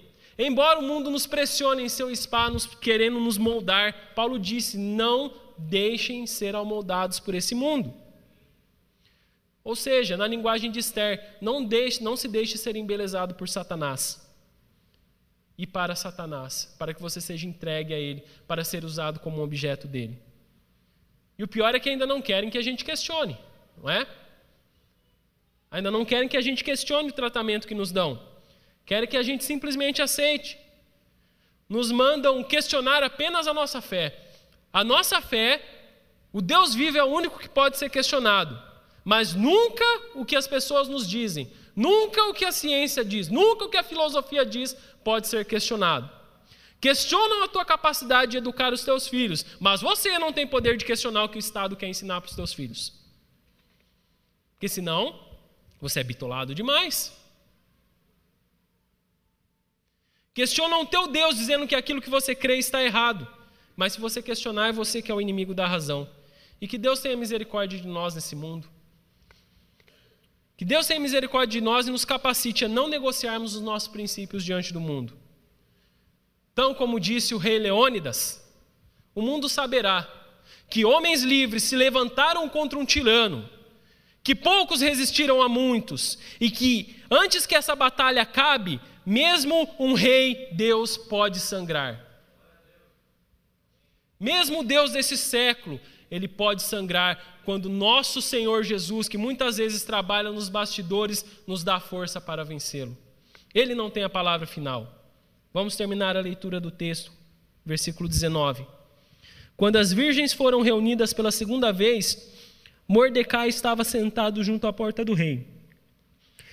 embora 0.47 0.79
o 0.79 0.83
mundo 0.83 1.11
nos 1.11 1.27
pressione 1.27 1.83
em 1.83 1.89
seu 1.89 2.15
spa, 2.15 2.49
nos, 2.49 2.67
querendo 2.67 3.19
nos 3.19 3.39
moldar, 3.39 4.13
Paulo 4.15 4.39
disse: 4.39 4.77
não 4.77 5.33
deixem 5.59 6.27
ser 6.27 6.55
amoldados 6.55 7.19
por 7.19 7.35
esse 7.35 7.55
mundo. 7.55 7.93
Ou 9.65 9.77
seja, 9.77 10.17
na 10.17 10.27
linguagem 10.27 10.71
de 10.71 10.79
Esther, 10.79 11.37
não, 11.41 11.63
deixe, 11.65 12.03
não 12.03 12.17
se 12.17 12.29
deixe 12.29 12.57
ser 12.57 12.77
embelezado 12.77 13.35
por 13.35 13.49
Satanás. 13.49 14.27
E 15.59 15.67
para 15.67 15.97
Satanás, 15.97 16.75
para 16.79 16.95
que 16.95 17.03
você 17.03 17.21
seja 17.21 17.47
entregue 17.47 17.93
a 17.93 17.99
ele, 17.99 18.23
para 18.47 18.65
ser 18.65 18.85
usado 18.85 19.19
como 19.21 19.43
objeto 19.43 19.89
dele. 19.89 20.23
E 21.37 21.43
o 21.43 21.49
pior 21.49 21.75
é 21.75 21.81
que 21.81 21.91
ainda 21.91 22.07
não 22.07 22.23
querem 22.23 22.49
que 22.49 22.59
a 22.59 22.63
gente 22.63 22.85
questione, 22.85 23.37
não 23.77 23.91
é? 23.91 24.07
Ainda 25.71 25.91
não 25.91 26.05
querem 26.05 26.29
que 26.29 26.37
a 26.37 26.41
gente 26.41 26.65
questione 26.65 27.11
o 27.11 27.13
tratamento 27.13 27.67
que 27.67 27.75
nos 27.75 27.93
dão. 27.93 28.23
Querem 28.89 29.09
que 29.09 29.17
a 29.17 29.23
gente 29.23 29.45
simplesmente 29.45 30.03
aceite. 30.03 30.59
Nos 31.69 31.93
mandam 31.93 32.43
questionar 32.43 33.05
apenas 33.05 33.47
a 33.47 33.55
nossa 33.55 33.81
fé. 33.81 34.07
A 34.73 34.83
nossa 34.83 35.21
fé, 35.21 35.63
o 36.33 36.41
Deus 36.43 36.75
vivo 36.75 36.99
é 36.99 37.05
o 37.05 37.15
único 37.21 37.39
que 37.39 37.49
pode 37.49 37.79
ser 37.79 37.89
questionado 37.89 38.67
mas 39.09 39.35
nunca 39.35 39.87
o 40.15 40.23
que 40.23 40.37
as 40.37 40.47
pessoas 40.47 40.87
nos 40.87 41.09
dizem, 41.09 41.51
nunca 41.75 42.25
o 42.25 42.35
que 42.35 42.45
a 42.45 42.53
ciência 42.53 43.03
diz, 43.03 43.29
nunca 43.29 43.65
o 43.65 43.71
que 43.71 43.79
a 43.79 43.83
filosofia 43.83 44.45
diz 44.45 44.77
pode 45.03 45.29
ser 45.29 45.47
questionado. 45.47 46.11
Questionam 46.79 47.43
a 47.43 47.49
tua 47.49 47.65
capacidade 47.65 48.33
de 48.33 48.37
educar 48.37 48.71
os 48.71 48.85
teus 48.85 49.09
filhos, 49.09 49.47
mas 49.59 49.81
você 49.81 50.19
não 50.19 50.31
tem 50.31 50.47
poder 50.47 50.77
de 50.77 50.85
questionar 50.85 51.25
o 51.25 51.31
que 51.31 51.39
o 51.39 51.41
Estado 51.41 51.75
quer 51.75 51.89
ensinar 51.89 52.21
para 52.21 52.29
os 52.29 52.37
teus 52.37 52.53
filhos. 52.53 52.93
Porque 54.53 54.69
senão, 54.69 55.19
você 55.81 56.01
é 56.01 56.05
bitolado 56.05 56.55
demais. 56.55 57.11
Questionam 60.39 60.83
o 60.83 60.87
teu 60.87 61.09
Deus 61.09 61.35
dizendo 61.35 61.67
que 61.67 61.75
aquilo 61.75 62.01
que 62.01 62.09
você 62.09 62.33
crê 62.33 62.59
está 62.59 62.81
errado. 62.81 63.27
Mas 63.75 63.95
se 63.95 64.01
você 64.01 64.23
questionar, 64.23 64.69
é 64.69 64.73
você 64.73 65.03
que 65.03 65.11
é 65.11 65.15
o 65.15 65.21
inimigo 65.21 65.53
da 65.53 65.67
razão. 65.67 66.09
E 66.61 66.69
que 66.69 66.79
Deus 66.79 67.01
tenha 67.01 67.17
misericórdia 67.17 67.77
de 67.77 67.89
nós 67.89 68.15
nesse 68.15 68.37
mundo. 68.37 68.69
Que 70.57 70.65
Deus 70.65 70.87
tenha 70.87 71.01
misericórdia 71.01 71.59
de 71.59 71.61
nós 71.61 71.89
e 71.89 71.91
nos 71.91 72.05
capacite 72.05 72.65
a 72.65 72.69
não 72.69 72.87
negociarmos 72.87 73.57
os 73.57 73.61
nossos 73.61 73.89
princípios 73.89 74.45
diante 74.45 74.73
do 74.73 74.81
mundo. 74.81 75.19
Tão 76.55 76.73
como 76.73 77.01
disse 77.01 77.35
o 77.35 77.39
rei 77.39 77.59
Leônidas, 77.59 78.41
o 79.17 79.21
mundo 79.21 79.49
saberá 79.49 80.09
que 80.71 80.85
homens 80.85 81.25
livres 81.25 81.65
se 81.65 81.75
levantaram 81.75 82.49
contra 82.49 82.79
um 82.79 82.85
tirano, 82.85 83.51
que 84.23 84.37
poucos 84.37 84.83
resistiram 84.83 85.43
a 85.43 85.49
muitos, 85.49 86.17
e 86.41 86.49
que 86.49 86.95
antes 87.11 87.45
que 87.45 87.57
essa 87.57 87.75
batalha 87.75 88.23
acabe, 88.23 88.81
mesmo 89.09 89.67
um 89.79 89.95
rei, 89.95 90.51
Deus 90.53 90.99
pode 90.99 91.41
sangrar. 91.41 91.99
Mesmo 94.21 94.63
Deus 94.63 94.93
desse 94.93 95.17
século, 95.17 95.81
ele 96.11 96.29
pode 96.29 96.61
sangrar 96.61 97.41
quando 97.43 97.71
nosso 97.71 98.21
Senhor 98.21 98.63
Jesus, 98.63 99.09
que 99.09 99.17
muitas 99.17 99.57
vezes 99.57 99.83
trabalha 99.83 100.31
nos 100.31 100.51
bastidores, 100.51 101.25
nos 101.47 101.65
dá 101.65 101.81
força 101.81 102.21
para 102.21 102.45
vencê-lo. 102.45 102.95
Ele 103.55 103.75
não 103.75 103.89
tem 103.89 104.05
a 104.05 104.11
palavra 104.11 104.47
final. 104.47 105.11
Vamos 105.55 105.75
terminar 105.75 106.15
a 106.15 106.21
leitura 106.21 106.61
do 106.61 106.71
texto, 106.71 107.11
versículo 107.65 108.11
19. 108.11 108.67
Quando 109.57 109.77
as 109.77 109.91
virgens 109.91 110.35
foram 110.35 110.61
reunidas 110.61 111.15
pela 111.15 111.31
segunda 111.31 111.73
vez, 111.73 112.31
Mordecai 112.87 113.49
estava 113.49 113.85
sentado 113.85 114.45
junto 114.45 114.67
à 114.67 114.73
porta 114.73 115.03
do 115.03 115.15
rei. 115.15 115.58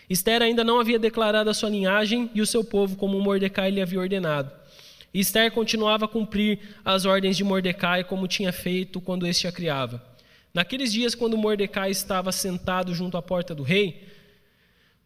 Esther 0.10 0.42
ainda 0.42 0.64
não 0.64 0.80
havia 0.80 1.00
declarado 1.00 1.50
a 1.50 1.54
sua 1.54 1.70
linhagem 1.70 2.30
e 2.34 2.42
o 2.42 2.46
seu 2.46 2.64
povo 2.64 2.96
como 2.96 3.20
Mordecai 3.20 3.72
lhe 3.72 3.82
havia 3.82 4.00
ordenado. 4.00 4.52
E 5.14 5.20
Esther 5.20 5.52
continuava 5.52 6.06
a 6.06 6.08
cumprir 6.08 6.60
as 6.84 7.06
ordens 7.06 7.38
de 7.38 7.44
Mordecai 7.44 8.04
como 8.04 8.28
tinha 8.28 8.52
feito 8.52 9.00
quando 9.00 9.26
este 9.26 9.48
a 9.48 9.52
criava. 9.52 10.04
Naqueles 10.54 10.92
dias, 10.92 11.16
quando 11.16 11.38
Mordecai 11.38 11.90
estava 11.90 12.32
sentado 12.32 12.94
junto 12.94 13.18
à 13.18 13.22
porta 13.22 13.56
do 13.56 13.64
rei, 13.64 14.04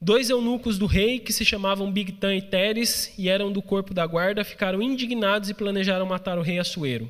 dois 0.02 0.30
eunucos 0.30 0.78
do 0.78 0.86
rei, 0.86 1.20
que 1.20 1.34
se 1.34 1.46
chamavam 1.46 1.92
Bigtan 1.92 2.36
e 2.36 2.42
Teres 2.42 3.14
e 3.18 3.30
eram 3.30 3.52
do 3.52 3.62
corpo 3.62 3.94
da 3.94 4.06
guarda, 4.06 4.44
ficaram 4.44 4.82
indignados 4.82 5.50
e 5.50 5.54
planejaram 5.54 6.06
matar 6.06 6.38
o 6.38 6.42
rei 6.42 6.60
Assuero. 6.60 7.10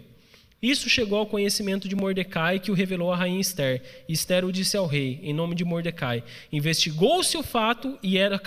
Isso 0.61 0.89
chegou 0.89 1.19
ao 1.19 1.25
conhecimento 1.25 1.87
de 1.87 1.95
Mordecai, 1.95 2.59
que 2.59 2.69
o 2.69 2.73
revelou 2.73 3.13
à 3.13 3.15
rainha 3.15 3.39
Esther. 3.39 3.81
E 4.07 4.13
Esther 4.13 4.43
o 4.43 4.51
disse 4.51 4.75
ao 4.75 4.85
rei, 4.85 5.19
em 5.23 5.33
nome 5.33 5.55
de 5.55 5.63
Mordecai. 5.63 6.23
Investigou-se 6.51 7.37
o 7.37 7.43
fato 7.43 7.97
e 8.03 8.17
era 8.17 8.39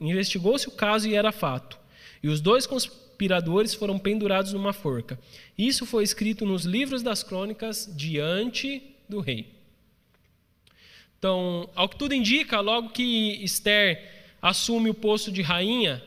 investigou-se 0.00 0.66
o 0.68 0.72
caso 0.72 1.08
e 1.08 1.14
era 1.14 1.30
fato. 1.30 1.78
E 2.22 2.28
os 2.28 2.40
dois 2.40 2.66
conspiradores 2.66 3.74
foram 3.74 3.98
pendurados 3.98 4.52
numa 4.52 4.72
forca. 4.72 5.18
Isso 5.56 5.86
foi 5.86 6.02
escrito 6.02 6.44
nos 6.44 6.64
livros 6.64 7.02
das 7.02 7.22
crônicas 7.22 7.88
diante 7.96 8.82
do 9.08 9.20
rei. 9.20 9.52
Então, 11.18 11.70
ao 11.76 11.88
que 11.88 11.96
tudo 11.96 12.14
indica, 12.14 12.58
logo 12.58 12.90
que 12.90 13.44
Esther 13.44 14.02
assume 14.40 14.90
o 14.90 14.94
posto 14.94 15.30
de 15.30 15.40
rainha, 15.40 16.02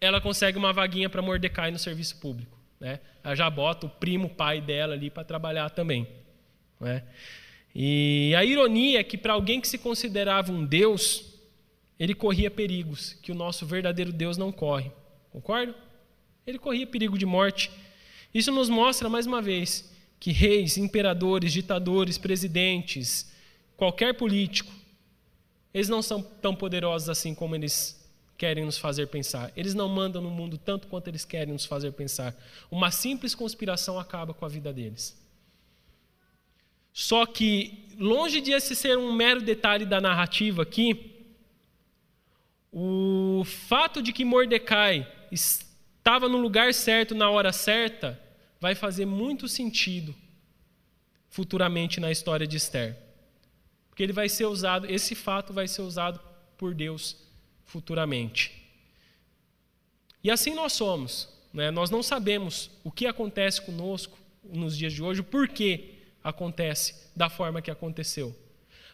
ela 0.00 0.18
consegue 0.18 0.56
uma 0.56 0.72
vaguinha 0.72 1.10
para 1.10 1.20
Mordecai 1.20 1.70
no 1.70 1.78
serviço 1.78 2.18
público. 2.18 2.59
Né? 2.80 2.98
Ela 3.22 3.34
já 3.34 3.50
bota 3.50 3.86
o 3.86 3.90
primo 3.90 4.30
pai 4.30 4.60
dela 4.60 4.94
ali 4.94 5.10
para 5.10 5.22
trabalhar 5.22 5.68
também. 5.70 6.08
Né? 6.80 7.04
E 7.74 8.34
a 8.34 8.44
ironia 8.44 9.00
é 9.00 9.04
que 9.04 9.18
para 9.18 9.34
alguém 9.34 9.60
que 9.60 9.68
se 9.68 9.78
considerava 9.78 10.50
um 10.50 10.64
Deus, 10.64 11.34
ele 11.98 12.14
corria 12.14 12.50
perigos 12.50 13.12
que 13.22 13.30
o 13.30 13.34
nosso 13.34 13.66
verdadeiro 13.66 14.12
Deus 14.12 14.38
não 14.38 14.50
corre. 14.50 14.90
Concorda? 15.30 15.74
Ele 16.46 16.58
corria 16.58 16.86
perigo 16.86 17.18
de 17.18 17.26
morte. 17.26 17.70
Isso 18.32 18.50
nos 18.50 18.68
mostra, 18.68 19.08
mais 19.08 19.26
uma 19.26 19.42
vez, 19.42 19.92
que 20.18 20.32
reis, 20.32 20.78
imperadores, 20.78 21.52
ditadores, 21.52 22.16
presidentes, 22.16 23.30
qualquer 23.76 24.14
político, 24.14 24.72
eles 25.72 25.88
não 25.88 26.02
são 26.02 26.22
tão 26.22 26.54
poderosos 26.54 27.08
assim 27.08 27.34
como 27.34 27.54
eles 27.54 27.99
querem 28.40 28.64
nos 28.64 28.78
fazer 28.78 29.06
pensar. 29.08 29.52
Eles 29.54 29.74
não 29.74 29.86
mandam 29.86 30.22
no 30.22 30.30
mundo 30.30 30.56
tanto 30.56 30.88
quanto 30.88 31.08
eles 31.08 31.26
querem 31.26 31.52
nos 31.52 31.66
fazer 31.66 31.92
pensar. 31.92 32.34
Uma 32.70 32.90
simples 32.90 33.34
conspiração 33.34 33.98
acaba 33.98 34.32
com 34.32 34.46
a 34.46 34.48
vida 34.48 34.72
deles. 34.72 35.14
Só 36.90 37.26
que, 37.26 37.86
longe 37.98 38.40
de 38.40 38.52
esse 38.52 38.74
ser 38.74 38.96
um 38.96 39.12
mero 39.12 39.42
detalhe 39.42 39.84
da 39.84 40.00
narrativa 40.00 40.62
aqui, 40.62 41.22
o 42.72 43.42
fato 43.44 44.00
de 44.00 44.10
que 44.10 44.24
Mordecai 44.24 45.06
estava 45.30 46.26
no 46.26 46.38
lugar 46.38 46.72
certo 46.72 47.14
na 47.14 47.28
hora 47.28 47.52
certa 47.52 48.18
vai 48.58 48.74
fazer 48.74 49.04
muito 49.04 49.48
sentido 49.48 50.14
futuramente 51.28 52.00
na 52.00 52.10
história 52.10 52.46
de 52.46 52.56
Esther. 52.56 52.96
Porque 53.90 54.02
ele 54.02 54.14
vai 54.14 54.30
ser 54.30 54.46
usado, 54.46 54.86
esse 54.86 55.14
fato 55.14 55.52
vai 55.52 55.68
ser 55.68 55.82
usado 55.82 56.18
por 56.56 56.74
Deus 56.74 57.29
futuramente. 57.70 58.52
E 60.22 60.30
assim 60.30 60.54
nós 60.54 60.72
somos. 60.72 61.28
Né? 61.52 61.70
Nós 61.70 61.90
não 61.90 62.02
sabemos 62.02 62.70
o 62.84 62.90
que 62.90 63.06
acontece 63.06 63.62
conosco 63.62 64.18
nos 64.44 64.76
dias 64.76 64.92
de 64.92 65.02
hoje, 65.02 65.22
por 65.22 65.48
que 65.48 65.94
acontece 66.22 66.94
da 67.14 67.30
forma 67.30 67.62
que 67.62 67.70
aconteceu. 67.70 68.36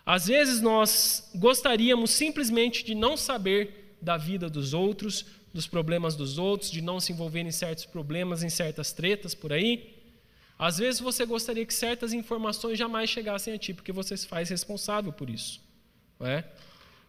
Às 0.04 0.26
vezes 0.26 0.60
nós 0.60 1.30
gostaríamos 1.34 2.10
simplesmente 2.10 2.84
de 2.84 2.94
não 2.94 3.16
saber 3.16 3.96
da 4.00 4.16
vida 4.16 4.48
dos 4.48 4.72
outros, 4.72 5.24
dos 5.52 5.66
problemas 5.66 6.14
dos 6.14 6.38
outros, 6.38 6.70
de 6.70 6.80
não 6.80 7.00
se 7.00 7.12
envolver 7.12 7.40
em 7.40 7.50
certos 7.50 7.86
problemas, 7.86 8.42
em 8.42 8.50
certas 8.50 8.92
tretas 8.92 9.34
por 9.34 9.52
aí. 9.52 9.96
Às 10.58 10.78
vezes 10.78 11.00
você 11.00 11.24
gostaria 11.26 11.66
que 11.66 11.74
certas 11.74 12.12
informações 12.12 12.78
jamais 12.78 13.10
chegassem 13.10 13.54
a 13.54 13.58
ti, 13.58 13.74
porque 13.74 13.92
você 13.92 14.16
se 14.16 14.26
faz 14.26 14.48
responsável 14.48 15.12
por 15.12 15.28
isso. 15.28 15.60
Não 16.20 16.26
é? 16.26 16.44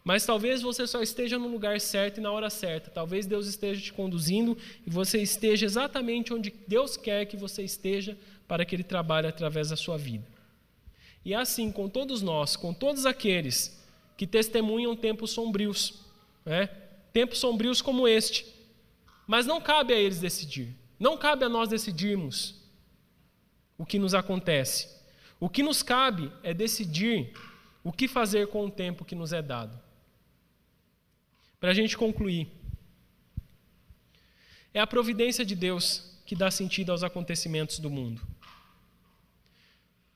Mas 0.04 0.24
talvez 0.24 0.62
você 0.62 0.86
só 0.86 1.02
esteja 1.02 1.38
no 1.38 1.48
lugar 1.48 1.80
certo 1.80 2.18
e 2.18 2.20
na 2.20 2.30
hora 2.30 2.48
certa. 2.48 2.90
Talvez 2.90 3.26
Deus 3.26 3.46
esteja 3.46 3.80
te 3.80 3.92
conduzindo 3.92 4.56
e 4.86 4.90
você 4.90 5.20
esteja 5.20 5.66
exatamente 5.66 6.32
onde 6.32 6.52
Deus 6.66 6.96
quer 6.96 7.26
que 7.26 7.36
você 7.36 7.62
esteja 7.62 8.16
para 8.46 8.64
que 8.64 8.74
Ele 8.74 8.84
trabalhe 8.84 9.26
através 9.26 9.68
da 9.68 9.76
sua 9.76 9.98
vida. 9.98 10.26
E 11.24 11.34
é 11.34 11.36
assim 11.36 11.70
com 11.70 11.88
todos 11.88 12.22
nós, 12.22 12.56
com 12.56 12.72
todos 12.72 13.04
aqueles 13.04 13.78
que 14.16 14.26
testemunham 14.26 14.96
tempos 14.96 15.30
sombrios, 15.30 16.00
né? 16.44 16.68
tempos 17.12 17.38
sombrios 17.38 17.82
como 17.82 18.08
este. 18.08 18.46
Mas 19.26 19.44
não 19.44 19.60
cabe 19.60 19.92
a 19.92 19.98
eles 19.98 20.20
decidir, 20.20 20.74
não 20.98 21.18
cabe 21.18 21.44
a 21.44 21.48
nós 21.48 21.68
decidirmos 21.68 22.54
o 23.76 23.84
que 23.84 23.98
nos 23.98 24.14
acontece. 24.14 24.88
O 25.38 25.48
que 25.48 25.62
nos 25.62 25.82
cabe 25.82 26.32
é 26.42 26.54
decidir 26.54 27.32
o 27.84 27.92
que 27.92 28.08
fazer 28.08 28.48
com 28.48 28.64
o 28.64 28.70
tempo 28.70 29.04
que 29.04 29.14
nos 29.14 29.32
é 29.32 29.40
dado. 29.40 29.78
Para 31.60 31.70
a 31.70 31.74
gente 31.74 31.96
concluir, 31.96 32.48
é 34.72 34.80
a 34.80 34.86
providência 34.86 35.44
de 35.44 35.54
Deus 35.56 36.16
que 36.24 36.36
dá 36.36 36.50
sentido 36.50 36.92
aos 36.92 37.02
acontecimentos 37.02 37.78
do 37.78 37.90
mundo. 37.90 38.22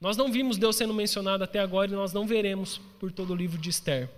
Nós 0.00 0.16
não 0.16 0.30
vimos 0.30 0.58
Deus 0.58 0.76
sendo 0.76 0.92
mencionado 0.92 1.44
até 1.44 1.58
agora 1.58 1.90
e 1.90 1.94
nós 1.94 2.12
não 2.12 2.26
veremos 2.26 2.78
por 2.98 3.10
todo 3.12 3.32
o 3.32 3.36
livro 3.36 3.56
de 3.56 3.70
Esther. 3.70 4.10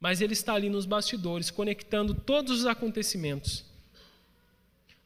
Mas 0.00 0.20
Ele 0.20 0.32
está 0.32 0.54
ali 0.54 0.68
nos 0.68 0.86
bastidores, 0.86 1.50
conectando 1.50 2.14
todos 2.14 2.60
os 2.60 2.66
acontecimentos. 2.66 3.64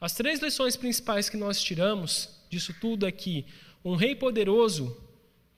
As 0.00 0.14
três 0.14 0.40
lições 0.40 0.76
principais 0.76 1.28
que 1.28 1.36
nós 1.36 1.60
tiramos 1.60 2.30
disso 2.48 2.74
tudo 2.80 3.06
é 3.06 3.12
que 3.12 3.44
um 3.84 3.94
rei 3.94 4.14
poderoso, 4.14 4.96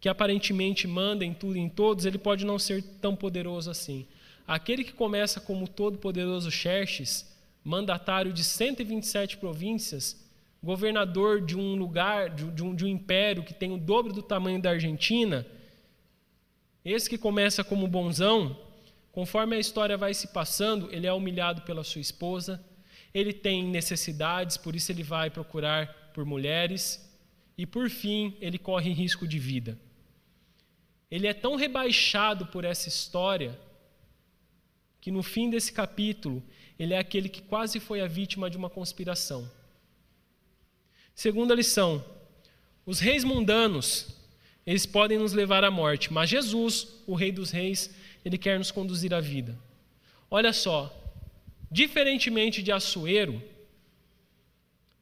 que 0.01 0.09
aparentemente 0.09 0.87
manda 0.87 1.25
em 1.25 1.35
tudo 1.35 1.57
e 1.57 1.61
em 1.61 1.69
todos, 1.69 2.05
ele 2.05 2.19
pode 2.19 2.45
não 2.45 2.59
ser 2.59 2.83
tão 3.01 3.17
poderoso 3.17 3.71
assim. 3.71 4.07
Aquele 4.47 4.85
que 4.85 4.93
começa 4.93 5.41
como 5.41 5.69
todo-poderoso 5.69 6.51
Xerxes, 6.51 7.37
mandatário 7.65 8.33
de 8.33 8.45
127 8.45 9.37
províncias, 9.37 10.25
governador 10.63 11.45
de 11.45 11.57
um 11.57 11.75
lugar, 11.75 12.31
de 12.31 12.63
um, 12.63 12.75
de 12.75 12.85
um 12.85 12.89
império 12.89 13.43
que 13.43 13.53
tem 13.53 13.73
o 13.73 13.79
dobro 13.79 14.13
do 14.13 14.23
tamanho 14.23 14.61
da 14.61 14.71
Argentina, 14.71 15.47
esse 16.85 17.11
que 17.11 17.19
começa 17.19 17.63
como 17.63 17.87
bonzão, 17.87 18.57
conforme 19.13 19.57
a 19.57 19.61
história 19.61 19.97
vai 19.97 20.15
se 20.15 20.29
passando, 20.29 20.89
ele 20.93 21.07
é 21.07 21.13
humilhado 21.13 21.63
pela 21.63 21.85
sua 21.85 22.01
esposa, 22.01 22.65
ele 23.13 23.33
tem 23.33 23.65
necessidades, 23.65 24.57
por 24.57 24.75
isso 24.75 24.93
ele 24.93 25.03
vai 25.03 25.29
procurar 25.29 26.13
por 26.15 26.25
mulheres, 26.25 27.05
e 27.59 27.67
por 27.67 27.91
fim, 27.91 28.37
ele 28.41 28.57
corre 28.57 28.93
risco 28.93 29.27
de 29.27 29.39
vida. 29.39 29.77
Ele 31.11 31.27
é 31.27 31.33
tão 31.33 31.57
rebaixado 31.57 32.47
por 32.47 32.65
essa 32.65 32.89
história 32.89 33.59
que 35.01 35.11
no 35.11 35.23
fim 35.23 35.49
desse 35.49 35.73
capítulo, 35.73 36.43
ele 36.79 36.93
é 36.93 36.99
aquele 36.99 37.29
que 37.29 37.41
quase 37.41 37.81
foi 37.81 38.01
a 38.01 38.07
vítima 38.07 38.51
de 38.51 38.57
uma 38.57 38.69
conspiração. 38.69 39.51
Segunda 41.15 41.55
lição: 41.55 42.05
os 42.85 43.01
reis 43.01 43.25
mundanos, 43.25 44.09
eles 44.67 44.85
podem 44.85 45.19
nos 45.19 45.33
levar 45.33 45.65
à 45.65 45.71
morte, 45.71 46.13
mas 46.13 46.29
Jesus, 46.29 46.89
o 47.07 47.15
Rei 47.15 47.33
dos 47.33 47.51
Reis, 47.51 47.91
ele 48.25 48.37
quer 48.37 48.59
nos 48.59 48.71
conduzir 48.71 49.15
à 49.15 49.21
vida. 49.21 49.59
Olha 50.31 50.53
só, 50.53 50.95
diferentemente 51.71 52.63
de 52.63 52.71
Assuero, 52.71 53.43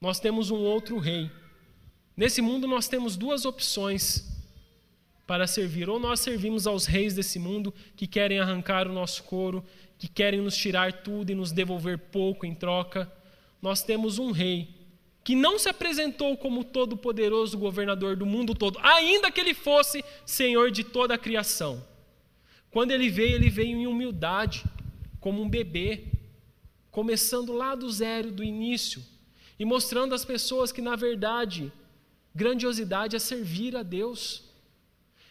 nós 0.01 0.21
temos 0.21 0.51
um 0.51 0.59
outro 0.59 0.99
rei. 0.99 1.31
Nesse 2.17 2.41
mundo 2.41 2.67
nós 2.69 2.87
temos 2.87 3.17
duas 3.17 3.45
opções 3.45 4.36
para 5.27 5.47
servir. 5.47 5.89
Ou 5.89 5.99
nós 5.99 6.20
servimos 6.20 6.66
aos 6.66 6.87
reis 6.87 7.14
desse 7.14 7.39
mundo 7.39 7.74
que 7.97 8.07
querem 8.07 8.39
arrancar 8.39 8.87
o 8.87 8.93
nosso 8.93 9.24
couro, 9.24 9.64
que 9.99 10.09
querem 10.09 10.41
nos 10.41 10.57
tirar 10.57 10.93
tudo 10.93 11.31
e 11.31 11.35
nos 11.35 11.53
devolver 11.53 11.99
pouco 11.99 12.47
em 12.47 12.55
troca. 12.55 13.11
Nós 13.61 13.83
temos 13.83 14.18
um 14.18 14.31
rei 14.31 14.68
que 15.24 15.35
não 15.35 15.59
se 15.59 15.68
apresentou 15.68 16.37
como 16.37 16.62
todo-poderoso 16.62 17.59
governador 17.59 18.14
do 18.14 18.24
mundo 18.24 18.55
todo, 18.55 18.79
ainda 18.81 19.29
que 19.29 19.41
ele 19.41 19.55
fosse 19.55 20.05
senhor 20.24 20.70
de 20.70 20.85
toda 20.85 21.14
a 21.14 21.18
criação. 21.18 21.85
Quando 22.70 22.93
ele 22.93 23.09
veio, 23.11 23.35
ele 23.35 23.51
veio 23.51 23.77
em 23.77 23.89
humildade, 23.89 24.62
como 25.18 25.43
um 25.43 25.49
bebê, 25.49 26.05
começando 26.93 27.53
lá 27.53 27.74
do 27.74 27.91
zero, 27.91 28.31
do 28.31 28.45
início, 28.45 29.03
e 29.59 29.64
mostrando 29.64 30.14
às 30.14 30.24
pessoas 30.24 30.70
que, 30.70 30.81
na 30.81 30.95
verdade, 30.95 31.72
grandiosidade 32.33 33.16
é 33.16 33.18
servir 33.18 33.74
a 33.74 33.83
Deus 33.83 34.46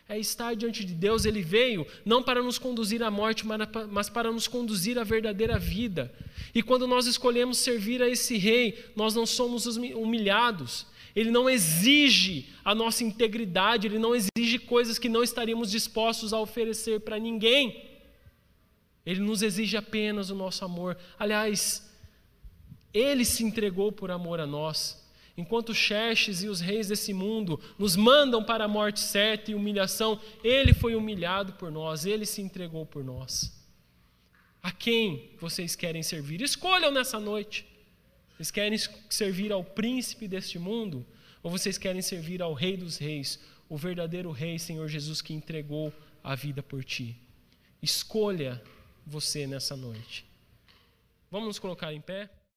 é 0.07 0.19
estar 0.19 0.55
diante 0.55 0.85
de 0.85 0.93
Deus. 0.93 1.25
Ele 1.25 1.41
veio 1.41 1.85
não 2.05 2.21
para 2.21 2.41
nos 2.41 2.57
conduzir 2.57 3.01
à 3.01 3.09
morte, 3.09 3.43
mas 3.91 4.09
para 4.09 4.31
nos 4.31 4.47
conduzir 4.47 4.99
à 4.99 5.03
verdadeira 5.03 5.57
vida. 5.57 6.13
E 6.53 6.61
quando 6.61 6.87
nós 6.87 7.05
escolhemos 7.07 7.57
servir 7.57 8.01
a 8.01 8.09
esse 8.09 8.37
Rei, 8.37 8.85
nós 8.95 9.15
não 9.15 9.25
somos 9.25 9.65
humilhados. 9.65 10.85
Ele 11.15 11.31
não 11.31 11.49
exige 11.49 12.49
a 12.63 12.75
nossa 12.75 13.03
integridade, 13.03 13.87
ele 13.87 13.97
não 13.97 14.13
exige 14.13 14.59
coisas 14.59 14.99
que 14.99 15.07
não 15.07 15.23
estaríamos 15.23 15.71
dispostos 15.71 16.33
a 16.33 16.39
oferecer 16.39 16.99
para 16.99 17.17
ninguém. 17.17 17.85
Ele 19.05 19.21
nos 19.21 19.41
exige 19.41 19.77
apenas 19.77 20.29
o 20.29 20.35
nosso 20.35 20.65
amor. 20.65 20.97
Aliás, 21.17 21.89
ele 22.93 23.23
se 23.23 23.43
entregou 23.43 23.91
por 23.91 24.11
amor 24.11 24.39
a 24.39 24.47
nós. 24.47 25.04
Enquanto 25.38 25.73
Xerxes 25.73 26.43
e 26.43 26.47
os 26.47 26.61
reis 26.61 26.88
desse 26.88 27.13
mundo 27.13 27.59
nos 27.77 27.95
mandam 27.95 28.43
para 28.43 28.65
a 28.65 28.69
morte 28.69 29.01
certa 29.01 29.51
e 29.51 29.55
humilhação, 29.55 30.19
ele 30.43 30.73
foi 30.73 30.95
humilhado 30.95 31.53
por 31.53 31.69
nós, 31.69 32.05
ele 32.05 32.25
se 32.25 32.41
entregou 32.41 32.86
por 32.86 33.03
nós. 33.03 33.53
A 34.63 34.71
quem 34.71 35.31
vocês 35.39 35.75
querem 35.75 36.01
servir? 36.01 36.41
Escolham 36.41 36.89
nessa 36.89 37.19
noite. 37.19 37.65
Vocês 38.36 38.49
querem 38.49 38.77
servir 39.09 39.51
ao 39.51 39.63
príncipe 39.63 40.27
deste 40.27 40.57
mundo? 40.57 41.05
Ou 41.43 41.51
vocês 41.51 41.77
querem 41.77 42.01
servir 42.01 42.41
ao 42.41 42.53
Rei 42.53 42.75
dos 42.75 42.97
Reis, 42.97 43.39
o 43.69 43.77
verdadeiro 43.77 44.31
Rei, 44.31 44.57
Senhor 44.57 44.88
Jesus, 44.88 45.21
que 45.21 45.33
entregou 45.33 45.93
a 46.23 46.33
vida 46.33 46.63
por 46.63 46.83
ti? 46.83 47.15
Escolha 47.81 48.63
você 49.05 49.45
nessa 49.45 49.75
noite. 49.75 50.25
Vamos 51.29 51.47
nos 51.47 51.59
colocar 51.59 51.93
em 51.93 52.01
pé? 52.01 52.29